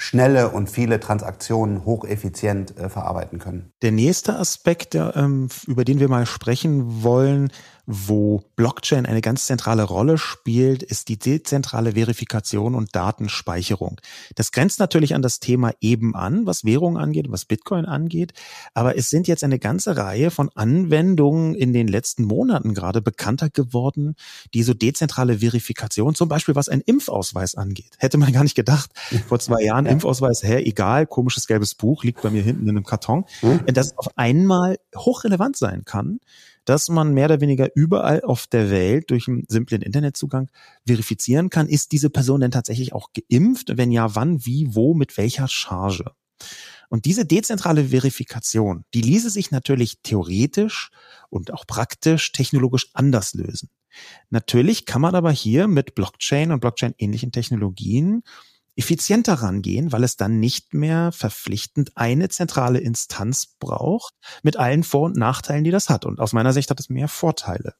schnelle 0.01 0.49
und 0.49 0.71
viele 0.71 0.99
Transaktionen 0.99 1.85
hocheffizient 1.85 2.75
äh, 2.79 2.89
verarbeiten 2.89 3.39
können. 3.39 3.75
Der 3.83 3.93
nächste 3.93 4.35
Aspekt, 4.39 4.95
der, 4.95 5.15
ähm, 5.15 5.49
über 5.67 5.85
den 5.85 6.01
wir 6.01 6.09
mal 6.09 6.25
sprechen 6.25 7.03
wollen, 7.03 7.53
wo 7.91 8.45
Blockchain 8.57 9.05
eine 9.05 9.21
ganz 9.21 9.47
zentrale 9.47 9.83
Rolle 9.83 10.17
spielt, 10.17 10.83
ist 10.83 11.09
die 11.09 11.19
dezentrale 11.19 11.93
Verifikation 11.93 12.75
und 12.75 12.95
Datenspeicherung. 12.95 14.01
Das 14.37 14.53
grenzt 14.53 14.79
natürlich 14.79 15.15
an 15.15 15.23
das 15.23 15.41
Thema 15.41 15.73
eben 15.81 16.15
an, 16.15 16.47
was 16.47 16.65
Währung 16.65 16.97
angeht, 16.97 17.27
was 17.29 17.45
Bitcoin 17.45 17.85
angeht. 17.85 18.33
Aber 18.75 18.97
es 18.97 19.11
sind 19.11 19.27
jetzt 19.27 19.43
eine 19.43 19.59
ganze 19.59 19.97
Reihe 19.97 20.31
von 20.31 20.51
Anwendungen 20.55 21.55
in 21.55 21.73
den 21.73 21.89
letzten 21.89 22.25
Monaten 22.25 22.75
gerade 22.75 23.03
bekannter 23.03 23.51
geworden, 23.51 24.15
die 24.55 24.63
so 24.63 24.73
dezentrale 24.73 25.39
Verifikation, 25.39 26.15
zum 26.15 26.29
Beispiel 26.29 26.55
was 26.55 26.69
ein 26.69 26.81
Impfausweis 26.81 27.57
angeht. 27.57 27.91
Hätte 27.99 28.19
man 28.19 28.33
gar 28.33 28.45
nicht 28.45 28.55
gedacht. 28.55 28.91
Vor 29.29 29.41
zwei 29.41 29.63
Jahren 29.63 29.87
Impfausweis, 29.91 30.43
hä, 30.45 30.63
egal, 30.65 31.07
komisches 31.07 31.47
gelbes 31.49 31.75
Buch 31.75 32.05
liegt 32.05 32.23
bei 32.23 32.31
mir 32.31 32.43
hinten 32.43 32.65
in 32.65 32.71
einem 32.71 32.85
Karton, 32.85 33.25
hm? 33.41 33.61
das 33.67 33.99
auf 33.99 34.17
einmal 34.17 34.79
hochrelevant 34.97 35.57
sein 35.57 35.85
kann 35.85 36.21
dass 36.71 36.89
man 36.89 37.13
mehr 37.13 37.25
oder 37.25 37.41
weniger 37.41 37.69
überall 37.75 38.23
auf 38.23 38.47
der 38.47 38.71
Welt 38.71 39.11
durch 39.11 39.27
einen 39.27 39.43
simplen 39.49 39.83
Internetzugang 39.83 40.49
verifizieren 40.87 41.51
kann, 41.51 41.67
ist 41.67 41.91
diese 41.91 42.11
Person 42.11 42.43
denn 42.43 42.53
tatsächlich 42.53 42.93
auch 42.93 43.09
geimpft? 43.13 43.77
Wenn 43.77 43.91
ja, 43.91 44.15
wann, 44.15 44.47
wie, 44.47 44.69
wo, 44.73 44.95
mit 44.95 45.17
welcher 45.17 45.49
Charge? 45.49 46.13
Und 46.89 47.07
diese 47.07 47.27
dezentrale 47.27 47.87
Verifikation, 47.87 48.85
die 48.95 49.01
ließe 49.01 49.31
sich 49.31 49.51
natürlich 49.51 49.99
theoretisch 50.05 50.91
und 51.29 51.53
auch 51.53 51.67
praktisch 51.67 52.31
technologisch 52.31 52.87
anders 52.95 53.35
lösen. 53.35 53.69
Natürlich 54.29 54.87
kann 54.87 55.03
man 55.03 55.17
aber 55.17 55.33
hier 55.33 55.67
mit 55.67 55.97
Blockchain 55.97 56.53
und 56.53 56.61
Blockchain-ähnlichen 56.61 57.33
Technologien 57.33 58.23
effizienter 58.81 59.35
rangehen, 59.35 59.93
weil 59.93 60.03
es 60.05 60.17
dann 60.17 60.41
nicht 60.41 60.73
mehr 60.73 61.13
verpflichtend 61.13 61.93
eine 61.97 62.31
zentrale 62.31 62.79
Instanz 62.79 63.47
braucht 63.59 64.15
mit 64.43 64.57
allen 64.57 64.85
Vor- 64.85 65.05
und 65.05 65.17
Nachteilen, 65.17 65.65
die 65.65 65.71
das 65.71 65.91
hat. 65.91 66.07
Und 66.07 66.19
aus 66.19 66.33
meiner 66.33 66.55
Sicht 66.55 66.71
hat 66.71 66.81
es 66.81 66.89
mehr 66.89 67.07
Vorteile. 67.07 67.75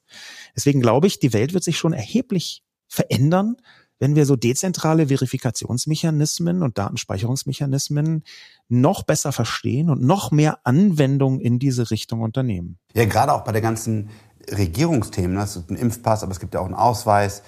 Deswegen 0.55 0.83
glaube 0.83 1.07
ich, 1.07 1.19
die 1.19 1.33
Welt 1.33 1.55
wird 1.55 1.65
sich 1.65 1.79
schon 1.79 1.95
erheblich 1.95 2.63
verändern, 2.87 3.57
wenn 3.99 4.15
wir 4.15 4.27
so 4.27 4.37
dezentrale 4.37 5.09
Verifikationsmechanismen 5.09 6.63
und 6.63 6.77
Datenspeicherungsmechanismen 6.77 8.25
noch 8.69 9.03
besser 9.05 9.33
verstehen 9.33 9.89
und 9.89 10.03
noch 10.03 10.31
mehr 10.31 10.59
Anwendungen 10.65 11.41
in 11.41 11.59
diese 11.59 11.91
Richtung 11.91 12.21
unternehmen. 12.21 12.79
Ja, 12.95 13.07
gerade 13.07 13.33
auch 13.33 13.45
bei 13.45 13.53
der 13.53 13.63
ganzen 13.63 14.11
Regierungsthemen. 14.51 15.37
Das 15.37 15.57
ist 15.57 15.71
ein 15.71 15.77
Impfpass, 15.77 16.23
aber 16.23 16.33
es 16.33 16.41
gibt 16.41 16.55
ja 16.55 16.61
auch 16.61 16.67
einen 16.67 16.75
Ausweis. 16.75 17.43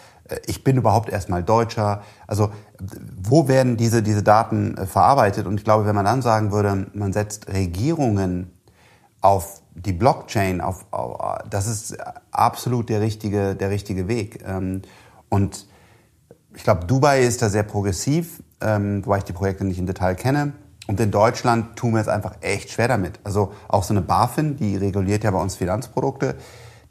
Ich 0.47 0.64
bin 0.64 0.77
überhaupt 0.77 1.11
erstmal 1.11 1.42
Deutscher. 1.42 2.03
Also 2.27 2.51
wo 3.21 3.49
werden 3.49 3.77
diese, 3.77 4.03
diese 4.03 4.23
Daten 4.23 4.77
verarbeitet? 4.87 5.47
Und 5.47 5.59
ich 5.59 5.64
glaube, 5.64 5.87
wenn 5.87 5.95
man 5.95 6.05
dann 6.05 6.23
sagen 6.23 6.53
würde, 6.53 6.87
man 6.95 7.12
setzt 7.12 7.53
Regierungen 7.53 8.51
auf 9.21 9.62
die 9.75 9.92
Blockchain, 9.92 10.61
auf, 10.61 10.87
auf 10.90 11.38
das 11.49 11.66
ist 11.66 11.97
absolut 12.31 12.88
der 12.88 13.01
richtige, 13.01 13.55
der 13.55 13.71
richtige 13.71 14.09
Weg. 14.09 14.45
Ähm, 14.47 14.83
und 15.29 15.66
ich 16.55 16.64
glaube, 16.64 16.85
Dubai 16.87 17.23
ist 17.23 17.40
da 17.40 17.49
sehr 17.49 17.62
progressiv, 17.62 18.42
ähm, 18.61 19.05
wobei 19.07 19.18
ich 19.18 19.25
die 19.25 19.33
Projekte 19.33 19.64
nicht 19.64 19.79
im 19.79 19.87
Detail 19.87 20.14
kenne. 20.14 20.53
Und 20.87 21.01
in 21.01 21.11
Deutschland 21.11 21.77
tun 21.77 21.95
wir 21.95 22.01
es 22.01 22.09
einfach 22.09 22.35
echt 22.40 22.71
schwer 22.71 22.88
damit. 22.88 23.21
Also 23.25 23.53
auch 23.68 23.85
so 23.85 23.95
eine 23.95 24.03
BaFin, 24.03 24.57
die 24.57 24.77
reguliert 24.77 25.25
ja 25.25 25.31
bei 25.31 25.40
uns 25.40 25.55
Finanzprodukte, 25.55 26.35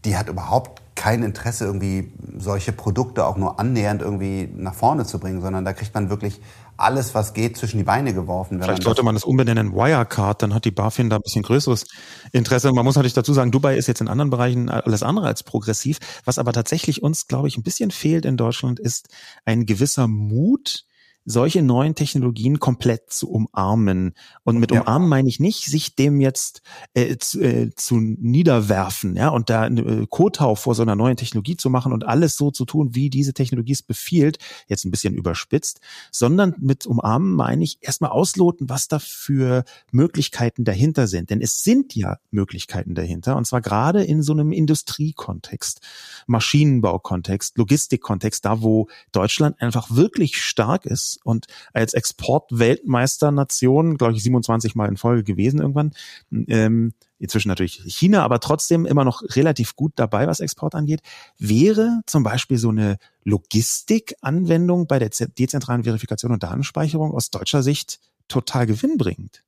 die 0.06 0.18
hat 0.18 0.30
überhaupt 0.30 0.81
kein 1.02 1.24
Interesse, 1.24 1.66
irgendwie 1.66 2.12
solche 2.38 2.72
Produkte 2.72 3.26
auch 3.26 3.36
nur 3.36 3.60
annähernd 3.60 4.04
irgendwie 4.04 4.48
nach 4.56 4.76
vorne 4.76 5.04
zu 5.04 5.20
bringen, 5.20 5.42
sondern 5.42 5.66
da 5.66 5.74
kriegt 5.74 5.96
man 5.96 6.12
wirklich 6.12 6.40
alles, 6.78 7.16
was 7.16 7.34
geht, 7.34 7.58
zwischen 7.58 7.80
die 7.80 7.84
Beine 7.84 8.14
geworfen. 8.14 8.62
Vielleicht 8.62 8.84
man 8.84 8.86
sollte 8.86 9.02
man 9.02 9.16
das 9.16 9.24
umbenennen 9.24 9.74
Wirecard, 9.74 10.44
dann 10.44 10.54
hat 10.54 10.64
die 10.64 10.70
BaFin 10.70 11.10
da 11.10 11.16
ein 11.16 11.24
bisschen 11.24 11.42
größeres 11.42 11.86
Interesse. 12.32 12.72
Man 12.72 12.86
muss 12.86 12.98
natürlich 12.98 13.16
dazu 13.16 13.34
sagen, 13.34 13.50
Dubai 13.50 13.78
ist 13.78 13.88
jetzt 13.88 14.02
in 14.02 14.10
anderen 14.10 14.30
Bereichen 14.30 14.70
alles 14.70 15.02
andere 15.02 15.26
als 15.26 15.42
progressiv. 15.42 15.98
Was 16.24 16.38
aber 16.38 16.54
tatsächlich 16.54 17.02
uns, 17.02 17.26
glaube 17.26 17.48
ich, 17.48 17.58
ein 17.58 17.64
bisschen 17.64 17.90
fehlt 17.90 18.24
in 18.24 18.38
Deutschland, 18.38 18.80
ist 18.80 19.10
ein 19.44 19.66
gewisser 19.66 20.08
Mut, 20.08 20.86
solche 21.26 21.62
neuen 21.62 21.96
Technologien 21.96 22.60
komplett 22.60 23.12
zu 23.12 23.30
umarmen. 23.30 24.14
Und 24.44 24.58
mit 24.58 24.72
ja. 24.72 24.82
umarmen 24.82 25.08
meine 25.08 25.30
ich 25.30 25.40
nicht, 25.40 25.66
sich 25.66 25.96
dem 25.96 26.20
jetzt 26.20 26.62
äh, 26.94 27.18
zu, 27.18 27.42
äh, 27.42 27.70
zu 27.76 28.00
niederwerfen, 28.00 29.16
ja, 29.16 29.30
und 29.30 29.50
da 29.50 29.68
äh, 29.68 30.08
Kotau 30.10 30.56
vor 30.56 30.74
so 30.74 30.82
einer 30.82 30.96
neuen 30.96 31.18
Technologie 31.18 31.58
zu 31.58 31.70
machen 31.70 31.94
und 31.94 32.06
alles 32.06 32.36
so 32.36 32.50
zu 32.50 32.66
tun, 32.66 32.96
wie 32.96 33.10
diese 33.10 33.34
Technologie 33.34 33.74
es 33.74 33.84
befiehlt, 33.84 34.40
jetzt 34.68 34.86
ein 34.86 34.92
bisschen 34.92 35.14
überspitzt, 35.14 35.80
sondern 36.12 36.56
mit 36.60 36.86
umarmen 36.86 37.34
meine 37.34 37.64
ich 37.64 37.78
erstmal 37.82 38.12
ausloten, 38.12 38.70
was 38.70 38.88
da 38.88 39.00
für 39.00 39.64
Möglichkeiten 39.92 40.64
dahinter 40.64 41.08
sind. 41.08 41.30
Denn 41.30 41.42
es 41.42 41.64
sind 41.64 41.96
ja 41.96 42.18
Möglichkeiten 42.32 42.96
dahinter, 42.96 43.36
und 43.38 43.46
zwar 43.46 43.62
gerade 43.62 44.04
in 44.04 44.24
so 44.24 44.34
einem 44.34 44.52
Industriekontext, 44.52 45.82
Maschinenbaukontext, 46.26 47.58
Logistikkontext, 47.58 48.44
da 48.46 48.62
wo 48.62 48.88
Deutschland 49.12 49.62
einfach 49.62 49.92
wirklich 49.92 50.42
stark 50.42 50.86
ist 50.86 51.11
und 51.24 51.46
als 51.74 51.94
Exportweltmeisternation, 51.94 53.98
glaube 53.98 54.14
ich, 54.14 54.24
27 54.24 54.76
Mal 54.76 54.90
in 54.90 54.98
Folge 54.98 55.24
gewesen 55.24 55.60
irgendwann. 55.60 55.92
Ähm, 56.32 56.94
inzwischen 57.22 57.50
natürlich 57.50 57.84
China, 57.86 58.24
aber 58.24 58.40
trotzdem 58.40 58.86
immer 58.86 59.06
noch 59.06 59.22
relativ 59.36 59.76
gut 59.76 59.94
dabei, 59.96 60.26
was 60.26 60.40
Export 60.40 60.74
angeht, 60.74 61.02
wäre 61.38 62.02
zum 62.08 62.24
Beispiel 62.24 62.58
so 62.58 62.70
eine 62.70 62.98
Logistikanwendung 63.24 64.88
bei 64.88 64.98
der 64.98 65.10
dezentralen 65.10 65.84
Verifikation 65.84 66.32
und 66.32 66.42
Datenspeicherung 66.42 67.14
aus 67.14 67.30
deutscher 67.30 67.62
Sicht 67.62 68.00
total 68.28 68.66
gewinnbringend. 68.66 69.44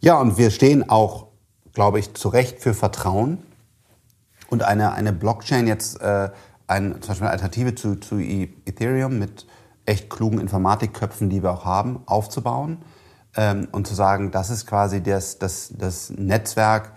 Ja, 0.00 0.18
und 0.18 0.38
wir 0.38 0.50
stehen 0.50 0.88
auch, 0.88 1.28
glaube 1.74 1.98
ich, 1.98 2.14
zu 2.14 2.28
Recht 2.28 2.60
für 2.60 2.74
Vertrauen. 2.74 3.38
Und 4.48 4.62
eine, 4.62 4.92
eine 4.92 5.12
Blockchain 5.12 5.66
jetzt, 5.66 6.00
äh, 6.00 6.30
ein, 6.66 7.00
zum 7.00 7.08
Beispiel 7.08 7.26
eine 7.26 7.32
Alternative 7.32 7.74
zu, 7.74 7.96
zu 7.96 8.18
e-, 8.18 8.48
Ethereum 8.64 9.18
mit 9.18 9.46
echt 9.86 10.10
klugen 10.10 10.40
Informatikköpfen, 10.40 11.30
die 11.30 11.42
wir 11.42 11.52
auch 11.52 11.64
haben, 11.64 12.00
aufzubauen. 12.06 12.78
Ähm, 13.36 13.68
und 13.72 13.86
zu 13.86 13.94
sagen, 13.94 14.30
das 14.30 14.50
ist 14.50 14.66
quasi 14.66 15.02
das, 15.02 15.38
das, 15.38 15.72
das 15.76 16.10
Netzwerk 16.10 16.92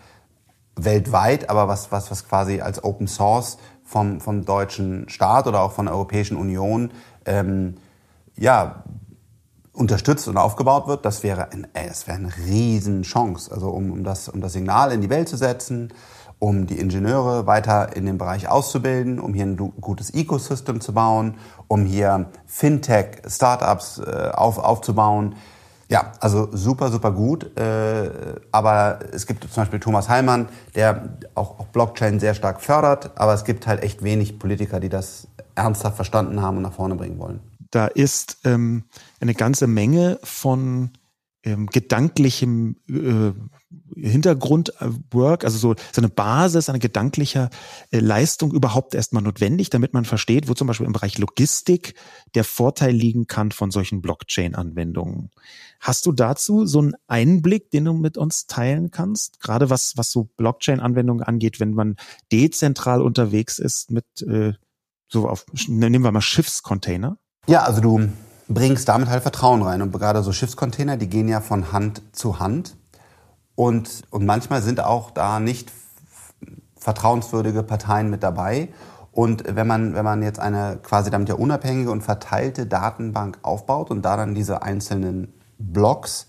weltweit, 0.75 1.49
aber 1.49 1.67
was, 1.67 1.91
was, 1.91 2.11
was 2.11 2.27
quasi 2.27 2.61
als 2.61 2.83
Open 2.83 3.07
Source 3.07 3.57
vom, 3.83 4.19
vom 4.19 4.43
deutschen 4.43 5.07
Staat 5.07 5.47
oder 5.47 5.61
auch 5.61 5.71
von 5.71 5.85
der 5.85 5.95
Europäischen 5.95 6.35
Union 6.35 6.91
ähm, 7.25 7.75
ja, 8.35 8.83
unterstützt 9.71 10.27
und 10.27 10.37
aufgebaut 10.37 10.87
wird, 10.87 11.05
das 11.05 11.23
wäre, 11.23 11.51
ein, 11.51 11.67
ey, 11.73 11.87
das 11.87 12.07
wäre 12.07 12.17
eine 12.17 12.35
Riesenchance, 12.35 13.51
also 13.51 13.69
um, 13.69 13.91
um, 13.91 14.03
das, 14.03 14.29
um 14.29 14.41
das 14.41 14.53
Signal 14.53 14.91
in 14.91 15.01
die 15.01 15.09
Welt 15.09 15.29
zu 15.29 15.37
setzen, 15.37 15.93
um 16.39 16.67
die 16.67 16.79
Ingenieure 16.79 17.47
weiter 17.47 17.95
in 17.95 18.05
dem 18.05 18.17
Bereich 18.17 18.49
auszubilden, 18.49 19.19
um 19.19 19.33
hier 19.33 19.45
ein 19.45 19.57
gutes 19.57 20.13
Ecosystem 20.13 20.81
zu 20.81 20.93
bauen, 20.93 21.35
um 21.67 21.85
hier 21.85 22.29
Fintech, 22.45 23.21
Startups 23.27 23.99
äh, 23.99 24.31
auf, 24.33 24.57
aufzubauen. 24.57 25.35
Ja, 25.87 26.13
also 26.19 26.49
super, 26.51 26.91
super 26.91 27.11
gut. 27.11 27.57
Äh, 27.57 28.09
aber 28.51 28.99
es 29.11 29.27
gibt 29.27 29.43
zum 29.43 29.61
Beispiel 29.61 29.79
Thomas 29.79 30.09
Heilmann, 30.09 30.49
der 30.73 31.17
auch, 31.35 31.59
auch 31.59 31.67
Blockchain 31.67 32.19
sehr 32.19 32.33
stark 32.33 32.61
fördert, 32.61 33.11
aber 33.15 33.33
es 33.33 33.43
gibt 33.43 33.67
halt 33.67 33.83
echt 33.83 34.03
wenig 34.03 34.39
Politiker, 34.39 34.79
die 34.79 34.89
das 34.89 35.27
ernsthaft 35.53 35.95
verstanden 35.95 36.41
haben 36.41 36.57
und 36.57 36.63
nach 36.63 36.73
vorne 36.73 36.95
bringen 36.95 37.19
wollen. 37.19 37.39
Da 37.71 37.87
ist 37.87 38.37
ähm, 38.45 38.83
eine 39.19 39.33
ganze 39.33 39.67
Menge 39.67 40.19
von 40.23 40.91
ähm, 41.45 41.67
gedanklichem 41.67 42.75
äh, 42.89 43.31
Hintergrundwork, 43.95 45.43
also 45.43 45.57
so, 45.57 45.75
so 45.91 46.01
eine 46.01 46.09
Basis, 46.09 46.69
eine 46.69 46.79
gedankliche 46.79 47.49
äh, 47.91 47.99
Leistung 47.99 48.51
überhaupt 48.51 48.95
erstmal 48.95 49.21
notwendig, 49.23 49.69
damit 49.69 49.93
man 49.93 50.05
versteht, 50.05 50.49
wo 50.49 50.53
zum 50.53 50.67
Beispiel 50.67 50.87
im 50.87 50.93
Bereich 50.93 51.17
Logistik 51.17 51.93
der 52.33 52.43
Vorteil 52.43 52.93
liegen 52.93 53.27
kann 53.27 53.51
von 53.51 53.71
solchen 53.71 54.01
Blockchain-Anwendungen. 54.01 55.29
Hast 55.79 56.07
du 56.07 56.11
dazu 56.11 56.65
so 56.65 56.79
einen 56.79 56.95
Einblick, 57.07 57.69
den 57.69 57.85
du 57.85 57.93
mit 57.93 58.17
uns 58.17 58.47
teilen 58.47 58.89
kannst? 58.89 59.39
Gerade 59.39 59.69
was, 59.69 59.93
was 59.95 60.11
so 60.11 60.29
Blockchain-Anwendungen 60.37 61.23
angeht, 61.23 61.59
wenn 61.59 61.73
man 61.73 61.95
dezentral 62.31 63.01
unterwegs 63.01 63.59
ist 63.59 63.91
mit 63.91 64.05
äh, 64.23 64.53
so 65.07 65.29
auf, 65.29 65.45
nehmen 65.67 66.03
wir 66.03 66.11
mal 66.11 66.21
Schiffscontainer? 66.21 67.17
Ja, 67.47 67.63
also 67.63 67.81
du 67.81 68.09
bringst 68.47 68.87
damit 68.87 69.09
halt 69.09 69.23
Vertrauen 69.23 69.61
rein. 69.61 69.81
Und 69.81 69.91
gerade 69.91 70.21
so 70.23 70.31
Schiffscontainer, 70.31 70.97
die 70.97 71.07
gehen 71.07 71.27
ja 71.27 71.41
von 71.41 71.71
Hand 71.71 72.01
zu 72.11 72.39
Hand. 72.39 72.75
Und, 73.55 74.03
und 74.09 74.25
manchmal 74.25 74.61
sind 74.61 74.81
auch 74.81 75.11
da 75.11 75.39
nicht 75.39 75.71
vertrauenswürdige 76.77 77.63
Parteien 77.63 78.09
mit 78.09 78.21
dabei. 78.21 78.69
Und 79.11 79.43
wenn 79.47 79.65
man, 79.65 79.95
wenn 79.95 80.03
man 80.03 80.21
jetzt 80.21 80.39
eine 80.39 80.77
quasi 80.83 81.09
damit 81.09 81.29
ja 81.29 81.35
unabhängige 81.35 81.89
und 81.89 82.01
verteilte 82.01 82.65
Datenbank 82.65 83.39
aufbaut 83.43 83.89
und 83.89 84.03
da 84.03 84.17
dann 84.17 84.35
diese 84.35 84.61
einzelnen 84.61 85.33
Blocks 85.57 86.27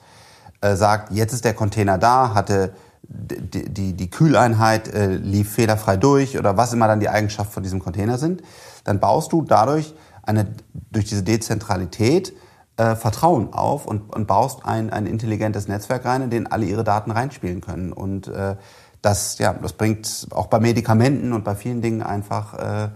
äh, 0.60 0.76
sagt, 0.76 1.12
jetzt 1.12 1.32
ist 1.32 1.44
der 1.44 1.54
Container 1.54 1.98
da, 1.98 2.32
hatte 2.32 2.72
die, 3.08 3.72
die, 3.72 3.92
die 3.92 4.10
Kühleinheit 4.10 4.88
äh, 4.88 5.16
lief 5.16 5.52
fehlerfrei 5.52 5.96
durch 5.96 6.38
oder 6.38 6.56
was 6.56 6.72
immer 6.72 6.88
dann 6.88 7.00
die 7.00 7.08
Eigenschaften 7.08 7.52
von 7.52 7.62
diesem 7.62 7.80
Container 7.80 8.18
sind, 8.18 8.42
dann 8.84 9.00
baust 9.00 9.32
du 9.32 9.42
dadurch 9.42 9.94
eine, 10.26 10.46
durch 10.90 11.06
diese 11.06 11.22
Dezentralität 11.22 12.32
äh, 12.76 12.94
Vertrauen 12.94 13.52
auf 13.52 13.86
und, 13.86 14.14
und 14.14 14.26
baust 14.26 14.64
ein, 14.64 14.90
ein 14.90 15.06
intelligentes 15.06 15.68
Netzwerk 15.68 16.04
rein, 16.04 16.22
in 16.22 16.30
dem 16.30 16.46
alle 16.50 16.66
ihre 16.66 16.84
Daten 16.84 17.10
reinspielen 17.10 17.60
können. 17.60 17.92
Und 17.92 18.28
äh, 18.28 18.56
das, 19.02 19.38
ja, 19.38 19.52
das 19.54 19.72
bringt 19.72 20.28
auch 20.30 20.48
bei 20.48 20.60
Medikamenten 20.60 21.32
und 21.32 21.44
bei 21.44 21.54
vielen 21.54 21.80
Dingen 21.80 22.02
einfach 22.02 22.54
äh, 22.54 22.88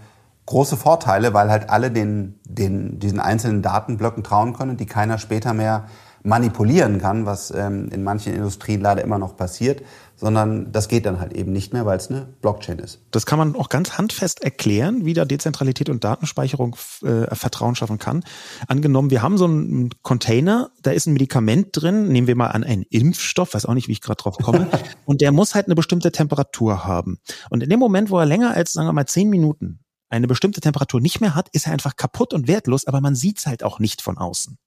große 0.46 0.76
Vorteile, 0.76 1.32
weil 1.32 1.50
halt 1.50 1.70
alle 1.70 1.90
den, 1.90 2.40
den, 2.44 2.98
diesen 2.98 3.20
einzelnen 3.20 3.62
Datenblöcken 3.62 4.24
trauen 4.24 4.52
können, 4.52 4.76
die 4.76 4.86
keiner 4.86 5.18
später 5.18 5.54
mehr 5.54 5.84
manipulieren 6.22 6.98
kann, 6.98 7.26
was 7.26 7.50
ähm, 7.50 7.88
in 7.90 8.02
manchen 8.02 8.34
Industrien 8.34 8.80
leider 8.80 9.02
immer 9.02 9.18
noch 9.18 9.36
passiert, 9.36 9.82
sondern 10.16 10.70
das 10.70 10.88
geht 10.88 11.06
dann 11.06 11.18
halt 11.18 11.32
eben 11.32 11.52
nicht 11.52 11.72
mehr, 11.72 11.86
weil 11.86 11.96
es 11.96 12.10
eine 12.10 12.28
Blockchain 12.42 12.78
ist. 12.78 13.00
Das 13.10 13.24
kann 13.24 13.38
man 13.38 13.56
auch 13.56 13.70
ganz 13.70 13.96
handfest 13.96 14.42
erklären, 14.42 15.06
wie 15.06 15.14
da 15.14 15.24
Dezentralität 15.24 15.88
und 15.88 16.04
Datenspeicherung 16.04 16.76
äh, 17.02 17.34
Vertrauen 17.34 17.74
schaffen 17.74 17.98
kann. 17.98 18.22
Angenommen, 18.68 19.10
wir 19.10 19.22
haben 19.22 19.38
so 19.38 19.46
einen 19.46 19.90
Container, 20.02 20.70
da 20.82 20.90
ist 20.90 21.06
ein 21.06 21.14
Medikament 21.14 21.68
drin, 21.72 22.08
nehmen 22.08 22.26
wir 22.26 22.36
mal 22.36 22.48
an 22.48 22.64
einen 22.64 22.82
Impfstoff, 22.82 23.54
weiß 23.54 23.64
auch 23.64 23.74
nicht, 23.74 23.88
wie 23.88 23.92
ich 23.92 24.02
gerade 24.02 24.22
drauf 24.22 24.36
komme, 24.36 24.68
und 25.06 25.22
der 25.22 25.32
muss 25.32 25.54
halt 25.54 25.66
eine 25.66 25.74
bestimmte 25.74 26.12
Temperatur 26.12 26.84
haben. 26.84 27.18
Und 27.48 27.62
in 27.62 27.70
dem 27.70 27.80
Moment, 27.80 28.10
wo 28.10 28.18
er 28.18 28.26
länger 28.26 28.52
als, 28.54 28.74
sagen 28.74 28.88
wir 28.88 28.92
mal, 28.92 29.06
zehn 29.06 29.30
Minuten 29.30 29.80
eine 30.10 30.26
bestimmte 30.26 30.60
Temperatur 30.60 31.00
nicht 31.00 31.20
mehr 31.20 31.34
hat, 31.34 31.48
ist 31.52 31.66
er 31.66 31.72
einfach 31.72 31.96
kaputt 31.96 32.34
und 32.34 32.48
wertlos, 32.48 32.86
aber 32.86 33.00
man 33.00 33.14
sieht 33.14 33.38
es 33.38 33.46
halt 33.46 33.62
auch 33.62 33.78
nicht 33.78 34.02
von 34.02 34.18
außen. 34.18 34.58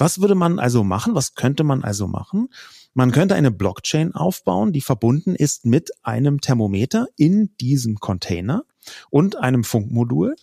Was 0.00 0.22
würde 0.22 0.34
man 0.34 0.58
also 0.58 0.82
machen? 0.82 1.14
Was 1.14 1.34
könnte 1.34 1.62
man 1.62 1.84
also 1.84 2.06
machen? 2.08 2.48
Man 2.94 3.12
könnte 3.12 3.34
eine 3.34 3.50
Blockchain 3.50 4.14
aufbauen, 4.14 4.72
die 4.72 4.80
verbunden 4.80 5.34
ist 5.34 5.66
mit 5.66 5.90
einem 6.02 6.40
Thermometer 6.40 7.06
in 7.16 7.54
diesem 7.60 7.96
Container 7.96 8.64
und 9.10 9.36
einem 9.36 9.62
Funkmodul. 9.62 10.36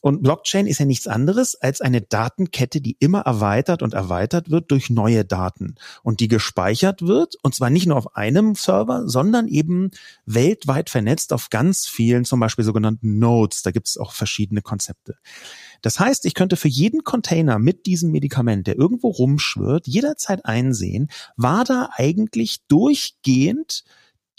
Und 0.00 0.22
Blockchain 0.22 0.66
ist 0.66 0.78
ja 0.78 0.86
nichts 0.86 1.06
anderes 1.06 1.56
als 1.56 1.80
eine 1.80 2.00
Datenkette, 2.00 2.80
die 2.80 2.96
immer 3.00 3.22
erweitert 3.22 3.82
und 3.82 3.94
erweitert 3.94 4.50
wird 4.50 4.70
durch 4.70 4.88
neue 4.88 5.24
Daten 5.24 5.74
und 6.02 6.20
die 6.20 6.28
gespeichert 6.28 7.02
wird 7.02 7.34
und 7.42 7.54
zwar 7.54 7.68
nicht 7.68 7.86
nur 7.86 7.96
auf 7.96 8.16
einem 8.16 8.54
Server, 8.54 9.08
sondern 9.08 9.46
eben 9.48 9.90
weltweit 10.24 10.88
vernetzt 10.88 11.32
auf 11.32 11.50
ganz 11.50 11.86
vielen, 11.86 12.24
zum 12.24 12.40
Beispiel 12.40 12.64
sogenannten 12.64 13.18
Nodes. 13.18 13.62
Da 13.62 13.72
gibt 13.72 13.88
es 13.88 13.98
auch 13.98 14.12
verschiedene 14.12 14.62
Konzepte. 14.62 15.16
Das 15.82 16.00
heißt, 16.00 16.26
ich 16.26 16.34
könnte 16.34 16.56
für 16.56 16.68
jeden 16.68 17.04
Container 17.04 17.58
mit 17.58 17.86
diesem 17.86 18.10
Medikament, 18.10 18.66
der 18.66 18.76
irgendwo 18.76 19.08
rumschwirrt, 19.08 19.86
jederzeit 19.86 20.44
einsehen, 20.44 21.08
war 21.36 21.64
da 21.64 21.90
eigentlich 21.94 22.60
durchgehend 22.68 23.84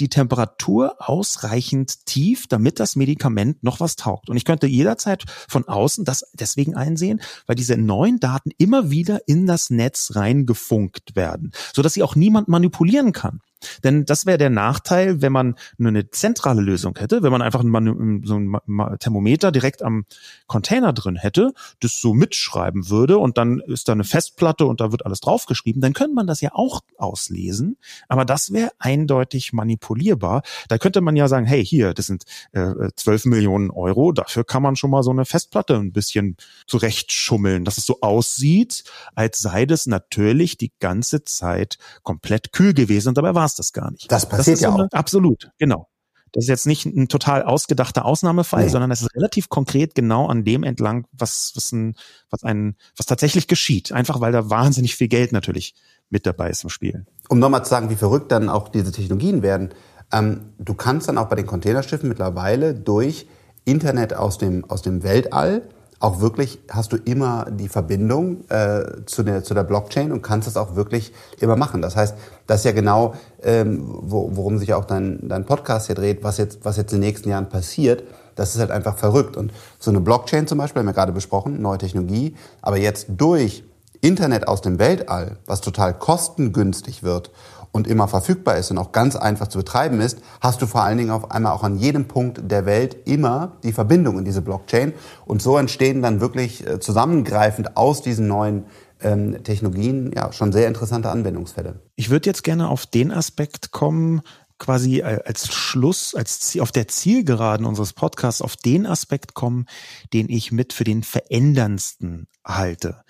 die 0.02 0.10
Temperatur 0.10 0.96
ausreichend 0.98 2.06
tief, 2.08 2.48
damit 2.48 2.80
das 2.80 2.96
Medikament 2.96 3.64
noch 3.64 3.80
was 3.80 3.96
taugt. 3.96 4.30
Und 4.30 4.38
ich 4.38 4.46
könnte 4.46 4.66
jederzeit 4.66 5.24
von 5.48 5.68
außen 5.68 6.04
das 6.06 6.26
deswegen 6.34 6.76
einsehen, 6.76 7.22
weil 7.46 7.56
diese 7.56 7.78
neuen 7.78 8.20
Daten 8.20 8.50
immer 8.58 8.90
wieder 8.90 9.22
in 9.28 9.46
das 9.46 9.70
Netz 9.70 10.16
reingefunkt 10.16 11.16
werden, 11.16 11.52
so 11.74 11.84
dass 11.84 11.94
sie 11.94 12.04
auch 12.04 12.16
niemand 12.16 12.48
manipulieren 12.48 13.12
kann. 13.12 13.42
Denn 13.84 14.06
das 14.06 14.26
wäre 14.26 14.38
der 14.38 14.50
Nachteil, 14.50 15.22
wenn 15.22 15.32
man 15.32 15.56
nur 15.78 15.90
eine 15.90 16.10
zentrale 16.10 16.62
Lösung 16.62 16.98
hätte, 16.98 17.24
wenn 17.24 17.32
man 17.32 17.42
einfach 17.42 17.64
ein, 17.64 18.22
so 18.24 18.36
ein 18.36 19.00
Thermometer 19.00 19.52
direkt 19.52 19.82
am 19.84 20.06
Container 20.48 20.94
drin 20.94 21.16
hätte, 21.16 21.54
das 21.80 22.00
so 22.00 22.14
mitschreiben 22.14 22.90
würde 22.90 23.18
und 23.18 23.38
dann 23.38 23.60
ist 23.60 23.88
da 23.88 23.94
eine 23.94 24.04
Festplatte 24.04 24.66
und 24.66 24.82
da 24.82 24.92
wird 24.92 25.06
alles 25.06 25.20
draufgeschrieben, 25.20 25.82
dann 25.82 25.94
könnte 25.94 26.14
man 26.14 26.28
das 26.28 26.42
ja 26.42 26.52
auch 26.54 26.82
auslesen. 26.98 27.78
Aber 28.08 28.26
das 28.26 28.54
wäre 28.54 28.72
eindeutig 28.80 29.54
manipulierbar. 29.54 30.44
Da 30.68 30.78
könnte 30.78 31.02
man 31.02 31.16
ja 31.16 31.28
sagen, 31.28 31.46
hey, 31.46 31.66
hier, 31.66 31.94
das 31.94 32.08
sind 32.08 32.24
äh, 32.52 32.90
12 32.96 33.26
Millionen 33.26 33.72
Euro, 33.72 34.12
dafür 34.12 34.44
kann 34.44 34.64
man 34.64 34.76
schon 34.76 34.92
mal 34.92 35.04
so 35.04 35.12
eine 35.12 35.26
Festplatte 35.26 35.76
ein 35.76 35.92
bisschen 35.92 36.38
zurechtschummeln, 36.68 37.66
dass 37.66 37.78
es 37.78 37.86
so 37.86 38.00
aussieht, 38.02 38.84
als 39.16 39.40
sei 39.40 39.66
das 39.66 39.86
natürlich 39.86 40.58
die 40.58 40.72
ganze 40.80 41.24
Zeit 41.24 41.78
komplett 42.04 42.52
kühl 42.52 42.74
gewesen 42.74 43.10
und 43.10 43.18
dabei 43.18 43.36
war 43.36 43.46
es 43.52 43.56
das 43.56 43.74
gar 43.74 43.92
nicht. 43.92 44.12
Das 44.12 44.28
passiert 44.28 44.58
das 44.58 44.62
ja 44.62 44.72
so 44.72 44.78
auch. 44.78 44.88
absolut, 44.92 45.52
genau. 45.58 45.88
Das 46.34 46.46
ist 46.46 46.50
jetzt 46.50 46.68
nicht 46.68 46.86
ein 46.86 47.10
total 47.10 47.44
ausgedachter 47.44 48.06
Ausnahmefall, 48.06 48.64
nee. 48.64 48.70
sondern 48.70 48.90
es 48.92 49.02
ist 49.02 49.14
relativ 49.16 49.50
konkret 49.50 49.96
genau 49.96 50.28
an 50.28 50.46
dem 50.46 50.64
entlang, 50.64 51.06
was, 51.12 51.52
was, 51.56 51.72
ein, 51.74 51.96
was, 52.30 52.44
ein, 52.44 52.78
was 52.96 53.06
tatsächlich 53.06 53.48
geschieht. 53.48 53.92
Einfach 53.92 54.22
weil 54.22 54.32
da 54.32 54.50
wahnsinnig 54.50 54.96
viel 54.96 55.10
Geld 55.10 55.34
natürlich 55.34 55.76
mit 56.10 56.26
dabei 56.26 56.50
ist 56.50 56.64
im 56.64 56.70
Spiel. 56.70 57.06
Um 57.28 57.40
nochmal 57.40 57.64
zu 57.64 57.70
sagen, 57.70 57.90
wie 57.90 57.96
verrückt 57.96 58.32
dann 58.32 58.48
auch 58.48 58.70
diese 58.70 58.92
Technologien 58.92 59.42
werden. 59.42 59.74
Ähm, 60.12 60.54
du 60.58 60.74
kannst 60.74 61.10
dann 61.10 61.18
auch 61.18 61.28
bei 61.28 61.36
den 61.36 61.48
Containerschiffen 61.48 62.08
mittlerweile 62.08 62.76
durch 62.76 63.28
Internet 63.66 64.14
aus 64.14 64.38
dem, 64.38 64.64
aus 64.70 64.82
dem 64.82 65.04
Weltall 65.04 65.70
auch 66.02 66.20
wirklich 66.20 66.60
hast 66.70 66.92
du 66.92 66.98
immer 66.98 67.46
die 67.52 67.70
Verbindung 67.70 68.50
äh, 68.50 69.06
zu, 69.06 69.24
der, 69.24 69.44
zu 69.44 69.54
der 69.54 69.64
Blockchain 69.64 70.12
und 70.12 70.24
kannst 70.24 70.48
das 70.48 70.58
auch 70.58 70.76
wirklich 70.76 71.14
immer 71.40 71.56
machen. 71.56 71.82
Das 71.82 71.96
heißt, 71.96 72.16
das 72.48 72.62
ist 72.62 72.66
ja 72.66 72.72
genau, 72.72 73.14
ähm, 73.44 73.84
wo, 73.86 74.32
worum 74.34 74.58
sich 74.58 74.74
auch 74.74 74.86
dein, 74.86 75.30
dein 75.30 75.46
Podcast 75.46 75.86
hier 75.86 75.96
dreht, 75.96 76.24
was 76.24 76.38
jetzt, 76.38 76.66
was 76.66 76.78
jetzt 76.78 76.92
in 76.92 77.00
den 77.00 77.08
nächsten 77.08 77.30
Jahren 77.30 77.50
passiert. 77.50 78.04
Das 78.36 78.56
ist 78.56 78.60
halt 78.60 78.72
einfach 78.72 78.98
verrückt. 78.98 79.38
Und 79.38 79.54
so 79.78 79.92
eine 79.92 80.00
Blockchain 80.00 80.48
zum 80.48 80.58
Beispiel, 80.58 80.80
haben 80.80 80.88
wir 80.88 80.94
gerade 80.94 81.12
besprochen, 81.12 81.62
neue 81.62 81.78
Technologie, 81.78 82.36
aber 82.62 82.78
jetzt 82.78 83.06
durch 83.10 83.64
Internet 84.02 84.48
aus 84.48 84.62
dem 84.62 84.80
Weltall, 84.80 85.38
was 85.46 85.62
total 85.62 85.94
kostengünstig 85.94 87.04
wird 87.04 87.30
und 87.72 87.88
immer 87.88 88.08
verfügbar 88.08 88.58
ist 88.58 88.72
und 88.72 88.78
auch 88.78 88.92
ganz 88.92 89.16
einfach 89.16 89.48
zu 89.48 89.60
betreiben 89.60 90.02
ist, 90.02 90.20
hast 90.42 90.62
du 90.62 90.68
vor 90.68 90.84
allen 90.84 90.98
Dingen 90.98 91.12
auf 91.12 91.32
einmal 91.32 91.54
auch 91.54 91.64
an 91.64 91.78
jedem 91.78 92.08
Punkt 92.08 92.42
der 92.52 92.66
Welt 92.66 92.98
immer 93.06 93.58
die 93.64 93.72
Verbindung 93.72 94.18
in 94.18 94.26
diese 94.26 94.42
Blockchain. 94.42 94.94
Und 95.26 95.42
so 95.42 95.58
entstehen 95.58 96.02
dann 96.02 96.20
wirklich 96.20 96.68
äh, 96.68 96.80
zusammengreifend 96.80 97.78
aus 97.78 98.02
diesen 98.02 98.28
neuen 98.28 98.66
ähm, 99.02 99.44
Technologien 99.44 100.12
ja 100.14 100.32
schon 100.34 100.52
sehr 100.52 100.68
interessante 100.68 101.10
Anwendungsfälle. 101.10 101.80
Ich 101.96 102.10
würde 102.10 102.30
jetzt 102.30 102.44
gerne 102.44 102.70
auf 102.70 102.86
den 102.86 103.12
Aspekt 103.12 103.72
kommen, 103.72 104.22
quasi 104.60 105.00
äh, 105.00 105.20
als 105.26 105.52
Schluss, 105.54 106.14
als 106.14 106.58
auf 106.60 106.72
der 106.72 106.88
Zielgeraden 106.88 107.66
unseres 107.66 107.94
Podcasts 107.94 108.42
auf 108.42 108.56
den 108.56 108.86
Aspekt 108.86 109.34
kommen, 109.34 109.66
den 110.14 110.30
ich 110.30 110.52
mit 110.52 110.74
für 110.74 110.84
den 110.84 111.04
veränderndsten 111.04 112.28
halte. 112.46 113.04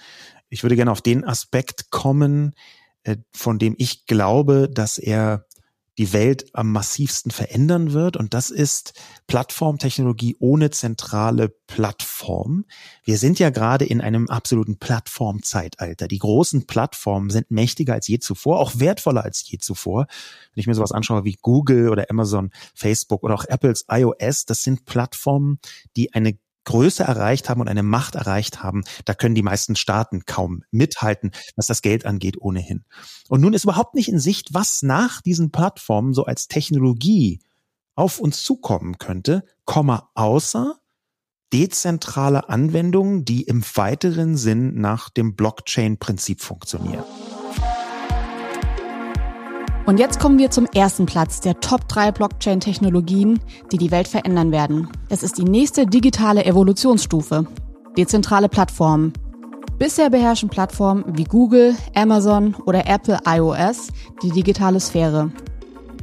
Ich 0.50 0.64
würde 0.64 0.76
gerne 0.76 0.92
auf 0.92 1.02
den 1.02 1.24
Aspekt 1.24 1.92
kommen, 1.92 2.54
von 3.34 3.60
dem 3.60 3.76
ich 3.78 4.06
glaube, 4.06 4.70
dass 4.70 4.98
er 4.98 5.46
die 5.98 6.14
Welt 6.14 6.46
am 6.54 6.72
massivsten 6.72 7.32
verändern 7.32 7.92
wird. 7.94 8.16
Und 8.16 8.34
das 8.34 8.50
ist 8.50 8.94
Plattformtechnologie 9.28 10.38
ohne 10.40 10.72
zentrale 10.72 11.50
Plattform. 11.68 12.66
Wir 13.04 13.18
sind 13.18 13.40
ja 13.40 13.50
gerade 13.50 13.86
in 13.86 14.02
einem 14.02 14.28
absoluten 14.30 14.80
Plattformzeitalter. 14.80 16.08
Die 16.08 16.18
großen 16.18 16.66
Plattformen 16.66 17.30
sind 17.30 17.52
mächtiger 17.52 17.94
als 17.94 18.08
je 18.08 18.20
zuvor, 18.20 18.60
auch 18.60 18.80
wertvoller 18.80 19.24
als 19.24 19.48
je 19.48 19.60
zuvor. 19.60 20.08
Wenn 20.54 20.62
ich 20.62 20.68
mir 20.68 20.76
sowas 20.76 20.92
anschaue 20.92 21.26
wie 21.26 21.38
Google 21.42 21.90
oder 21.90 22.10
Amazon, 22.10 22.52
Facebook 22.74 23.24
oder 23.24 23.36
auch 23.36 23.46
Apples 23.46 23.86
iOS, 23.90 24.46
das 24.46 24.64
sind 24.64 24.86
Plattformen, 24.86 25.60
die 25.98 26.14
eine 26.14 26.38
Größe 26.66 27.04
erreicht 27.04 27.50
haben 27.50 27.62
und 27.62 27.68
eine 27.68 27.84
Macht 27.84 28.16
erreicht 28.16 28.64
haben, 28.64 28.84
da 29.06 29.14
können 29.14 29.36
die 29.36 29.44
meisten 29.44 29.76
Staaten 29.76 30.26
kaum 30.26 30.64
mithalten, 30.72 31.32
was 31.56 31.68
das 31.68 31.82
Geld 31.82 32.06
angeht, 32.06 32.38
ohnehin. 32.40 32.84
Und 33.30 33.42
nun 33.42 33.54
ist 33.54 33.64
überhaupt 33.64 33.96
nicht 33.96 34.10
in 34.10 34.20
Sicht, 34.20 34.54
was 34.54 34.82
nach 34.84 35.22
diesen 35.22 35.52
Plattformen 35.52 36.14
so 36.14 36.26
als 36.26 36.48
Technologie 36.48 37.40
auf 37.96 38.20
uns 38.20 38.44
zukommen 38.44 38.98
könnte, 38.98 39.44
Komma, 39.66 40.10
außer 40.16 40.76
dezentrale 41.54 42.50
Anwendungen, 42.50 43.26
die 43.26 43.44
im 43.44 43.64
weiteren 43.76 44.38
Sinn 44.38 44.80
nach 44.80 45.10
dem 45.10 45.36
Blockchain-Prinzip 45.36 46.42
funktionieren. 46.42 47.04
Und 49.88 50.00
jetzt 50.00 50.20
kommen 50.20 50.38
wir 50.38 50.52
zum 50.52 50.68
ersten 50.68 51.08
Platz 51.08 51.42
der 51.42 51.60
Top 51.60 51.88
3 51.88 52.12
Blockchain-Technologien, 52.12 53.40
die 53.72 53.78
die 53.78 53.90
Welt 53.90 54.08
verändern 54.08 54.52
werden. 54.52 54.88
Es 55.10 55.24
ist 55.24 55.40
die 55.40 55.44
nächste 55.44 55.88
digitale 55.88 56.46
Evolutionsstufe. 56.46 57.48
Dezentrale 57.98 58.48
Plattformen. 58.48 59.12
Bisher 59.80 60.12
beherrschen 60.12 60.50
Plattformen 60.50 61.04
wie 61.08 61.24
Google, 61.24 61.76
Amazon 61.96 62.56
oder 62.66 62.88
Apple 62.88 63.18
iOS 63.26 63.88
die 64.22 64.30
digitale 64.30 64.80
Sphäre. 64.80 65.32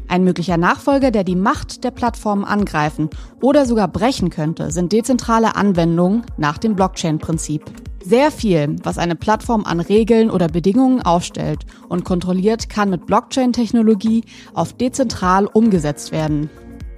Ein 0.08 0.24
möglicher 0.24 0.56
Nachfolger, 0.56 1.12
der 1.12 1.22
die 1.22 1.36
Macht 1.36 1.84
der 1.84 1.92
Plattformen 1.92 2.44
angreifen 2.44 3.08
oder 3.40 3.64
sogar 3.64 3.86
brechen 3.86 4.30
könnte, 4.30 4.72
sind 4.72 4.90
dezentrale 4.90 5.54
Anwendungen 5.54 6.24
nach 6.36 6.58
dem 6.58 6.74
Blockchain-Prinzip. 6.74 7.64
Sehr 8.04 8.30
viel, 8.30 8.76
was 8.84 8.96
eine 8.96 9.16
Plattform 9.16 9.64
an 9.64 9.80
Regeln 9.80 10.30
oder 10.30 10.46
Bedingungen 10.48 11.02
aufstellt 11.02 11.66
und 11.88 12.04
kontrolliert, 12.04 12.68
kann 12.68 12.90
mit 12.90 13.06
Blockchain-Technologie 13.06 14.24
auf 14.54 14.72
dezentral 14.72 15.46
umgesetzt 15.46 16.12
werden. 16.12 16.48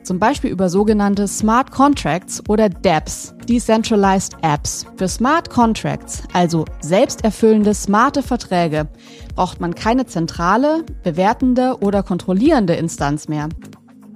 Zum 0.03 0.19
Beispiel 0.19 0.51
über 0.51 0.69
sogenannte 0.69 1.29
Smart 1.29 1.71
Contracts 1.71 2.43
oder 2.49 2.69
DApps, 2.69 3.35
Decentralized 3.49 4.35
Apps. 4.43 4.87
Für 4.97 5.09
Smart 5.09 5.51
Contracts, 5.51 6.23
also 6.33 6.65
selbsterfüllende 6.81 7.75
smarte 7.75 8.23
Verträge, 8.23 8.89
braucht 9.35 9.61
man 9.61 9.75
keine 9.75 10.07
zentrale, 10.07 10.85
bewertende 11.03 11.79
oder 11.81 12.03
kontrollierende 12.03 12.75
Instanz 12.75 13.29
mehr. 13.29 13.49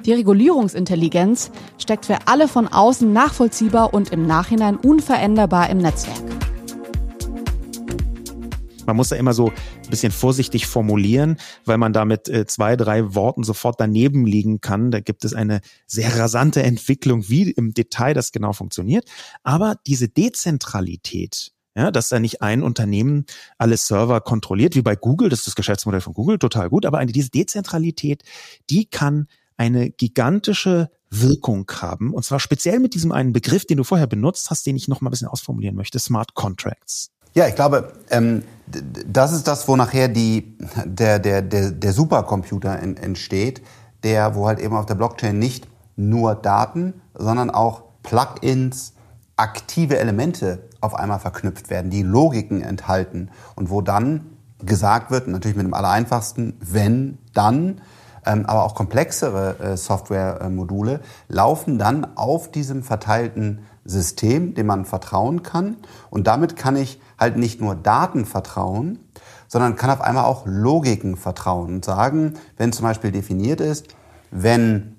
Die 0.04 0.12
Regulierungsintelligenz 0.12 1.50
steckt 1.78 2.06
für 2.06 2.18
alle 2.26 2.48
von 2.48 2.68
außen 2.68 3.10
nachvollziehbar 3.12 3.94
und 3.94 4.10
im 4.10 4.26
Nachhinein 4.26 4.76
unveränderbar 4.76 5.70
im 5.70 5.78
Netzwerk. 5.78 6.22
Man 8.86 8.96
muss 8.96 9.08
da 9.08 9.16
immer 9.16 9.32
so 9.32 9.48
ein 9.48 9.90
bisschen 9.90 10.12
vorsichtig 10.12 10.66
formulieren, 10.66 11.38
weil 11.64 11.78
man 11.78 11.92
da 11.92 12.04
mit 12.04 12.28
äh, 12.28 12.46
zwei, 12.46 12.76
drei 12.76 13.14
Worten 13.14 13.44
sofort 13.44 13.80
daneben 13.80 14.26
liegen 14.26 14.60
kann. 14.60 14.90
Da 14.90 15.00
gibt 15.00 15.24
es 15.24 15.34
eine 15.34 15.60
sehr 15.86 16.18
rasante 16.18 16.62
Entwicklung, 16.62 17.28
wie 17.28 17.50
im 17.50 17.72
Detail 17.72 18.14
das 18.14 18.32
genau 18.32 18.52
funktioniert. 18.52 19.08
Aber 19.42 19.76
diese 19.86 20.08
Dezentralität, 20.08 21.52
ja, 21.76 21.90
dass 21.90 22.08
da 22.08 22.20
nicht 22.20 22.42
ein 22.42 22.62
Unternehmen 22.62 23.24
alle 23.58 23.76
Server 23.76 24.20
kontrolliert, 24.20 24.76
wie 24.76 24.82
bei 24.82 24.96
Google, 24.96 25.28
das 25.28 25.40
ist 25.40 25.48
das 25.48 25.56
Geschäftsmodell 25.56 26.00
von 26.00 26.14
Google, 26.14 26.38
total 26.38 26.68
gut. 26.68 26.86
Aber 26.86 26.98
eine, 26.98 27.12
diese 27.12 27.30
Dezentralität, 27.30 28.22
die 28.70 28.86
kann 28.86 29.26
eine 29.56 29.90
gigantische 29.90 30.90
Wirkung 31.10 31.70
haben. 31.80 32.12
Und 32.12 32.24
zwar 32.24 32.40
speziell 32.40 32.80
mit 32.80 32.94
diesem 32.94 33.12
einen 33.12 33.32
Begriff, 33.32 33.66
den 33.66 33.78
du 33.78 33.84
vorher 33.84 34.06
benutzt 34.06 34.50
hast, 34.50 34.66
den 34.66 34.76
ich 34.76 34.88
noch 34.88 35.00
mal 35.00 35.10
ein 35.10 35.12
bisschen 35.12 35.28
ausformulieren 35.28 35.76
möchte, 35.76 35.98
Smart 35.98 36.34
Contracts. 36.34 37.10
Ja, 37.34 37.48
ich 37.48 37.56
glaube, 37.56 37.92
ähm, 38.10 38.44
das 38.66 39.32
ist 39.32 39.48
das, 39.48 39.66
wo 39.66 39.74
nachher 39.74 40.06
die, 40.06 40.56
der, 40.84 41.18
der, 41.18 41.42
der, 41.42 41.72
der 41.72 41.92
Supercomputer 41.92 42.78
in, 42.78 42.96
entsteht, 42.96 43.60
der, 44.04 44.36
wo 44.36 44.46
halt 44.46 44.60
eben 44.60 44.76
auf 44.76 44.86
der 44.86 44.94
Blockchain 44.94 45.36
nicht 45.36 45.66
nur 45.96 46.36
Daten, 46.36 47.02
sondern 47.12 47.50
auch 47.50 47.82
Plugins, 48.04 48.92
aktive 49.36 49.98
Elemente 49.98 50.68
auf 50.80 50.94
einmal 50.94 51.18
verknüpft 51.18 51.70
werden, 51.70 51.90
die 51.90 52.04
Logiken 52.04 52.62
enthalten 52.62 53.30
und 53.56 53.68
wo 53.68 53.80
dann 53.80 54.26
gesagt 54.64 55.10
wird, 55.10 55.26
natürlich 55.26 55.56
mit 55.56 55.66
dem 55.66 55.74
allereinfachsten, 55.74 56.56
wenn, 56.60 57.18
dann, 57.32 57.80
ähm, 58.24 58.46
aber 58.46 58.62
auch 58.62 58.76
komplexere 58.76 59.58
äh, 59.58 59.76
Softwaremodule 59.76 61.00
laufen 61.26 61.78
dann 61.78 62.16
auf 62.16 62.52
diesem 62.52 62.84
verteilten 62.84 63.64
System, 63.84 64.54
dem 64.54 64.66
man 64.66 64.84
vertrauen 64.84 65.42
kann. 65.42 65.78
Und 66.10 66.28
damit 66.28 66.56
kann 66.56 66.76
ich 66.76 67.00
halt 67.18 67.36
nicht 67.36 67.60
nur 67.60 67.74
Daten 67.74 68.24
vertrauen, 68.24 68.98
sondern 69.48 69.76
kann 69.76 69.90
auf 69.90 70.00
einmal 70.00 70.24
auch 70.24 70.44
Logiken 70.46 71.16
vertrauen 71.16 71.74
und 71.74 71.84
sagen, 71.84 72.34
wenn 72.56 72.72
zum 72.72 72.84
Beispiel 72.84 73.12
definiert 73.12 73.60
ist, 73.60 73.88
wenn 74.30 74.96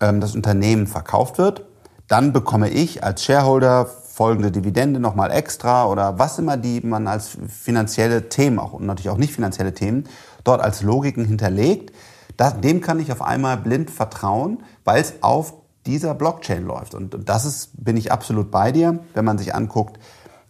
ähm, 0.00 0.20
das 0.20 0.34
Unternehmen 0.34 0.86
verkauft 0.86 1.38
wird, 1.38 1.64
dann 2.06 2.32
bekomme 2.32 2.70
ich 2.70 3.04
als 3.04 3.24
Shareholder 3.24 3.86
folgende 3.86 4.50
Dividende 4.50 4.98
nochmal 4.98 5.30
extra 5.30 5.86
oder 5.86 6.18
was 6.18 6.38
immer 6.38 6.56
die 6.56 6.80
man 6.80 7.06
als 7.06 7.36
finanzielle 7.48 8.28
Themen 8.28 8.58
auch 8.58 8.72
und 8.72 8.86
natürlich 8.86 9.10
auch 9.10 9.18
nicht 9.18 9.32
finanzielle 9.32 9.74
Themen 9.74 10.08
dort 10.42 10.60
als 10.60 10.82
Logiken 10.82 11.24
hinterlegt, 11.24 11.94
das, 12.36 12.60
dem 12.60 12.80
kann 12.80 12.98
ich 12.98 13.12
auf 13.12 13.22
einmal 13.22 13.56
blind 13.58 13.90
vertrauen, 13.90 14.62
weil 14.84 15.00
es 15.00 15.14
auf 15.22 15.54
dieser 15.86 16.14
Blockchain 16.14 16.64
läuft. 16.64 16.94
Und 16.94 17.28
das 17.28 17.44
ist, 17.44 17.84
bin 17.84 17.96
ich 17.96 18.12
absolut 18.12 18.50
bei 18.50 18.72
dir, 18.72 19.00
wenn 19.14 19.24
man 19.24 19.38
sich 19.38 19.54
anguckt, 19.54 19.98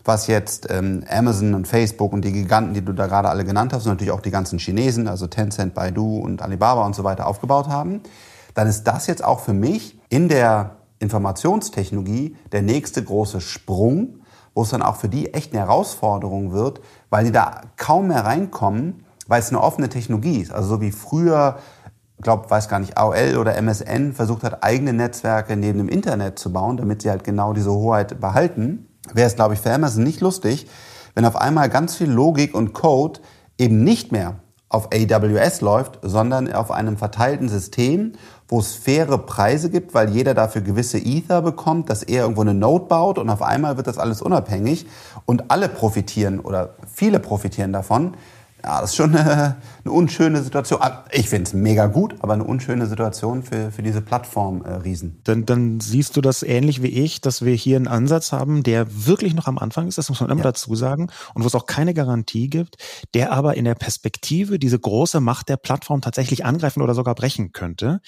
was 0.09 0.27
jetzt 0.27 0.67
ähm, 0.71 1.05
Amazon 1.09 1.55
und 1.55 1.69
Facebook 1.69 2.13
und 2.13 2.25
die 2.25 2.33
Giganten, 2.33 2.75
die 2.75 2.85
du 2.85 2.93
da 2.93 3.07
gerade 3.07 3.29
alle 3.29 3.45
genannt 3.45 3.73
hast, 3.73 3.85
und 3.85 3.93
natürlich 3.93 4.11
auch 4.11 4.23
die 4.23 4.31
ganzen 4.31 4.59
Chinesen, 4.59 5.07
also 5.07 5.29
Tencent, 5.29 5.75
Baidu 5.75 6.19
und 6.19 6.43
Alibaba 6.43 6.85
und 6.85 6.97
so 6.97 7.05
weiter 7.05 7.27
aufgebaut 7.27 7.69
haben, 7.69 8.01
dann 8.55 8.67
ist 8.67 8.85
das 8.85 9.07
jetzt 9.07 9.23
auch 9.23 9.39
für 9.39 9.53
mich 9.53 10.01
in 10.09 10.29
der 10.29 10.79
Informationstechnologie 10.99 12.35
der 12.51 12.63
nächste 12.63 13.05
große 13.05 13.41
Sprung, 13.41 14.21
wo 14.55 14.63
es 14.63 14.71
dann 14.71 14.83
auch 14.83 14.97
für 14.97 15.09
die 15.09 15.33
echt 15.35 15.53
eine 15.53 15.61
Herausforderung 15.61 16.53
wird, 16.53 16.81
weil 17.11 17.25
die 17.25 17.31
da 17.31 17.61
kaum 17.77 18.09
mehr 18.09 18.25
reinkommen, 18.25 19.05
weil 19.29 19.41
es 19.41 19.51
eine 19.51 19.63
offene 19.63 19.89
Technologie 19.89 20.41
ist. 20.41 20.53
Also 20.53 20.71
so 20.71 20.81
wie 20.81 20.91
früher, 20.91 21.59
glaube 22.21 22.51
weiß 22.51 22.69
gar 22.69 22.81
nicht, 22.81 22.99
AOL 22.99 23.37
oder 23.37 23.57
MSN 23.57 24.15
versucht 24.15 24.43
hat, 24.43 24.65
eigene 24.65 24.93
Netzwerke 24.93 25.57
neben 25.57 25.79
dem 25.79 25.89
Internet 25.89 26.39
zu 26.39 26.53
bauen, 26.53 26.79
damit 26.79 27.03
sie 27.03 27.11
halt 27.11 27.23
genau 27.23 27.53
diese 27.53 27.71
Hoheit 27.71 28.21
behalten, 28.21 28.88
wäre 29.15 29.27
es, 29.27 29.37
glaube 29.37 29.55
ich, 29.55 29.61
für 29.61 29.73
Amazon 29.73 30.05
nicht 30.05 30.21
lustig, 30.21 30.67
wenn 31.15 31.25
auf 31.25 31.37
einmal 31.37 31.69
ganz 31.69 31.97
viel 31.97 32.11
Logik 32.11 32.55
und 32.55 32.73
Code 32.73 33.21
eben 33.59 33.83
nicht 33.83 34.13
mehr 34.13 34.37
auf 34.69 34.91
AWS 34.93 35.63
läuft, 35.63 35.99
sondern 36.03 36.53
auf 36.53 36.71
einem 36.71 36.99
verteilten 36.99 37.49
System, 37.49 38.13
wo 38.49 38.61
es 38.61 38.75
faire 38.75 39.19
Preise 39.19 39.71
gibt, 39.71 39.95
weil 39.95 40.11
jeder 40.11 40.35
dafür 40.35 40.61
gewisse 40.61 40.99
Ether 40.99 41.43
bekommt, 41.43 41.89
dass 41.89 42.03
er 42.03 42.23
irgendwo 42.23 42.43
eine 42.43 42.55
Node 42.55 42.85
baut 42.87 43.19
und 43.19 43.31
auf 43.31 43.43
einmal 43.43 43.77
wird 43.77 43.87
das 43.87 43.99
alles 43.99 44.21
unabhängig 44.21 44.87
und 45.25 45.51
alle 45.51 45.69
profitieren 45.69 46.41
oder 46.41 46.75
viele 46.93 47.19
profitieren 47.19 47.73
davon. 47.73 48.15
Ja, 48.63 48.81
das 48.81 48.91
ist 48.91 48.97
schon 48.97 49.17
eine, 49.17 49.57
eine 49.89 49.97
unschöne 49.97 50.43
Situation. 50.43 50.81
Ah, 50.83 51.05
ich 51.11 51.29
finde 51.29 51.45
es 51.45 51.55
mega 51.55 51.87
gut, 51.87 52.17
aber 52.21 52.35
eine 52.35 52.45
unschöne 52.45 52.87
Situation 52.87 53.43
für, 53.43 53.71
für 53.73 53.83
diese 53.83 54.03
Plattform-Riesen. 54.03 55.11
Äh, 55.11 55.21
dann, 55.25 55.47
dann 55.47 55.81
siehst 55.81 56.17
du 56.17 56.21
das 56.21 56.43
ähnlich 56.43 56.83
wie 56.83 56.89
ich, 56.89 57.21
dass 57.21 57.45
wir 57.45 57.55
hier 57.55 57.77
einen 57.77 57.89
Ansatz 57.89 58.33
haben, 58.33 58.63
der 58.63 59.07
wirklich 59.07 59.35
noch 59.35 59.47
am 59.47 59.59
Anfang 59.59 59.89
ist, 59.89 59.99
das 59.99 60.09
muss 60.09 60.21
man 60.21 60.31
immer 60.31 60.41
ja. 60.41 60.45
dazu 60.45 60.75
sagen, 60.75 61.09
und 61.35 61.43
wo 61.43 61.47
es 61.47 61.55
auch 61.55 61.67
keine 61.67 61.95
Garantie 61.95 62.49
gibt, 62.49 62.77
der 63.15 63.33
aber 63.33 63.57
in 63.57 63.65
der 63.65 63.75
Perspektive 63.75 64.59
diese 64.59 64.79
große 64.79 65.21
Macht 65.21 65.49
der 65.49 65.57
Plattform 65.57 66.03
tatsächlich 66.03 66.45
angreifen 66.45 66.83
oder 66.83 66.95
sogar 66.95 67.15
brechen 67.15 67.53
könnte. 67.53 68.01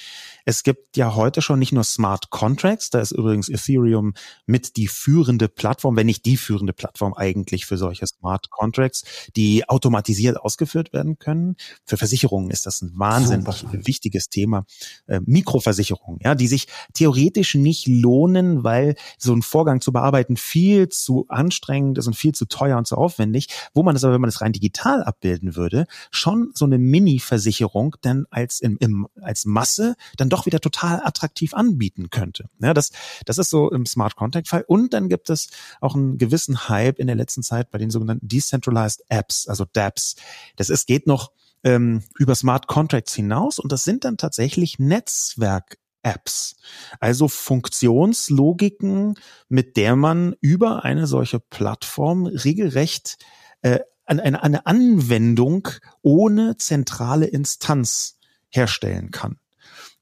Es 0.44 0.62
gibt 0.62 0.96
ja 0.96 1.14
heute 1.14 1.40
schon 1.40 1.58
nicht 1.58 1.72
nur 1.72 1.84
Smart 1.84 2.30
Contracts, 2.30 2.90
da 2.90 3.00
ist 3.00 3.12
übrigens 3.12 3.48
Ethereum 3.48 4.12
mit 4.46 4.76
die 4.76 4.88
führende 4.88 5.48
Plattform, 5.48 5.96
wenn 5.96 6.06
nicht 6.06 6.26
die 6.26 6.36
führende 6.36 6.72
Plattform 6.72 7.14
eigentlich 7.14 7.64
für 7.66 7.78
solche 7.78 8.06
Smart 8.06 8.50
Contracts, 8.50 9.04
die 9.36 9.68
automatisiert 9.68 10.38
ausgeführt 10.38 10.92
werden 10.92 11.18
können. 11.18 11.56
Für 11.84 11.96
Versicherungen 11.96 12.50
ist 12.50 12.66
das 12.66 12.82
ein 12.82 12.92
wahnsinnig 12.94 13.54
Super. 13.54 13.86
wichtiges 13.86 14.28
Thema. 14.28 14.64
Äh, 15.06 15.20
Mikroversicherungen, 15.24 16.20
ja, 16.22 16.34
die 16.34 16.46
sich 16.46 16.66
theoretisch 16.94 17.54
nicht 17.54 17.86
lohnen, 17.86 18.64
weil 18.64 18.96
so 19.18 19.32
ein 19.34 19.42
Vorgang 19.42 19.80
zu 19.80 19.92
bearbeiten 19.92 20.36
viel 20.36 20.88
zu 20.88 21.26
anstrengend 21.28 21.98
ist 21.98 22.06
und 22.06 22.14
viel 22.14 22.32
zu 22.32 22.46
teuer 22.46 22.78
und 22.78 22.86
zu 22.86 22.96
aufwendig, 22.96 23.48
wo 23.74 23.82
man 23.82 23.94
das 23.94 24.04
aber, 24.04 24.14
wenn 24.14 24.20
man 24.20 24.28
das 24.28 24.40
rein 24.40 24.52
digital 24.52 25.02
abbilden 25.02 25.56
würde, 25.56 25.86
schon 26.10 26.50
so 26.54 26.64
eine 26.64 26.78
Mini-Versicherung 26.78 27.96
dann 28.02 28.26
als, 28.30 28.60
im, 28.60 28.76
im, 28.78 29.08
als 29.20 29.44
Masse 29.44 29.96
dann 30.16 30.28
doch 30.28 30.46
wieder 30.46 30.60
total 30.60 31.00
attraktiv 31.02 31.54
anbieten 31.54 32.10
könnte. 32.10 32.48
Ja, 32.60 32.74
das, 32.74 32.90
das 33.24 33.38
ist 33.38 33.50
so 33.50 33.70
im 33.70 33.86
Smart 33.86 34.16
Contact 34.16 34.48
Fall. 34.48 34.64
Und 34.66 34.92
dann 34.92 35.08
gibt 35.08 35.30
es 35.30 35.48
auch 35.80 35.94
einen 35.94 36.18
gewissen 36.18 36.68
Hype 36.68 36.98
in 36.98 37.06
der 37.06 37.16
letzten 37.16 37.42
Zeit 37.42 37.70
bei 37.70 37.78
den 37.78 37.90
sogenannten 37.90 38.28
Decentralized 38.28 39.02
Apps, 39.08 39.48
also 39.48 39.64
DApps, 39.72 40.16
das 40.56 40.70
ist, 40.70 40.86
geht 40.86 41.06
noch 41.06 41.30
ähm, 41.64 42.02
über 42.18 42.34
Smart 42.34 42.66
Contracts 42.66 43.14
hinaus 43.14 43.58
und 43.58 43.72
das 43.72 43.84
sind 43.84 44.04
dann 44.04 44.16
tatsächlich 44.16 44.78
Netzwerk 44.78 45.78
Apps. 46.02 46.56
Also 46.98 47.28
Funktionslogiken, 47.28 49.16
mit 49.48 49.76
der 49.76 49.96
man 49.96 50.34
über 50.40 50.84
eine 50.84 51.06
solche 51.06 51.40
Plattform 51.40 52.26
regelrecht 52.26 53.18
äh, 53.62 53.80
eine, 54.06 54.42
eine 54.42 54.66
Anwendung 54.66 55.68
ohne 56.02 56.56
zentrale 56.56 57.26
Instanz 57.26 58.18
herstellen 58.48 59.10
kann. 59.10 59.38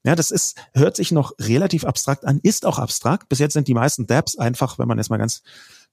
Ja, 0.03 0.15
das 0.15 0.31
ist, 0.31 0.57
hört 0.73 0.95
sich 0.95 1.11
noch 1.11 1.33
relativ 1.39 1.83
abstrakt 1.83 2.25
an, 2.25 2.39
ist 2.41 2.65
auch 2.65 2.79
abstrakt. 2.79 3.29
Bis 3.29 3.39
jetzt 3.39 3.53
sind 3.53 3.67
die 3.67 3.73
meisten 3.73 4.07
Dapps 4.07 4.37
einfach, 4.37 4.79
wenn 4.79 4.87
man 4.87 4.97
jetzt 4.97 5.09
mal 5.09 5.17
ganz 5.17 5.43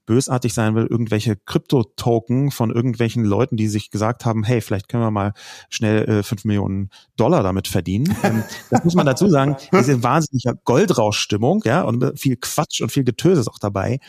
bösartig 0.07 0.55
sein 0.55 0.75
will, 0.75 0.87
irgendwelche 0.87 1.37
Krypto-Token 1.37 2.51
von 2.51 2.71
irgendwelchen 2.71 3.25
Leuten, 3.25 3.57
die 3.57 3.69
sich 3.69 3.91
gesagt 3.91 4.25
haben, 4.25 4.45
hey, 4.45 4.61
vielleicht 4.61 4.89
können 4.89 5.03
wir 5.03 5.11
mal 5.11 5.33
schnell 5.69 6.09
äh, 6.09 6.23
5 6.23 6.45
Millionen 6.45 6.91
Dollar 7.17 7.43
damit 7.43 7.69
verdienen. 7.69 8.15
Ähm, 8.27 8.43
das 8.71 8.83
muss 8.83 8.95
man 8.95 9.07
dazu 9.07 9.29
sagen, 9.29 9.57
diese 9.73 10.03
wahnsinnige 10.03 10.59
Goldrauschstimmung, 10.65 11.63
ja, 11.65 11.83
und 11.83 12.19
viel 12.19 12.37
Quatsch 12.37 12.81
und 12.81 12.91
viel 12.91 13.05
Getöse 13.05 13.43
ist 13.43 13.49
auch 13.49 13.59
dabei. 13.59 14.01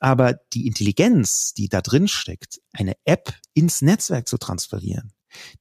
Aber 0.00 0.34
die 0.52 0.66
Intelligenz, 0.66 1.54
die 1.54 1.68
da 1.68 1.80
drin 1.80 2.08
steckt, 2.08 2.60
eine 2.72 2.94
App 3.04 3.32
ins 3.54 3.80
Netzwerk 3.80 4.28
zu 4.28 4.36
transferieren, 4.36 5.12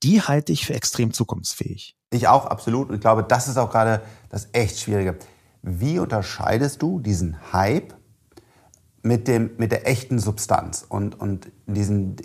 die 0.03 0.21
halte 0.21 0.51
ich 0.51 0.65
für 0.65 0.73
extrem 0.73 1.13
zukunftsfähig. 1.13 1.95
Ich 2.11 2.27
auch, 2.27 2.45
absolut. 2.45 2.89
Und 2.89 2.95
ich 2.95 3.01
glaube, 3.01 3.23
das 3.23 3.47
ist 3.47 3.57
auch 3.57 3.71
gerade 3.71 4.01
das 4.29 4.49
echt 4.51 4.79
Schwierige. 4.79 5.17
Wie 5.61 5.97
unterscheidest 5.97 6.81
du 6.81 6.99
diesen 6.99 7.53
Hype 7.53 7.93
mit, 9.03 9.27
dem, 9.27 9.51
mit 9.57 9.71
der 9.71 9.87
echten 9.87 10.17
Substanz 10.17 10.85
und, 10.87 11.19
und 11.19 11.51
diesen 11.67 12.15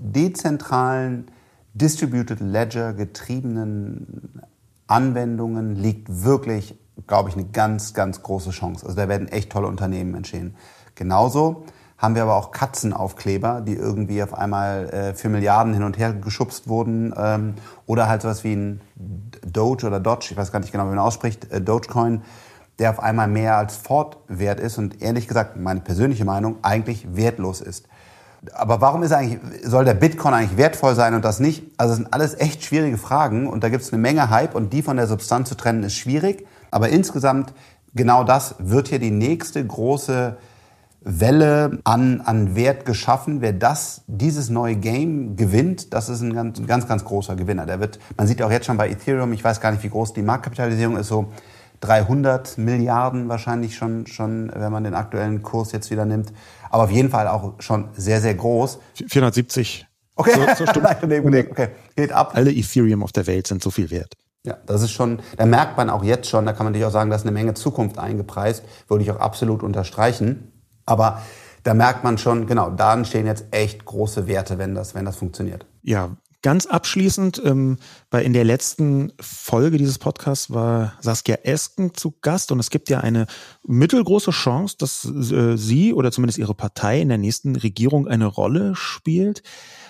dezentralen, 0.00 1.30
distributed 1.74 2.40
ledger 2.40 2.94
getriebenen 2.94 4.40
Anwendungen 4.86 5.74
liegt 5.76 6.24
wirklich, 6.24 6.78
glaube 7.06 7.28
ich, 7.28 7.36
eine 7.36 7.46
ganz, 7.46 7.94
ganz 7.94 8.22
große 8.22 8.50
Chance. 8.50 8.86
Also 8.86 8.96
da 8.96 9.08
werden 9.08 9.28
echt 9.28 9.50
tolle 9.50 9.66
Unternehmen 9.66 10.14
entstehen. 10.14 10.54
Genauso 10.94 11.64
haben 11.98 12.14
wir 12.14 12.22
aber 12.22 12.36
auch 12.36 12.50
Katzenaufkleber, 12.50 13.60
die 13.60 13.74
irgendwie 13.74 14.22
auf 14.22 14.32
einmal 14.32 14.88
äh, 14.90 15.14
für 15.14 15.28
Milliarden 15.28 15.74
hin 15.74 15.82
und 15.82 15.98
her 15.98 16.14
geschubst 16.14 16.66
wurden. 16.66 17.12
Ähm, 17.16 17.54
oder 17.86 18.08
halt 18.08 18.22
sowas 18.22 18.42
wie 18.42 18.54
ein 18.54 18.80
Doge 19.46 19.86
oder 19.86 20.00
Dodge, 20.00 20.28
ich 20.30 20.36
weiß 20.36 20.50
gar 20.50 20.60
nicht 20.60 20.72
genau, 20.72 20.84
wie 20.84 20.90
man 20.90 20.98
ausspricht, 20.98 21.50
äh, 21.52 21.60
Dogecoin, 21.60 22.22
der 22.80 22.90
auf 22.90 23.00
einmal 23.00 23.28
mehr 23.28 23.56
als 23.56 23.76
Fortwert 23.76 24.58
ist 24.58 24.78
und 24.78 25.00
ehrlich 25.02 25.28
gesagt, 25.28 25.56
meine 25.56 25.80
persönliche 25.80 26.24
Meinung, 26.24 26.56
eigentlich 26.62 27.14
wertlos 27.14 27.60
ist. 27.60 27.86
Aber 28.54 28.80
warum 28.80 29.02
ist 29.02 29.12
eigentlich, 29.12 29.38
soll 29.64 29.84
der 29.84 29.94
Bitcoin 29.94 30.32
eigentlich 30.32 30.56
wertvoll 30.56 30.94
sein 30.94 31.14
und 31.14 31.24
das 31.24 31.40
nicht? 31.40 31.62
Also 31.76 31.90
das 31.90 31.96
sind 31.98 32.12
alles 32.14 32.34
echt 32.40 32.64
schwierige 32.64 32.96
Fragen 32.96 33.46
und 33.46 33.62
da 33.62 33.68
gibt 33.68 33.82
es 33.82 33.92
eine 33.92 34.00
Menge 34.00 34.30
Hype 34.30 34.54
und 34.54 34.72
die 34.72 34.80
von 34.80 34.96
der 34.96 35.06
Substanz 35.06 35.50
zu 35.50 35.56
trennen 35.56 35.82
ist 35.82 35.94
schwierig. 35.94 36.46
Aber 36.70 36.88
insgesamt 36.88 37.52
genau 37.94 38.24
das 38.24 38.54
wird 38.58 38.88
hier 38.88 38.98
die 38.98 39.10
nächste 39.10 39.64
große 39.64 40.38
Welle 41.02 41.80
an, 41.84 42.22
an 42.22 42.54
Wert 42.54 42.86
geschaffen. 42.86 43.42
Wer 43.42 43.52
das, 43.52 44.02
dieses 44.06 44.48
neue 44.48 44.76
Game 44.76 45.36
gewinnt, 45.36 45.92
das 45.92 46.08
ist 46.08 46.22
ein 46.22 46.32
ganz, 46.32 46.66
ganz, 46.66 46.88
ganz 46.88 47.04
großer 47.04 47.36
Gewinner. 47.36 47.66
Der 47.66 47.78
wird, 47.78 47.98
man 48.16 48.26
sieht 48.26 48.40
auch 48.42 48.50
jetzt 48.50 48.64
schon 48.64 48.78
bei 48.78 48.88
Ethereum, 48.88 49.34
ich 49.34 49.44
weiß 49.44 49.60
gar 49.60 49.70
nicht, 49.70 49.82
wie 49.82 49.90
groß 49.90 50.14
die 50.14 50.22
Marktkapitalisierung 50.22 50.96
ist, 50.96 51.08
so 51.08 51.30
300 51.80 52.58
Milliarden 52.58 53.28
wahrscheinlich 53.28 53.76
schon, 53.76 54.06
schon, 54.06 54.52
wenn 54.54 54.70
man 54.70 54.84
den 54.84 54.94
aktuellen 54.94 55.42
Kurs 55.42 55.72
jetzt 55.72 55.90
wieder 55.90 56.04
nimmt. 56.04 56.32
Aber 56.70 56.84
auf 56.84 56.90
jeden 56.90 57.10
Fall 57.10 57.26
auch 57.26 57.54
schon 57.58 57.88
sehr, 57.94 58.20
sehr 58.20 58.34
groß. 58.34 58.78
470. 59.08 59.86
Okay, 60.16 60.32
so, 60.56 60.66
so 60.66 60.80
okay. 61.50 61.68
geht 61.96 62.12
ab. 62.12 62.32
Alle 62.34 62.52
Ethereum 62.52 63.02
auf 63.02 63.12
der 63.12 63.26
Welt 63.26 63.46
sind 63.46 63.62
so 63.62 63.70
viel 63.70 63.90
wert. 63.90 64.14
Ja, 64.44 64.56
das 64.66 64.82
ist 64.82 64.92
schon, 64.92 65.20
da 65.36 65.44
merkt 65.44 65.76
man 65.76 65.90
auch 65.90 66.02
jetzt 66.02 66.28
schon, 66.28 66.46
da 66.46 66.52
kann 66.52 66.64
man 66.64 66.72
natürlich 66.72 66.86
auch 66.86 66.92
sagen, 66.92 67.10
da 67.10 67.16
ist 67.16 67.22
eine 67.22 67.32
Menge 67.32 67.54
Zukunft 67.54 67.98
eingepreist, 67.98 68.64
würde 68.88 69.04
ich 69.04 69.10
auch 69.10 69.20
absolut 69.20 69.62
unterstreichen. 69.62 70.52
Aber 70.86 71.20
da 71.62 71.74
merkt 71.74 72.04
man 72.04 72.16
schon, 72.16 72.46
genau, 72.46 72.70
da 72.70 72.94
entstehen 72.94 73.26
jetzt 73.26 73.46
echt 73.50 73.84
große 73.84 74.26
Werte, 74.26 74.56
wenn 74.58 74.74
das, 74.74 74.94
wenn 74.94 75.04
das 75.04 75.16
funktioniert. 75.16 75.66
Ja, 75.82 76.16
Ganz 76.42 76.64
abschließend, 76.64 77.42
ähm, 77.44 77.76
bei 78.08 78.24
in 78.24 78.32
der 78.32 78.44
letzten 78.44 79.12
Folge 79.20 79.76
dieses 79.76 79.98
Podcasts 79.98 80.50
war 80.50 80.94
Saskia 81.02 81.36
Esken 81.42 81.92
zu 81.92 82.14
Gast 82.22 82.50
und 82.50 82.58
es 82.58 82.70
gibt 82.70 82.88
ja 82.88 83.00
eine 83.00 83.26
mittelgroße 83.66 84.30
Chance, 84.30 84.76
dass 84.78 85.04
äh, 85.04 85.58
sie 85.58 85.92
oder 85.92 86.10
zumindest 86.10 86.38
ihre 86.38 86.54
Partei 86.54 87.02
in 87.02 87.10
der 87.10 87.18
nächsten 87.18 87.56
Regierung 87.56 88.08
eine 88.08 88.24
Rolle 88.24 88.74
spielt. 88.74 89.42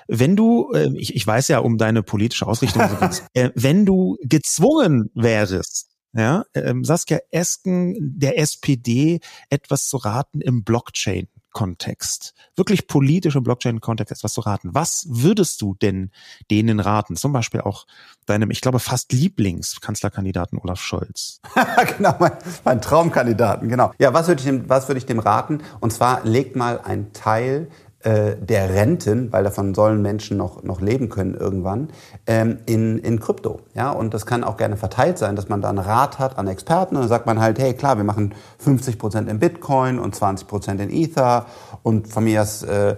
Wenn 0.08 0.34
du, 0.34 0.72
äh, 0.72 0.90
ich, 0.96 1.14
ich 1.14 1.24
weiß 1.24 1.46
ja 1.48 1.60
um 1.60 1.78
deine 1.78 2.02
politische 2.02 2.48
Ausrichtung, 2.48 2.82
äh, 3.34 3.50
wenn 3.54 3.86
du 3.86 4.16
gezwungen 4.20 5.08
wärst, 5.14 5.86
ja, 6.12 6.44
ähm, 6.54 6.82
Saskia 6.82 7.20
Esken 7.30 7.94
der 8.00 8.40
SPD 8.40 9.20
etwas 9.50 9.86
zu 9.86 9.98
raten 9.98 10.40
im 10.40 10.64
Blockchain 10.64 11.28
Kontext, 11.52 12.34
wirklich 12.56 12.86
politisch 12.86 13.36
im 13.36 13.42
Blockchain-Kontext 13.42 14.12
etwas 14.12 14.32
zu 14.32 14.40
raten. 14.40 14.70
Was 14.72 15.06
würdest 15.08 15.60
du 15.62 15.74
denn 15.74 16.10
denen 16.50 16.80
raten? 16.80 17.16
Zum 17.16 17.32
Beispiel 17.32 17.60
auch 17.60 17.86
deinem, 18.26 18.50
ich 18.50 18.60
glaube, 18.60 18.78
fast 18.78 19.12
Lieblingskanzlerkandidaten 19.12 20.58
Olaf 20.58 20.80
Scholz. 20.80 21.40
genau, 21.96 22.14
mein, 22.18 22.32
mein, 22.64 22.80
Traumkandidaten, 22.80 23.68
genau. 23.68 23.92
Ja, 23.98 24.14
was 24.14 24.28
würde 24.28 24.40
ich 24.40 24.46
dem, 24.46 24.68
ich 24.98 25.06
dem 25.06 25.18
raten? 25.18 25.62
Und 25.80 25.92
zwar 25.92 26.24
legt 26.24 26.56
mal 26.56 26.80
einen 26.80 27.12
Teil 27.12 27.68
äh, 28.02 28.36
der 28.36 28.72
Renten, 28.74 29.30
weil 29.30 29.44
davon 29.44 29.74
sollen 29.74 30.00
Menschen 30.00 30.38
noch, 30.38 30.62
noch 30.62 30.80
leben 30.80 31.10
können 31.10 31.34
irgendwann, 31.34 31.88
ähm, 32.26 32.58
in, 32.64 32.98
in 32.98 33.20
Krypto. 33.20 33.60
Ja? 33.74 33.90
Und 33.90 34.14
das 34.14 34.24
kann 34.24 34.42
auch 34.42 34.56
gerne 34.56 34.78
verteilt 34.78 35.18
sein, 35.18 35.36
dass 35.36 35.48
man 35.50 35.60
da 35.60 35.68
einen 35.68 35.78
Rat 35.78 36.18
hat 36.18 36.38
an 36.38 36.46
Experten 36.46 36.96
und 36.96 37.02
dann 37.02 37.08
sagt 37.10 37.26
man 37.26 37.40
halt, 37.40 37.58
hey 37.58 37.74
klar, 37.74 37.98
wir 37.98 38.04
machen 38.04 38.34
50 38.58 38.98
Prozent 38.98 39.28
in 39.28 39.38
Bitcoin 39.38 39.98
und 39.98 40.14
20 40.14 40.48
Prozent 40.48 40.80
in 40.80 40.90
Ether 40.90 41.44
und 41.82 42.08
von 42.08 42.24
mir 42.24 42.40
aus 42.40 42.62
äh, 42.62 42.96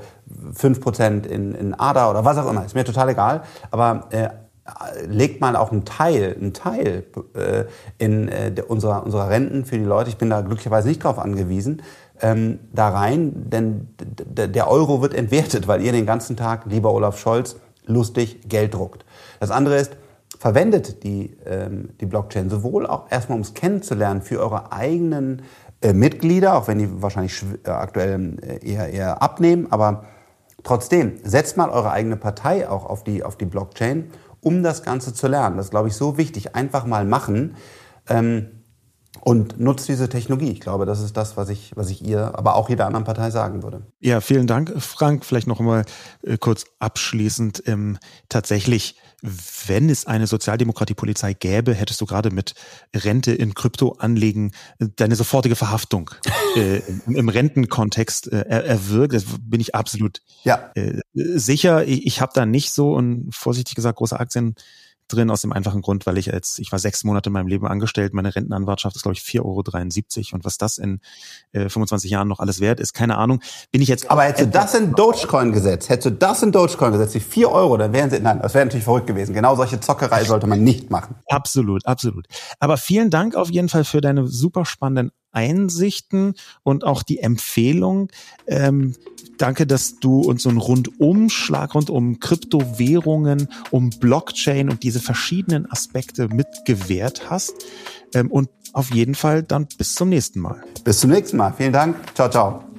5 0.55 0.81
Prozent 0.81 1.27
in, 1.27 1.55
in 1.55 1.75
ADA 1.75 2.09
oder 2.11 2.25
was 2.25 2.39
auch 2.39 2.49
immer, 2.49 2.65
ist 2.65 2.75
mir 2.75 2.85
total 2.85 3.09
egal. 3.09 3.43
Aber 3.71 4.07
äh, 4.11 4.29
legt 5.07 5.41
mal 5.41 5.57
auch 5.57 5.73
einen 5.73 5.85
Teil, 5.85 6.37
einen 6.39 6.53
Teil 6.53 7.05
äh, 7.35 7.65
in 7.99 8.29
äh, 8.29 8.55
unserer, 8.67 9.05
unserer 9.05 9.29
Renten 9.29 9.65
für 9.65 9.77
die 9.77 9.85
Leute, 9.85 10.11
ich 10.11 10.19
bin 10.19 10.31
da 10.31 10.41
glücklicherweise 10.41 10.89
nicht 10.89 11.03
drauf 11.03 11.19
angewiesen, 11.19 11.83
ähm, 12.23 12.61
da 12.73 12.89
rein, 12.89 13.51
denn 13.51 13.89
der 13.99 14.70
Euro 14.70 15.03
wird 15.03 15.12
entwertet, 15.12 15.68
weil 15.68 15.83
ihr 15.83 15.93
den 15.93 16.07
ganzen 16.07 16.37
Tag, 16.37 16.66
lieber 16.66 16.93
Olaf 16.93 17.18
Scholz, 17.18 17.57
lustig 17.85 18.49
Geld 18.49 18.75
druckt. 18.75 19.05
Das 19.41 19.51
andere 19.51 19.77
ist, 19.77 19.97
verwendet 20.39 21.03
die, 21.03 21.37
ähm, 21.45 21.91
die 22.01 22.07
Blockchain 22.07 22.49
sowohl 22.49 22.87
auch 22.87 23.11
erstmal, 23.11 23.37
um 23.37 23.43
es 23.43 23.55
kennenzulernen, 23.55 24.23
für 24.23 24.41
eure 24.41 24.73
eigenen 24.73 25.43
äh, 25.81 25.93
Mitglieder, 25.93 26.57
auch 26.57 26.68
wenn 26.68 26.79
die 26.79 27.03
wahrscheinlich 27.03 27.45
äh, 27.64 27.70
aktuell 27.70 28.39
äh, 28.41 28.66
eher, 28.66 28.89
eher 28.89 29.23
abnehmen, 29.23 29.66
aber 29.70 30.05
trotzdem, 30.62 31.14
setzt 31.25 31.57
mal 31.57 31.70
eure 31.70 31.91
eigene 31.91 32.16
Partei 32.16 32.68
auch 32.68 32.87
auf 32.87 33.03
die, 33.03 33.25
auf 33.25 33.37
die 33.37 33.47
Blockchain, 33.47 34.11
um 34.41 34.62
das 34.62 34.85
Ganze 34.85 35.12
zu 35.12 35.27
lernen. 35.27 35.57
Das 35.57 35.66
ist, 35.66 35.70
glaube 35.70 35.89
ich, 35.89 35.95
so 35.95 36.18
wichtig. 36.18 36.55
Einfach 36.55 36.87
mal 36.87 37.05
machen. 37.05 37.57
Ähm, 38.09 38.62
und 39.21 39.61
nutzt 39.61 39.89
diese 39.89 40.09
Technologie. 40.09 40.51
Ich 40.51 40.61
glaube, 40.61 40.87
das 40.87 41.01
ist 41.01 41.17
das, 41.17 41.37
was 41.37 41.49
ich, 41.49 41.73
was 41.77 41.91
ich 41.91 42.05
ihr, 42.05 42.37
aber 42.37 42.57
auch 42.57 42.69
jeder 42.69 42.87
anderen 42.87 43.05
Partei 43.05 43.31
sagen 43.31 43.63
würde. 43.63 43.83
Ja, 44.01 44.21
vielen 44.21 44.47
Dank, 44.47 44.73
Frank. 44.79 45.25
Vielleicht 45.25 45.47
noch 45.47 45.61
einmal 45.61 45.85
äh, 46.23 46.39
kurz 46.39 46.65
abschließend. 46.79 47.63
Ähm, 47.67 47.99
tatsächlich, 48.29 48.97
wenn 49.67 49.91
es 49.91 50.07
eine 50.07 50.27
Sozialdemokratie-Polizei 50.27 51.35
gäbe, 51.35 51.75
hättest 51.75 52.01
du 52.01 52.07
gerade 52.07 52.31
mit 52.31 52.55
Rente 52.95 53.33
in 53.33 53.55
Krypto 53.55 53.97
anlegen 53.99 54.53
äh, 54.79 54.87
deine 54.97 55.15
sofortige 55.15 55.57
Verhaftung 55.57 56.11
äh, 56.57 56.79
im, 57.07 57.15
im, 57.15 57.29
Rentenkontext 57.29 58.33
äh, 58.33 58.41
erwirkt. 58.41 59.15
Das 59.15 59.25
bin 59.41 59.61
ich 59.61 59.75
absolut 59.75 60.23
ja. 60.43 60.71
äh, 60.75 61.01
sicher. 61.13 61.87
Ich, 61.87 62.07
ich 62.07 62.21
habe 62.21 62.33
da 62.35 62.47
nicht 62.47 62.73
so 62.73 62.95
und 62.95 63.33
vorsichtig 63.33 63.75
gesagt 63.75 63.99
große 63.99 64.19
Aktien 64.19 64.57
drin, 65.09 65.31
aus 65.31 65.43
dem 65.43 65.53
einfachen 65.53 65.83
Grund, 65.83 66.07
weil 66.07 66.19
ich 66.19 66.33
als, 66.33 66.59
ich 66.59 66.73
war 66.73 66.79
sechs 66.79 67.05
Monate 67.05 67.29
in 67.29 67.35
meinem 67.35 67.49
Leben 67.49 67.67
angestellt, 67.67 68.15
meine 68.15 68.35
Rentenanwartschaft 68.35 68.97
ist, 68.97 69.03
glaube 69.03 69.15
ich, 69.17 69.23
4,73 69.23 70.19
Euro 70.19 70.37
und 70.37 70.45
was 70.45 70.59
das 70.59 70.79
in 70.79 71.01
äh, 71.53 71.69
25 71.69 72.11
Jahren 72.11 72.29
noch 72.29 72.41
alles 72.41 72.61
wert 72.61 72.81
ist, 72.81 72.93
keine 72.93 73.17
Ahnung. 73.17 73.41
Bin 73.71 73.83
ich 73.83 73.89
jetzt. 73.89 74.11
Aber 74.11 74.25
hättest 74.25 74.47
du 74.47 74.51
das 74.51 74.75
in 74.75 74.93
Dogecoin 74.93 75.53
gesetzt, 75.53 75.89
hättest 75.89 76.07
du 76.07 76.11
das 76.13 76.43
in 76.43 76.53
Dogecoin 76.53 76.93
gesetzt, 76.93 77.15
die 77.15 77.21
4 77.21 77.51
Euro, 77.51 77.77
dann 77.77 77.93
wären 77.93 78.11
sie, 78.11 78.21
nein, 78.21 78.41
das 78.41 78.55
wäre 78.55 78.65
natürlich 78.65 78.85
verrückt 78.85 79.07
gewesen. 79.07 79.35
Genau 79.35 79.57
solche 79.57 79.81
Zockerei 79.81 80.25
sollte 80.25 80.47
man 80.47 80.63
nicht 80.63 80.91
machen. 80.91 81.17
Absolut, 81.29 81.87
absolut. 81.87 82.27
Aber 82.59 82.77
vielen 82.77 83.11
Dank 83.11 83.35
auf 83.35 83.51
jeden 83.51 83.69
Fall 83.69 83.85
für 83.85 84.01
deine 84.01 84.27
super 84.27 84.65
spannenden 84.65 85.13
Einsichten 85.33 86.35
und 86.62 86.85
auch 86.85 87.03
die 87.03 87.18
Empfehlung. 87.18 88.09
Ähm, 88.47 88.95
danke, 89.39 89.66
dass 89.66 89.99
du 89.99 90.20
uns 90.20 90.43
so 90.43 90.49
einen 90.49 90.59
Rundumschlag 90.59 91.74
rund 91.74 91.91
um 91.91 92.20
Kryptowährungen, 92.20 93.49
um 93.70 93.91
Blockchain 93.91 94.70
und 94.70 94.83
diese 94.83 95.01
verschiedenen 95.01 95.70
Aspekte 95.70 96.28
mitgewährt 96.28 97.30
hast. 97.30 97.55
Ähm, 98.14 98.30
und 98.30 98.49
auf 98.72 98.93
jeden 98.95 99.14
Fall 99.14 99.43
dann 99.43 99.66
bis 99.78 99.95
zum 99.95 100.09
nächsten 100.09 100.41
Mal. 100.41 100.62
Bis 100.85 101.01
zum 101.01 101.11
nächsten 101.11 101.37
Mal. 101.37 101.53
Vielen 101.57 101.72
Dank. 101.72 101.97
Ciao, 102.14 102.30
ciao. 102.30 102.72